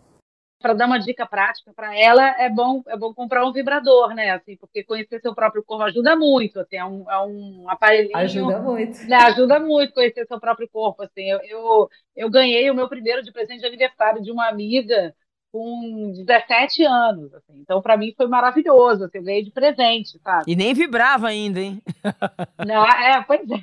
para 0.60 0.74
dar 0.74 0.86
uma 0.86 0.98
dica 0.98 1.26
prática 1.26 1.72
para 1.74 1.98
ela, 1.98 2.40
é 2.40 2.48
bom, 2.48 2.84
é 2.86 2.96
bom 2.96 3.12
comprar 3.12 3.44
um 3.44 3.52
vibrador, 3.52 4.14
né? 4.14 4.30
Assim, 4.30 4.56
porque 4.56 4.84
conhecer 4.84 5.20
seu 5.20 5.34
próprio 5.34 5.62
corpo 5.64 5.82
ajuda 5.82 6.14
muito. 6.14 6.60
Assim, 6.60 6.76
é 6.76 6.84
um, 6.84 7.10
é 7.10 7.18
um 7.20 7.64
aparelhinho. 7.68 8.16
Ajuda 8.16 8.60
muito. 8.60 9.04
Né, 9.08 9.16
ajuda 9.16 9.58
muito 9.58 9.92
conhecer 9.92 10.24
seu 10.24 10.38
próprio 10.38 10.68
corpo. 10.68 11.02
Assim, 11.02 11.28
eu, 11.28 11.40
eu, 11.42 11.88
eu 12.14 12.30
ganhei 12.30 12.70
o 12.70 12.74
meu 12.76 12.88
primeiro 12.88 13.24
de 13.24 13.32
presente 13.32 13.58
de 13.58 13.66
aniversário 13.66 14.22
de 14.22 14.30
uma 14.30 14.48
amiga 14.48 15.12
com 15.52 16.12
17 16.16 16.82
anos, 16.84 17.34
assim. 17.34 17.52
Então, 17.60 17.82
para 17.82 17.96
mim, 17.96 18.14
foi 18.16 18.26
maravilhoso, 18.26 19.04
assim, 19.04 19.18
eu 19.18 19.24
ganhei 19.24 19.44
de 19.44 19.50
presente, 19.50 20.18
sabe? 20.24 20.44
E 20.50 20.56
nem 20.56 20.72
vibrava 20.72 21.28
ainda, 21.28 21.60
hein? 21.60 21.82
Não, 22.66 22.84
é, 22.84 23.22
pois 23.22 23.42
é. 23.50 23.60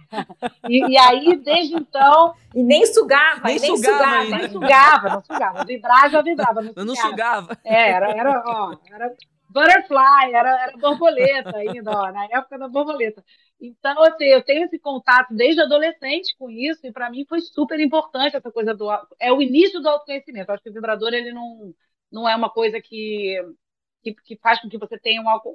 E, 0.69 0.91
e 0.91 0.97
aí, 0.97 1.35
desde 1.37 1.75
então... 1.75 2.35
E 2.53 2.63
nem 2.63 2.85
sugava, 2.85 3.41
nem, 3.47 3.59
nem 3.59 3.77
sugava, 3.77 3.97
sugava, 3.97 4.17
ainda. 4.21 4.37
Nem 4.37 4.49
sugava, 4.49 5.09
não 5.09 5.23
sugava. 5.23 5.65
Vibrar, 5.65 6.09
já 6.09 6.21
vibrava, 6.21 6.61
não 6.61 6.73
Eu 6.75 6.85
não 6.85 6.95
sugava. 6.95 7.41
sugava. 7.41 7.59
É, 7.63 7.91
era, 7.91 8.11
era, 8.11 8.43
ó, 8.45 8.75
era 8.91 9.15
butterfly, 9.49 10.33
era, 10.33 10.49
era 10.63 10.77
borboleta 10.77 11.57
ainda, 11.57 11.91
ó, 11.91 12.11
na 12.11 12.25
época 12.25 12.57
da 12.57 12.67
borboleta. 12.67 13.23
Então, 13.59 14.01
assim, 14.03 14.25
eu 14.25 14.43
tenho 14.43 14.65
esse 14.65 14.79
contato 14.79 15.33
desde 15.33 15.61
adolescente 15.61 16.35
com 16.37 16.49
isso, 16.49 16.85
e 16.87 16.91
para 16.91 17.09
mim 17.09 17.25
foi 17.27 17.41
super 17.41 17.79
importante 17.79 18.35
essa 18.35 18.51
coisa 18.51 18.73
do. 18.73 18.87
É 19.19 19.31
o 19.33 19.41
início 19.41 19.81
do 19.81 19.89
autoconhecimento. 19.89 20.49
Eu 20.51 20.55
acho 20.55 20.63
que 20.63 20.69
o 20.69 20.73
vibrador 20.73 21.13
ele 21.13 21.31
não, 21.33 21.73
não 22.11 22.29
é 22.29 22.35
uma 22.35 22.49
coisa 22.49 22.81
que, 22.81 23.37
que, 24.03 24.13
que 24.15 24.37
faz 24.37 24.61
com 24.61 24.69
que 24.69 24.77
você 24.77 24.97
tenha 24.99 25.21
um, 25.21 25.29
auto- 25.29 25.53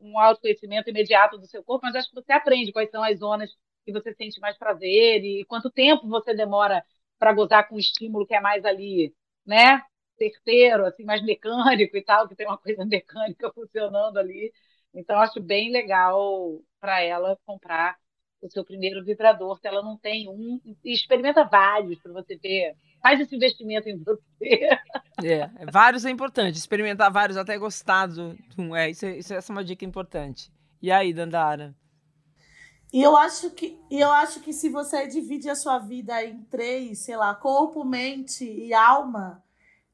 um 0.00 0.18
autoconhecimento 0.18 0.90
imediato 0.90 1.38
do 1.38 1.46
seu 1.46 1.62
corpo, 1.64 1.86
mas 1.86 1.94
acho 1.96 2.08
que 2.08 2.14
você 2.14 2.32
aprende 2.32 2.72
quais 2.72 2.90
são 2.90 3.02
as 3.02 3.18
zonas 3.18 3.50
que 3.84 3.92
você 3.92 4.12
sente 4.14 4.40
mais 4.40 4.56
prazer 4.58 5.24
e 5.24 5.44
quanto 5.46 5.70
tempo 5.70 6.08
você 6.08 6.34
demora 6.34 6.84
para 7.18 7.32
gozar 7.32 7.68
com 7.68 7.76
um 7.76 7.78
estímulo 7.78 8.26
que 8.26 8.34
é 8.34 8.40
mais 8.40 8.64
ali, 8.64 9.14
né? 9.44 9.82
Certeiro, 10.18 10.86
assim, 10.86 11.04
mais 11.04 11.22
mecânico 11.24 11.96
e 11.96 12.02
tal, 12.04 12.28
que 12.28 12.34
tem 12.36 12.46
uma 12.46 12.58
coisa 12.58 12.84
mecânica 12.86 13.52
funcionando 13.52 14.18
ali. 14.18 14.52
Então, 14.94 15.18
acho 15.20 15.40
bem 15.42 15.70
legal 15.70 16.60
para 16.80 17.02
ela 17.02 17.38
comprar 17.44 17.96
o 18.40 18.50
seu 18.50 18.64
primeiro 18.64 19.04
vibrador, 19.04 19.58
se 19.58 19.66
ela 19.68 19.82
não 19.82 19.98
tem 19.98 20.28
um, 20.28 20.60
e 20.84 20.92
experimenta 20.92 21.44
vários 21.44 22.00
para 22.00 22.12
você 22.12 22.36
ver. 22.36 22.76
Faz 23.02 23.20
esse 23.20 23.34
investimento 23.36 23.88
em 23.88 24.02
você. 24.02 24.68
É, 25.22 25.48
vários 25.70 26.04
é 26.04 26.10
importante. 26.10 26.58
Experimentar 26.58 27.10
vários 27.10 27.36
até 27.38 27.56
gostar 27.58 28.06
do. 28.06 28.36
É, 28.76 28.90
isso, 28.90 29.06
é- 29.06 29.18
isso, 29.18 29.34
essa 29.34 29.52
é 29.52 29.54
uma 29.54 29.64
dica 29.64 29.84
importante. 29.84 30.52
E 30.82 30.90
aí, 30.92 31.12
Dandara? 31.12 31.74
E 32.92 33.02
eu 33.02 33.16
acho 33.16 33.50
que, 33.50 33.78
e 33.90 34.00
eu 34.00 34.10
acho 34.10 34.40
que 34.40 34.52
se 34.52 34.68
você 34.68 35.06
divide 35.06 35.50
a 35.50 35.54
sua 35.54 35.78
vida 35.78 36.24
em 36.24 36.42
três, 36.44 37.00
sei 37.00 37.16
lá, 37.16 37.34
corpo, 37.34 37.84
mente 37.84 38.44
e 38.44 38.72
alma, 38.72 39.42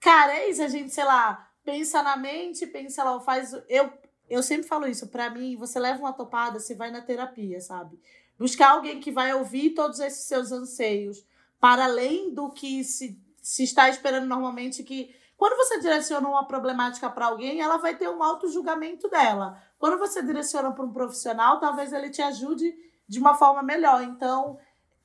cara, 0.03 0.35
é 0.35 0.51
isso, 0.51 0.61
a 0.61 0.69
gente, 0.69 0.93
sei 0.93 1.05
lá, 1.05 1.49
pensa 1.65 2.03
na 2.03 2.17
mente, 2.17 2.67
pensa 2.67 3.05
lá, 3.05 3.19
faz. 3.21 3.55
Eu, 3.69 3.91
eu 4.29 4.43
sempre 4.43 4.67
falo 4.67 4.87
isso, 4.87 5.07
pra 5.07 5.31
mim, 5.31 5.57
você 5.57 5.79
leva 5.79 6.01
uma 6.01 6.13
topada, 6.13 6.59
você 6.59 6.75
vai 6.75 6.91
na 6.91 7.01
terapia, 7.01 7.61
sabe? 7.61 7.99
Buscar 8.37 8.73
alguém 8.73 8.99
que 9.01 9.13
vai 9.13 9.33
ouvir 9.33 9.71
todos 9.71 10.01
esses 10.01 10.25
seus 10.25 10.51
anseios, 10.51 11.25
para 11.61 11.85
além 11.85 12.35
do 12.35 12.51
que 12.51 12.83
se, 12.83 13.17
se 13.41 13.63
está 13.63 13.89
esperando 13.89 14.27
normalmente 14.27 14.83
que. 14.83 15.15
Quando 15.37 15.57
você 15.57 15.81
direciona 15.81 16.29
uma 16.29 16.47
problemática 16.47 17.11
para 17.11 17.27
alguém, 17.27 17.61
ela 17.61 17.77
vai 17.77 17.97
ter 17.97 18.09
um 18.09 18.23
auto-julgamento 18.23 19.09
dela. 19.09 19.61
Quando 19.77 19.99
você 19.99 20.23
direciona 20.23 20.71
para 20.71 20.85
um 20.85 20.93
profissional, 20.93 21.59
talvez 21.59 21.93
ele 21.93 22.11
te 22.11 22.23
ajude 22.23 22.73
de 23.09 23.19
uma 23.19 23.35
forma 23.35 23.61
melhor. 23.61 24.05
Então, 24.05 24.57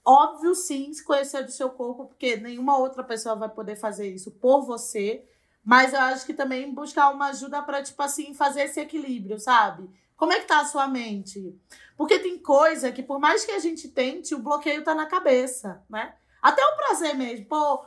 óbvio 0.08 0.56
sim, 0.56 0.94
se 0.94 1.04
conhecer 1.04 1.44
do 1.44 1.52
seu 1.52 1.70
corpo, 1.70 2.06
porque 2.06 2.38
nenhuma 2.38 2.78
outra 2.78 3.04
pessoa 3.04 3.36
vai 3.36 3.50
poder 3.50 3.76
fazer 3.76 4.08
isso 4.08 4.32
por 4.32 4.62
você. 4.62 5.28
Mas 5.64 5.94
eu 5.94 6.00
acho 6.00 6.26
que 6.26 6.34
também 6.34 6.74
buscar 6.74 7.10
uma 7.10 7.28
ajuda 7.28 7.62
para, 7.62 7.84
tipo 7.84 8.02
assim, 8.02 8.34
fazer 8.34 8.62
esse 8.62 8.80
equilíbrio, 8.80 9.38
sabe? 9.38 9.90
Como 10.16 10.32
é 10.32 10.40
que 10.40 10.48
tá 10.48 10.62
a 10.62 10.66
sua 10.66 10.88
mente? 10.88 11.54
Porque 11.98 12.20
tem 12.20 12.40
coisa 12.40 12.90
que, 12.90 13.04
por 13.04 13.20
mais 13.20 13.44
que 13.44 13.52
a 13.52 13.60
gente 13.60 13.90
tente, 13.90 14.34
o 14.34 14.40
bloqueio 14.40 14.82
tá 14.82 14.96
na 14.96 15.06
cabeça, 15.06 15.84
né? 15.90 16.16
Até 16.42 16.66
o 16.66 16.78
prazer 16.78 17.14
mesmo. 17.14 17.46
Pô, 17.48 17.86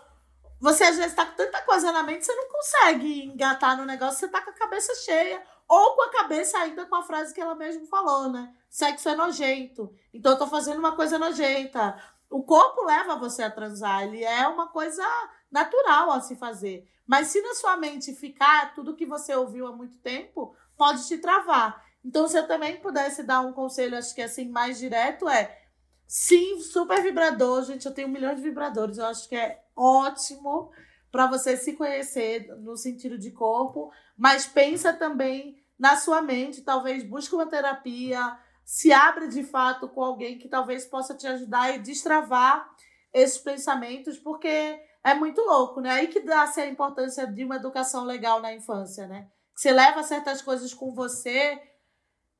você 0.60 0.84
às 0.84 0.96
vezes 0.98 1.14
tá 1.14 1.24
com 1.24 1.36
tanta 1.36 1.62
coisa 1.62 1.90
na 1.90 2.02
mente, 2.02 2.26
você 2.26 2.34
não 2.34 2.48
consegue 2.48 3.24
engatar 3.24 3.78
no 3.78 3.86
negócio, 3.86 4.20
você 4.20 4.28
tá 4.28 4.42
com 4.42 4.50
a 4.50 4.54
cabeça 4.54 4.94
cheia. 4.96 5.42
Ou 5.70 5.94
com 5.94 6.02
a 6.02 6.10
cabeça 6.10 6.58
ainda 6.58 6.84
com 6.84 6.96
a 6.96 7.02
frase 7.04 7.32
que 7.32 7.40
ela 7.40 7.54
mesma 7.54 7.86
falou, 7.86 8.28
né? 8.28 8.52
Sexo 8.68 9.08
é 9.08 9.14
nojento. 9.14 9.94
Então 10.12 10.32
eu 10.32 10.38
tô 10.38 10.48
fazendo 10.48 10.80
uma 10.80 10.96
coisa 10.96 11.16
nojenta. 11.16 11.96
O 12.28 12.42
corpo 12.42 12.84
leva 12.84 13.14
você 13.14 13.44
a 13.44 13.50
transar, 13.50 14.02
ele 14.02 14.24
é 14.24 14.48
uma 14.48 14.66
coisa 14.66 15.04
natural 15.48 16.10
a 16.10 16.20
se 16.20 16.34
fazer. 16.34 16.90
Mas 17.06 17.28
se 17.28 17.40
na 17.40 17.54
sua 17.54 17.76
mente 17.76 18.12
ficar 18.16 18.74
tudo 18.74 18.96
que 18.96 19.06
você 19.06 19.32
ouviu 19.32 19.64
há 19.68 19.72
muito 19.72 19.96
tempo, 19.98 20.56
pode 20.76 21.06
te 21.06 21.18
travar. 21.18 21.84
Então, 22.04 22.26
se 22.26 22.36
eu 22.36 22.48
também 22.48 22.80
pudesse 22.80 23.22
dar 23.22 23.40
um 23.40 23.52
conselho, 23.52 23.96
acho 23.96 24.12
que 24.12 24.22
assim, 24.22 24.48
mais 24.48 24.76
direto, 24.76 25.28
é 25.28 25.56
sim, 26.04 26.58
super 26.58 27.00
vibrador, 27.00 27.62
gente. 27.62 27.86
Eu 27.86 27.94
tenho 27.94 28.08
um 28.08 28.12
milhão 28.12 28.34
de 28.34 28.42
vibradores, 28.42 28.98
eu 28.98 29.06
acho 29.06 29.28
que 29.28 29.36
é 29.36 29.62
ótimo 29.76 30.72
para 31.12 31.28
você 31.28 31.56
se 31.56 31.74
conhecer 31.74 32.48
no 32.58 32.76
sentido 32.76 33.16
de 33.16 33.30
corpo, 33.30 33.92
mas 34.16 34.46
pensa 34.46 34.92
também 34.92 35.59
na 35.80 35.96
sua 35.96 36.20
mente, 36.20 36.60
talvez 36.60 37.02
busque 37.02 37.34
uma 37.34 37.46
terapia, 37.46 38.38
se 38.62 38.92
abre 38.92 39.28
de 39.28 39.42
fato 39.42 39.88
com 39.88 40.04
alguém 40.04 40.38
que 40.38 40.46
talvez 40.46 40.84
possa 40.84 41.14
te 41.14 41.26
ajudar 41.26 41.74
e 41.74 41.78
destravar 41.78 42.70
esses 43.14 43.38
pensamentos, 43.38 44.18
porque 44.18 44.78
é 45.02 45.14
muito 45.14 45.40
louco, 45.40 45.80
né? 45.80 45.90
Aí 45.90 46.08
que 46.08 46.20
dá-se 46.20 46.60
a 46.60 46.66
importância 46.66 47.26
de 47.26 47.44
uma 47.44 47.56
educação 47.56 48.04
legal 48.04 48.40
na 48.40 48.52
infância, 48.52 49.06
né? 49.06 49.26
Que 49.54 49.62
você 49.62 49.72
leva 49.72 50.02
certas 50.02 50.42
coisas 50.42 50.74
com 50.74 50.92
você 50.92 51.60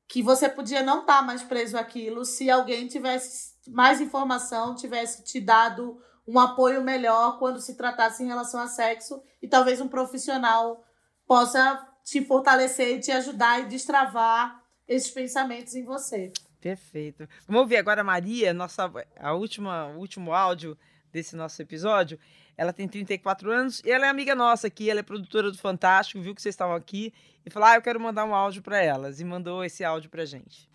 que 0.07 0.21
você 0.21 0.47
podia 0.47 0.83
não 0.83 1.01
estar 1.01 1.23
mais 1.23 1.41
preso 1.41 1.77
àquilo 1.77 2.23
se 2.23 2.49
alguém 2.51 2.87
tivesse 2.87 3.55
mais 3.67 3.99
informação, 3.99 4.75
tivesse 4.75 5.23
te 5.23 5.39
dado 5.39 5.99
um 6.27 6.37
apoio 6.37 6.83
melhor 6.83 7.39
quando 7.39 7.59
se 7.59 7.75
tratasse 7.75 8.21
em 8.21 8.27
relação 8.27 8.59
a 8.59 8.67
sexo 8.67 9.23
e 9.41 9.47
talvez 9.47 9.81
um 9.81 9.87
profissional 9.87 10.83
possa 11.25 11.90
te 12.03 12.23
fortalecer 12.23 12.97
e 12.97 12.99
te 12.99 13.11
ajudar 13.11 13.61
e 13.61 13.65
destravar 13.65 14.61
esses 14.87 15.11
pensamentos 15.11 15.75
em 15.75 15.83
você. 15.83 16.31
Perfeito. 16.59 17.27
Vamos 17.47 17.61
ouvir 17.61 17.77
agora 17.77 18.01
a 18.01 18.03
Maria, 18.03 18.53
nossa, 18.53 18.91
a 19.17 19.33
última, 19.33 19.87
último 19.87 20.31
áudio 20.31 20.77
desse 21.11 21.35
nosso 21.35 21.61
episódio. 21.61 22.19
Ela 22.55 22.71
tem 22.71 22.87
34 22.87 23.51
anos 23.51 23.81
e 23.83 23.91
ela 23.91 24.05
é 24.05 24.09
amiga 24.09 24.35
nossa 24.35 24.67
aqui, 24.67 24.89
ela 24.89 24.99
é 24.99 25.03
produtora 25.03 25.49
do 25.49 25.57
Fantástico, 25.57 26.21
viu 26.21 26.35
que 26.35 26.41
vocês 26.41 26.53
estavam 26.53 26.75
aqui 26.75 27.13
e 27.45 27.49
falou: 27.49 27.69
Ah, 27.69 27.75
eu 27.75 27.81
quero 27.81 27.99
mandar 27.99 28.25
um 28.25 28.35
áudio 28.35 28.61
para 28.61 28.81
elas. 28.81 29.19
E 29.19 29.25
mandou 29.25 29.63
esse 29.63 29.83
áudio 29.83 30.09
pra 30.09 30.25
gente. 30.25 30.70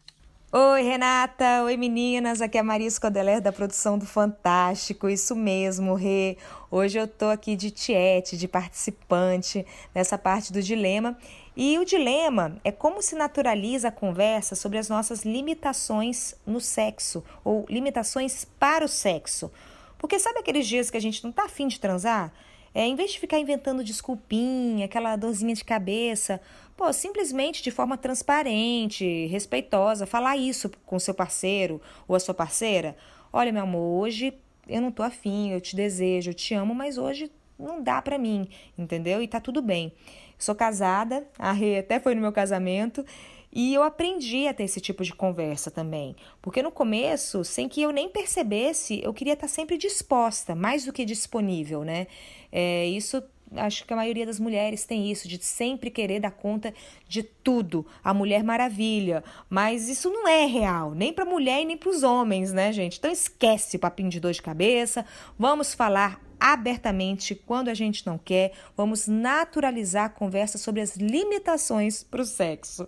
Oi, 0.53 0.83
Renata. 0.83 1.65
Oi, 1.65 1.77
meninas. 1.77 2.41
Aqui 2.41 2.57
é 2.57 2.61
a 2.61 2.65
Maria 2.65 2.89
Scodeler 2.89 3.41
da 3.41 3.53
produção 3.53 3.99
do 3.99 4.07
Fantástico. 4.07 5.09
Isso 5.09 5.35
mesmo, 5.35 5.95
Rê. 5.95 6.39
Hoje 6.71 6.97
eu 7.01 7.09
tô 7.09 7.27
aqui 7.27 7.57
de 7.57 7.73
tiete, 7.73 8.37
de 8.37 8.47
participante 8.47 9.67
nessa 9.93 10.17
parte 10.17 10.53
do 10.53 10.63
dilema. 10.63 11.19
E 11.57 11.77
o 11.81 11.85
dilema 11.85 12.59
é 12.63 12.71
como 12.71 13.03
se 13.03 13.17
naturaliza 13.17 13.89
a 13.89 13.93
conversa 13.93 14.55
sobre 14.55 14.79
as 14.79 14.89
nossas 14.89 15.25
limitações 15.25 16.37
no 16.47 16.61
sexo 16.61 17.25
ou 17.43 17.67
limitações 17.69 18.45
para 18.45 18.85
o 18.85 18.89
sexo. 18.89 19.51
Porque 19.99 20.17
sabe 20.17 20.39
aqueles 20.39 20.69
dias 20.69 20.91
que 20.91 20.97
a 20.97 21.03
gente 21.03 21.25
não 21.25 21.33
tá 21.33 21.47
afim 21.47 21.67
de 21.67 21.81
transar? 21.81 22.33
É, 22.73 22.87
em 22.87 22.95
vez 22.95 23.13
de 23.13 23.19
ficar 23.19 23.39
inventando 23.39 23.83
desculpinha, 23.83 24.85
aquela 24.85 25.17
dorzinha 25.17 25.55
de 25.55 25.65
cabeça, 25.65 26.41
pô, 26.77 26.93
simplesmente 26.93 27.63
de 27.63 27.71
forma 27.71 27.97
transparente, 27.97 29.27
respeitosa, 29.27 30.07
falar 30.07 30.37
isso 30.37 30.71
com 30.85 30.99
seu 30.99 31.15
parceiro 31.15 31.81
ou 32.07 32.15
a 32.15 32.21
sua 32.21 32.35
parceira. 32.35 32.97
Olha, 33.33 33.53
meu 33.53 33.63
amor, 33.63 34.03
hoje 34.03 34.35
eu 34.69 34.81
não 34.81 34.91
tô 34.91 35.03
afim, 35.03 35.51
eu 35.51 35.61
te 35.61 35.75
desejo, 35.75 36.31
eu 36.31 36.35
te 36.35 36.55
amo, 36.55 36.75
mas 36.75 36.99
hoje 36.99 37.31
não 37.59 37.83
dá 37.83 38.03
pra 38.03 38.19
mim, 38.19 38.49
entendeu? 38.77 39.23
E 39.23 39.29
tá 39.29 39.41
tudo 39.41 39.63
bem. 39.63 39.93
Sou 40.39 40.55
casada, 40.55 41.27
a 41.39 41.53
Rê 41.53 41.79
até 41.79 41.99
foi 41.99 42.15
no 42.15 42.21
meu 42.21 42.33
casamento, 42.33 43.05
e 43.51 43.73
eu 43.73 43.83
aprendi 43.83 44.47
a 44.47 44.53
ter 44.53 44.65
esse 44.65 44.83
tipo 44.83 45.03
de 45.03 45.15
conversa 45.15 45.71
também. 45.71 46.15
Porque 46.43 46.63
no 46.63 46.71
começo, 46.71 47.43
sem 47.43 47.69
que 47.69 47.81
eu 47.81 47.91
nem 47.91 48.07
percebesse, 48.07 49.01
eu 49.03 49.15
queria 49.15 49.33
estar 49.33 49.49
sempre 49.49 49.79
disposta, 49.79 50.55
mais 50.55 50.85
do 50.85 50.93
que 50.93 51.07
disponível, 51.07 51.83
né? 51.83 52.07
É, 52.53 52.85
isso 52.87 53.23
acho 53.55 53.85
que 53.85 53.93
a 53.93 53.97
maioria 53.97 54.27
das 54.27 54.41
mulheres 54.41 54.85
tem 54.85 55.11
isso, 55.11 55.29
de 55.29 55.43
sempre 55.45 55.91
querer 55.91 56.21
dar 56.21 56.31
conta 56.31 56.73
de 57.09 57.23
tudo. 57.23 57.87
A 58.03 58.13
Mulher 58.13 58.43
Maravilha. 58.43 59.23
Mas 59.49 59.89
isso 59.89 60.11
não 60.11 60.27
é 60.27 60.47
real, 60.47 60.95
nem 60.95 61.13
para 61.13 61.25
mulher 61.25 61.63
e 61.63 61.65
nem 61.65 61.77
para 61.77 61.91
os 61.91 62.03
homens, 62.03 62.53
né, 62.53 62.73
gente? 62.73 62.99
Então 62.99 63.11
esquece 63.11 63.77
o 63.77 63.81
papinho 63.81 64.11
de 64.11 64.21
dor 64.21 64.33
de 64.33 64.43
cabeça. 64.43 65.05
Vamos 65.39 65.75
falar 65.75 66.21
abertamente 66.39 67.35
quando 67.35 67.69
a 67.69 67.75
gente 67.75 68.07
não 68.07 68.19
quer, 68.19 68.53
vamos 68.77 69.09
naturalizar 69.09 70.05
a 70.05 70.11
conversa 70.11 70.59
sobre 70.59 70.83
as 70.83 70.97
limitações 70.97 72.03
para 72.03 72.21
o 72.21 72.27
sexo. 72.27 72.87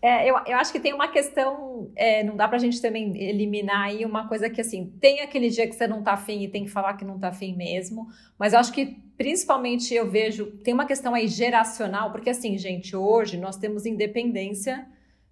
É, 0.00 0.30
eu, 0.30 0.36
eu 0.46 0.56
acho 0.58 0.70
que 0.70 0.78
tem 0.78 0.92
uma 0.92 1.08
questão, 1.08 1.90
é, 1.96 2.22
não 2.22 2.36
dá 2.36 2.46
pra 2.46 2.58
gente 2.58 2.80
também 2.80 3.20
eliminar 3.20 3.86
aí 3.86 4.04
uma 4.04 4.28
coisa 4.28 4.48
que 4.48 4.60
assim, 4.60 4.94
tem 5.00 5.20
aquele 5.20 5.50
dia 5.50 5.66
que 5.66 5.74
você 5.74 5.88
não 5.88 6.04
tá 6.04 6.12
afim 6.12 6.42
e 6.42 6.48
tem 6.48 6.64
que 6.64 6.70
falar 6.70 6.94
que 6.94 7.04
não 7.04 7.18
tá 7.18 7.28
afim 7.28 7.56
mesmo, 7.56 8.06
mas 8.38 8.52
eu 8.52 8.60
acho 8.60 8.72
que 8.72 8.96
principalmente 9.16 9.92
eu 9.92 10.08
vejo, 10.08 10.46
tem 10.62 10.72
uma 10.72 10.86
questão 10.86 11.14
aí 11.14 11.26
geracional, 11.26 12.12
porque 12.12 12.30
assim, 12.30 12.56
gente, 12.56 12.94
hoje 12.94 13.36
nós 13.36 13.56
temos 13.56 13.84
independência 13.86 14.86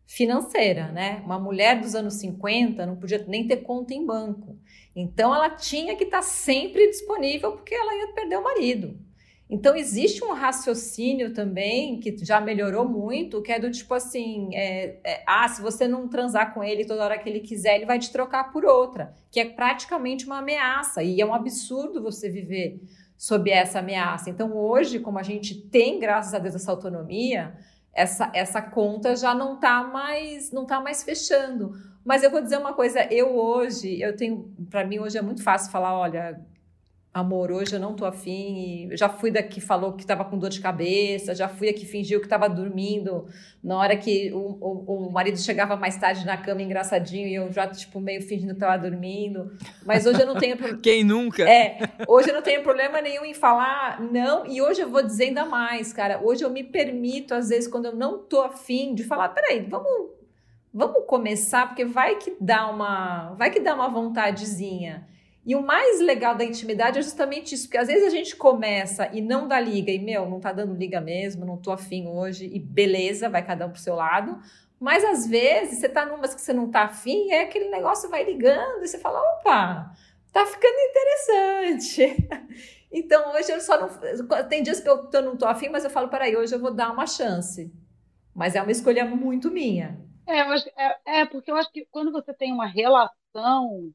financeira, 0.05 0.89
né? 0.93 1.23
Uma 1.25 1.39
mulher 1.39 1.81
dos 1.81 1.95
anos 1.95 2.15
50 2.15 2.85
não 2.87 2.97
podia 2.97 3.25
nem 3.29 3.47
ter 3.47 3.59
conta 3.59 3.95
em 3.95 4.05
banco. 4.05 4.59
Então 4.95 5.35
ela 5.35 5.51
tinha 5.51 5.95
que 5.95 6.05
estar 6.05 6.19
tá 6.19 6.23
sempre 6.23 6.89
disponível 6.89 7.53
porque 7.53 7.75
ela 7.75 7.95
ia 7.95 8.13
perder 8.13 8.39
o 8.39 8.43
marido. 8.43 8.99
Então, 9.49 9.77
existe 9.77 10.25
um 10.25 10.33
raciocínio 10.33 11.33
também 11.33 12.01
que 12.01 12.17
já 12.25 12.41
melhorou 12.41 12.89
muito, 12.89 13.41
que 13.41 13.53
é 13.53 13.61
do 13.61 13.71
tipo 13.71 13.95
assim: 13.95 14.55
é, 14.55 14.99
é, 15.05 15.23
ah, 15.27 15.49
se 15.49 15.63
você 15.63 15.87
não 15.87 16.09
transar 16.09 16.53
com 16.53 16.65
ele 16.65 16.85
toda 16.85 17.05
hora 17.05 17.19
que 17.19 17.29
ele 17.29 17.41
quiser, 17.41 17.77
ele 17.77 17.87
vai 17.87 17.99
te 17.99 18.11
trocar 18.11 18.51
por 18.51 18.65
outra, 18.65 19.15
que 19.31 19.39
é 19.39 19.45
praticamente 19.45 20.27
uma 20.27 20.39
ameaça, 20.39 21.03
e 21.03 21.21
é 21.21 21.27
um 21.27 21.33
absurdo 21.33 22.03
você 22.03 22.29
viver 22.29 22.81
sob 23.17 23.49
essa 23.51 23.79
ameaça. 23.79 24.29
Então, 24.29 24.57
hoje, 24.57 24.99
como 24.99 25.19
a 25.19 25.23
gente 25.23 25.55
tem, 25.55 26.01
graças 26.01 26.35
a 26.35 26.39
Deus, 26.41 26.57
essa 26.57 26.73
autonomia, 26.73 27.55
essa, 27.95 28.31
essa 28.35 28.61
conta 28.61 29.15
já 29.15 29.33
não 29.35 29.55
está 29.55 29.83
mais, 29.85 30.51
não 30.51 30.67
tá 30.67 30.81
mais 30.81 31.05
fechando. 31.05 31.73
Mas 32.05 32.23
eu 32.23 32.31
vou 32.31 32.43
dizer 32.43 32.59
uma 32.59 32.75
coisa, 32.75 33.03
eu 33.13 33.37
hoje, 33.37 34.01
eu 34.01 34.15
tenho, 34.15 34.55
para 34.71 34.85
mim 34.85 34.99
hoje 34.99 35.17
é 35.19 35.23
muito 35.23 35.43
fácil 35.43 35.73
falar, 35.73 35.99
olha, 35.99 36.41
amor, 37.19 37.51
hoje 37.51 37.75
eu 37.75 37.81
não 37.81 37.95
tô 37.95 38.05
afim. 38.05 38.91
já 38.93 39.09
fui 39.09 39.31
daqui 39.31 39.59
falou 39.59 39.95
que 39.95 40.03
estava 40.03 40.23
com 40.23 40.39
dor 40.39 40.51
de 40.51 40.61
cabeça, 40.61 41.35
já 41.35 41.49
fui 41.49 41.69
aqui 41.69 41.87
fingiu 41.87 42.21
que 42.21 42.27
estava 42.27 42.47
dormindo. 42.47 43.27
Na 43.65 43.79
hora 43.79 43.97
que 43.97 44.31
o, 44.35 44.39
o, 44.39 45.07
o, 45.07 45.11
marido 45.11 45.39
chegava 45.39 45.77
mais 45.77 45.97
tarde 45.97 46.27
na 46.27 46.37
cama 46.37 46.61
engraçadinho 46.61 47.27
e 47.27 47.35
eu 47.35 47.51
já, 47.51 47.67
tipo, 47.67 47.99
meio 48.01 48.21
fingindo 48.21 48.49
que 48.49 48.57
estava 48.57 48.77
dormindo. 48.77 49.51
Mas 49.85 50.05
hoje 50.05 50.21
eu 50.21 50.27
não 50.27 50.37
tenho 50.37 50.57
problema. 50.59 50.81
Quem 50.85 51.03
nunca? 51.03 51.43
É, 51.49 51.79
hoje 52.07 52.29
eu 52.29 52.35
não 52.35 52.43
tenho 52.43 52.63
problema 52.63 53.01
nenhum 53.01 53.25
em 53.25 53.35
falar 53.35 53.99
não. 54.01 54.47
E 54.47 54.61
hoje 54.61 54.83
eu 54.83 54.89
vou 54.91 55.03
dizer 55.03 55.25
ainda 55.25 55.47
mais, 55.47 55.95
cara. 55.95 56.21
Hoje 56.23 56.45
eu 56.45 56.51
me 56.51 56.63
permito, 56.63 57.33
às 57.35 57.49
vezes, 57.49 57.67
quando 57.67 57.87
eu 57.87 57.97
não 57.97 58.19
tô 58.19 58.43
afim, 58.43 58.95
de 58.95 59.05
falar: 59.05 59.31
peraí, 59.31 59.61
vamos. 59.63 60.15
Vamos 60.79 61.07
começar, 61.07 61.69
porque 61.69 61.87
vai 61.87 62.17
que 62.17 62.37
dá 62.39 62.69
uma, 62.69 63.33
vai 63.33 63.51
que 63.51 63.61
dá 63.61 63.75
uma 63.75 63.89
vontadezinha. 63.89 65.09
E 65.47 65.55
o 65.55 65.63
mais 65.63 66.01
legal 66.01 66.35
da 66.35 66.45
intimidade 66.45 66.99
é 66.99 67.03
justamente 67.03 67.55
isso, 67.55 67.69
porque 67.69 67.79
às 67.79 67.87
vezes 67.87 68.05
a 68.05 68.11
gente 68.11 68.35
começa 68.35 69.09
e 69.13 69.21
não 69.23 69.47
dá 69.47 69.61
liga, 69.61 69.93
e 69.93 69.99
meu, 70.01 70.29
não 70.29 70.41
tá 70.41 70.53
dando 70.53 70.75
liga 70.75 71.01
mesmo, 71.01 71.47
não 71.47 71.57
tô 71.57 71.71
afim 71.71 72.09
hoje, 72.09 72.51
e 72.53 72.59
beleza, 72.59 73.29
vai 73.29 73.47
cada 73.47 73.65
um 73.65 73.71
pro 73.71 73.81
seu 73.81 73.95
lado. 73.95 74.41
Mas 74.81 75.05
às 75.05 75.25
vezes 75.25 75.79
você 75.79 75.89
tá 75.89 76.05
numas 76.05 76.35
que 76.35 76.41
você 76.41 76.53
não 76.53 76.69
tá 76.69 76.83
afim, 76.83 77.29
e 77.29 77.33
aí 77.33 77.45
aquele 77.45 77.69
negócio 77.69 78.11
vai 78.11 78.25
ligando, 78.25 78.83
e 78.83 78.89
você 78.89 78.99
fala, 78.99 79.21
opa, 79.21 79.93
tá 80.33 80.45
ficando 80.47 80.75
interessante. 80.81 82.29
então 82.91 83.33
hoje 83.33 83.53
eu 83.53 83.61
só 83.61 83.81
não. 83.81 83.89
Tem 84.49 84.65
dias 84.65 84.81
que 84.81 84.89
eu, 84.89 85.09
não 85.23 85.37
tô 85.37 85.47
afim, 85.47 85.69
mas 85.69 85.85
eu 85.85 85.91
falo, 85.91 86.09
peraí, 86.09 86.37
hoje 86.37 86.57
eu 86.57 86.61
vou 86.61 86.75
dar 86.75 86.91
uma 86.91 87.07
chance. 87.07 87.73
Mas 88.35 88.57
é 88.57 88.61
uma 88.61 88.73
escolha 88.73 89.05
muito 89.05 89.49
minha. 89.49 89.97
É, 90.27 90.41
é, 90.41 91.21
é, 91.21 91.25
porque 91.25 91.53
eu 91.53 91.57
acho 91.57 91.71
que 91.71 91.87
quando 91.89 92.11
você 92.11 92.35
tem 92.35 92.53
uma 92.53 92.67
relação 92.67 93.93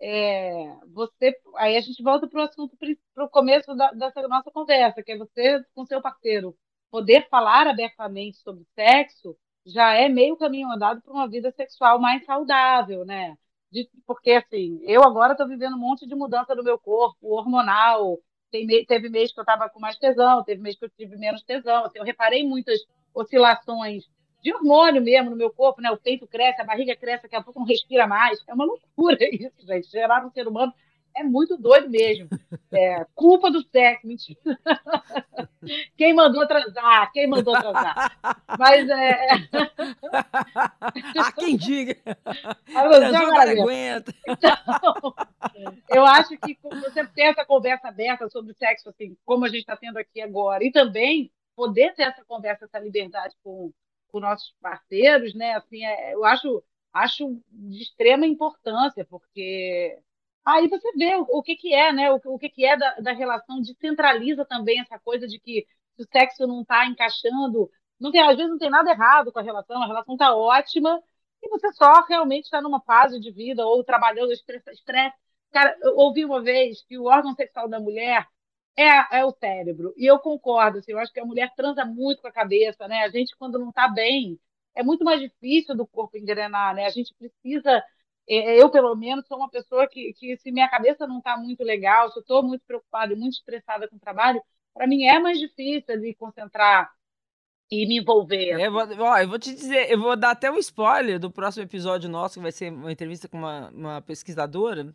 é, 0.00 0.76
você, 0.92 1.34
aí 1.56 1.76
a 1.76 1.80
gente 1.80 2.02
volta 2.02 2.26
para 2.28 2.40
o 2.40 2.44
assunto, 2.44 2.76
para 3.14 3.24
o 3.24 3.28
começo 3.28 3.74
da, 3.74 3.90
dessa 3.92 4.26
nossa 4.28 4.50
conversa, 4.50 5.02
que 5.02 5.12
é 5.12 5.18
você 5.18 5.62
com 5.74 5.84
seu 5.84 6.00
parceiro 6.00 6.56
poder 6.90 7.28
falar 7.28 7.66
abertamente 7.66 8.38
sobre 8.38 8.64
sexo 8.74 9.36
já 9.68 9.92
é 9.94 10.08
meio 10.08 10.36
caminho 10.36 10.70
andado 10.70 11.02
para 11.02 11.12
uma 11.12 11.28
vida 11.28 11.50
sexual 11.52 11.98
mais 12.00 12.24
saudável, 12.24 13.04
né? 13.04 13.36
De, 13.70 13.88
porque 14.06 14.32
assim, 14.32 14.80
eu 14.82 15.04
agora 15.04 15.32
estou 15.32 15.46
vivendo 15.46 15.74
um 15.74 15.78
monte 15.78 16.06
de 16.06 16.14
mudança 16.14 16.54
no 16.54 16.64
meu 16.64 16.78
corpo, 16.78 17.34
hormonal. 17.34 18.18
Tem, 18.50 18.66
teve 18.86 19.10
mês 19.10 19.30
que 19.32 19.38
eu 19.38 19.42
estava 19.42 19.68
com 19.68 19.78
mais 19.78 19.98
tesão, 19.98 20.42
teve 20.42 20.62
mês 20.62 20.76
que 20.78 20.86
eu 20.86 20.90
tive 20.90 21.16
menos 21.18 21.42
tesão. 21.42 21.84
Assim, 21.84 21.98
eu 21.98 22.04
reparei 22.04 22.46
muitas 22.46 22.80
oscilações 23.14 24.04
de 24.42 24.52
hormônio 24.52 25.02
mesmo 25.02 25.30
no 25.30 25.36
meu 25.36 25.50
corpo, 25.50 25.80
né? 25.80 25.90
O 25.90 25.96
peito 25.96 26.26
cresce, 26.26 26.60
a 26.60 26.64
barriga 26.64 26.96
cresce, 26.96 27.24
daqui 27.24 27.36
a 27.36 27.42
pouco 27.42 27.60
não 27.60 27.66
respira 27.66 28.06
mais. 28.06 28.42
É 28.46 28.54
uma 28.54 28.64
loucura 28.64 29.18
isso, 29.32 29.66
gente. 29.66 29.90
Gerar 29.90 30.24
um 30.24 30.30
ser 30.30 30.46
humano 30.46 30.72
é 31.16 31.22
muito 31.24 31.56
doido 31.56 31.90
mesmo. 31.90 32.28
É, 32.70 33.04
culpa 33.14 33.50
do 33.50 33.60
sexo, 33.62 34.06
mentira. 34.06 34.38
Quem 35.96 36.14
mandou 36.14 36.46
transar? 36.46 37.10
Quem 37.12 37.26
mandou 37.26 37.58
transar? 37.58 38.16
Mas 38.58 38.88
é. 38.88 39.28
Há 41.18 41.32
quem 41.36 41.56
diga. 41.56 41.96
Transou, 42.64 43.34
aguenta. 43.34 44.14
Então, 44.26 45.14
eu 45.90 46.06
acho 46.06 46.36
que 46.38 46.56
você 46.62 47.06
ter 47.08 47.22
essa 47.22 47.44
conversa 47.44 47.88
aberta 47.88 48.28
sobre 48.28 48.54
sexo, 48.54 48.88
assim, 48.88 49.16
como 49.26 49.44
a 49.44 49.48
gente 49.48 49.60
está 49.60 49.76
tendo 49.76 49.98
aqui 49.98 50.20
agora, 50.20 50.64
e 50.64 50.70
também 50.70 51.30
poder 51.56 51.92
ter 51.94 52.04
essa 52.04 52.24
conversa, 52.24 52.66
essa 52.66 52.78
liberdade 52.78 53.34
com 53.42 53.72
com 54.08 54.20
nossos 54.20 54.54
parceiros, 54.60 55.34
né? 55.34 55.54
Assim, 55.54 55.84
é, 55.84 56.14
eu 56.14 56.24
acho, 56.24 56.62
acho 56.92 57.40
de 57.50 57.82
extrema 57.82 58.26
importância, 58.26 59.04
porque 59.04 59.98
aí 60.44 60.68
você 60.68 60.92
vê 60.96 61.14
o, 61.16 61.22
o 61.30 61.42
que, 61.42 61.56
que 61.56 61.74
é, 61.74 61.92
né? 61.92 62.12
O, 62.12 62.20
o 62.24 62.38
que, 62.38 62.48
que 62.48 62.64
é 62.64 62.76
da, 62.76 62.94
da 63.00 63.12
relação, 63.12 63.60
descentraliza 63.60 64.44
também 64.44 64.80
essa 64.80 64.98
coisa 64.98 65.26
de 65.26 65.38
que 65.38 65.66
o 65.98 66.04
sexo 66.12 66.46
não 66.46 66.62
está 66.62 66.86
encaixando, 66.86 67.70
não 68.00 68.10
tem, 68.10 68.20
às 68.22 68.36
vezes 68.36 68.50
não 68.50 68.58
tem 68.58 68.70
nada 68.70 68.90
errado 68.90 69.32
com 69.32 69.38
a 69.38 69.42
relação, 69.42 69.82
a 69.82 69.86
relação 69.86 70.14
está 70.14 70.34
ótima, 70.34 71.02
e 71.42 71.48
você 71.48 71.72
só 71.72 72.04
realmente 72.06 72.44
está 72.44 72.60
numa 72.60 72.80
fase 72.80 73.20
de 73.20 73.30
vida 73.30 73.66
ou 73.66 73.84
trabalhando 73.84 74.32
estresse, 74.32 74.70
estresse. 74.70 75.16
Cara, 75.52 75.76
eu 75.82 75.96
ouvi 75.96 76.24
uma 76.24 76.42
vez 76.42 76.82
que 76.82 76.98
o 76.98 77.04
órgão 77.04 77.34
sexual 77.34 77.68
da 77.68 77.80
mulher 77.80 78.26
é, 78.78 79.18
é 79.18 79.24
o 79.24 79.32
cérebro. 79.32 79.92
E 79.96 80.06
eu 80.06 80.20
concordo, 80.20 80.78
assim, 80.78 80.92
eu 80.92 80.98
acho 81.00 81.12
que 81.12 81.18
a 81.18 81.24
mulher 81.24 81.52
transa 81.56 81.84
muito 81.84 82.22
com 82.22 82.28
a 82.28 82.32
cabeça, 82.32 82.86
né? 82.86 83.02
A 83.02 83.08
gente, 83.08 83.36
quando 83.36 83.58
não 83.58 83.70
está 83.70 83.88
bem, 83.88 84.38
é 84.74 84.84
muito 84.84 85.04
mais 85.04 85.20
difícil 85.20 85.76
do 85.76 85.84
corpo 85.84 86.16
engrenar, 86.16 86.74
né? 86.76 86.86
A 86.86 86.90
gente 86.90 87.12
precisa. 87.14 87.82
É, 88.28 88.62
eu, 88.62 88.70
pelo 88.70 88.94
menos, 88.94 89.26
sou 89.26 89.38
uma 89.38 89.50
pessoa 89.50 89.88
que, 89.88 90.12
que 90.14 90.36
se 90.36 90.52
minha 90.52 90.68
cabeça 90.68 91.06
não 91.08 91.18
está 91.18 91.36
muito 91.36 91.64
legal, 91.64 92.10
se 92.12 92.18
eu 92.18 92.20
estou 92.20 92.42
muito 92.42 92.62
preocupada 92.66 93.12
e 93.12 93.16
muito 93.16 93.34
estressada 93.34 93.88
com 93.88 93.96
o 93.96 94.00
trabalho, 94.00 94.40
para 94.72 94.86
mim 94.86 95.04
é 95.06 95.18
mais 95.18 95.40
difícil 95.40 95.98
de 96.00 96.14
concentrar 96.14 96.88
e 97.70 97.84
me 97.86 97.98
envolver. 97.98 98.60
É, 98.60 98.70
vou, 98.70 98.82
ó, 99.00 99.18
eu 99.18 99.28
vou 99.28 99.38
te 99.38 99.52
dizer, 99.52 99.90
eu 99.90 100.00
vou 100.00 100.16
dar 100.16 100.30
até 100.30 100.50
um 100.50 100.58
spoiler 100.58 101.18
do 101.18 101.30
próximo 101.32 101.64
episódio 101.64 102.08
nosso, 102.08 102.34
que 102.34 102.42
vai 102.42 102.52
ser 102.52 102.70
uma 102.70 102.92
entrevista 102.92 103.28
com 103.28 103.38
uma, 103.38 103.70
uma 103.70 104.02
pesquisadora 104.02 104.94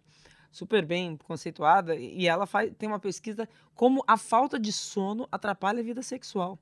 super 0.53 0.85
bem 0.85 1.17
conceituada, 1.17 1.95
e 1.95 2.27
ela 2.27 2.45
faz, 2.45 2.71
tem 2.77 2.87
uma 2.87 2.99
pesquisa 2.99 3.49
como 3.73 4.03
a 4.07 4.15
falta 4.15 4.59
de 4.59 4.71
sono 4.71 5.27
atrapalha 5.31 5.79
a 5.79 5.83
vida 5.83 6.03
sexual. 6.03 6.59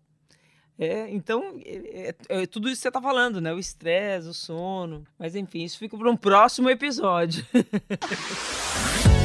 É, 0.80 1.10
então, 1.12 1.60
é, 1.64 2.16
é, 2.30 2.42
é 2.42 2.46
tudo 2.48 2.70
isso 2.70 2.78
que 2.78 2.84
você 2.84 2.88
está 2.88 3.02
falando, 3.02 3.42
né? 3.42 3.54
O 3.54 3.60
estresse, 3.60 4.30
o 4.30 4.34
sono. 4.34 5.06
Mas 5.20 5.36
enfim, 5.36 5.64
isso 5.64 5.78
fica 5.78 5.98
para 5.98 6.10
um 6.10 6.18
próximo 6.18 6.70
episódio. 6.70 7.46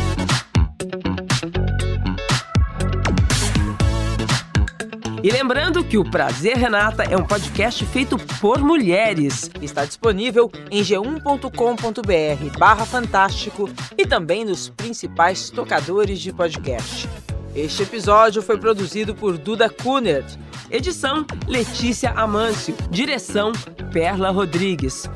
E 5.26 5.30
lembrando 5.32 5.82
que 5.82 5.98
o 5.98 6.08
Prazer 6.08 6.56
Renata 6.56 7.02
é 7.02 7.16
um 7.16 7.26
podcast 7.26 7.84
feito 7.86 8.16
por 8.40 8.60
mulheres. 8.60 9.50
Está 9.60 9.84
disponível 9.84 10.48
em 10.70 10.84
g1.com.br 10.84 12.56
barra 12.56 12.86
fantástico 12.86 13.68
e 13.98 14.06
também 14.06 14.44
nos 14.44 14.68
principais 14.68 15.50
tocadores 15.50 16.20
de 16.20 16.32
podcast. 16.32 17.08
Este 17.56 17.82
episódio 17.82 18.40
foi 18.40 18.56
produzido 18.56 19.16
por 19.16 19.36
Duda 19.36 19.68
Kunert. 19.68 20.36
Edição 20.70 21.26
Letícia 21.48 22.12
Amâncio. 22.12 22.76
Direção 22.88 23.50
Perla 23.92 24.30
Rodrigues. 24.30 25.10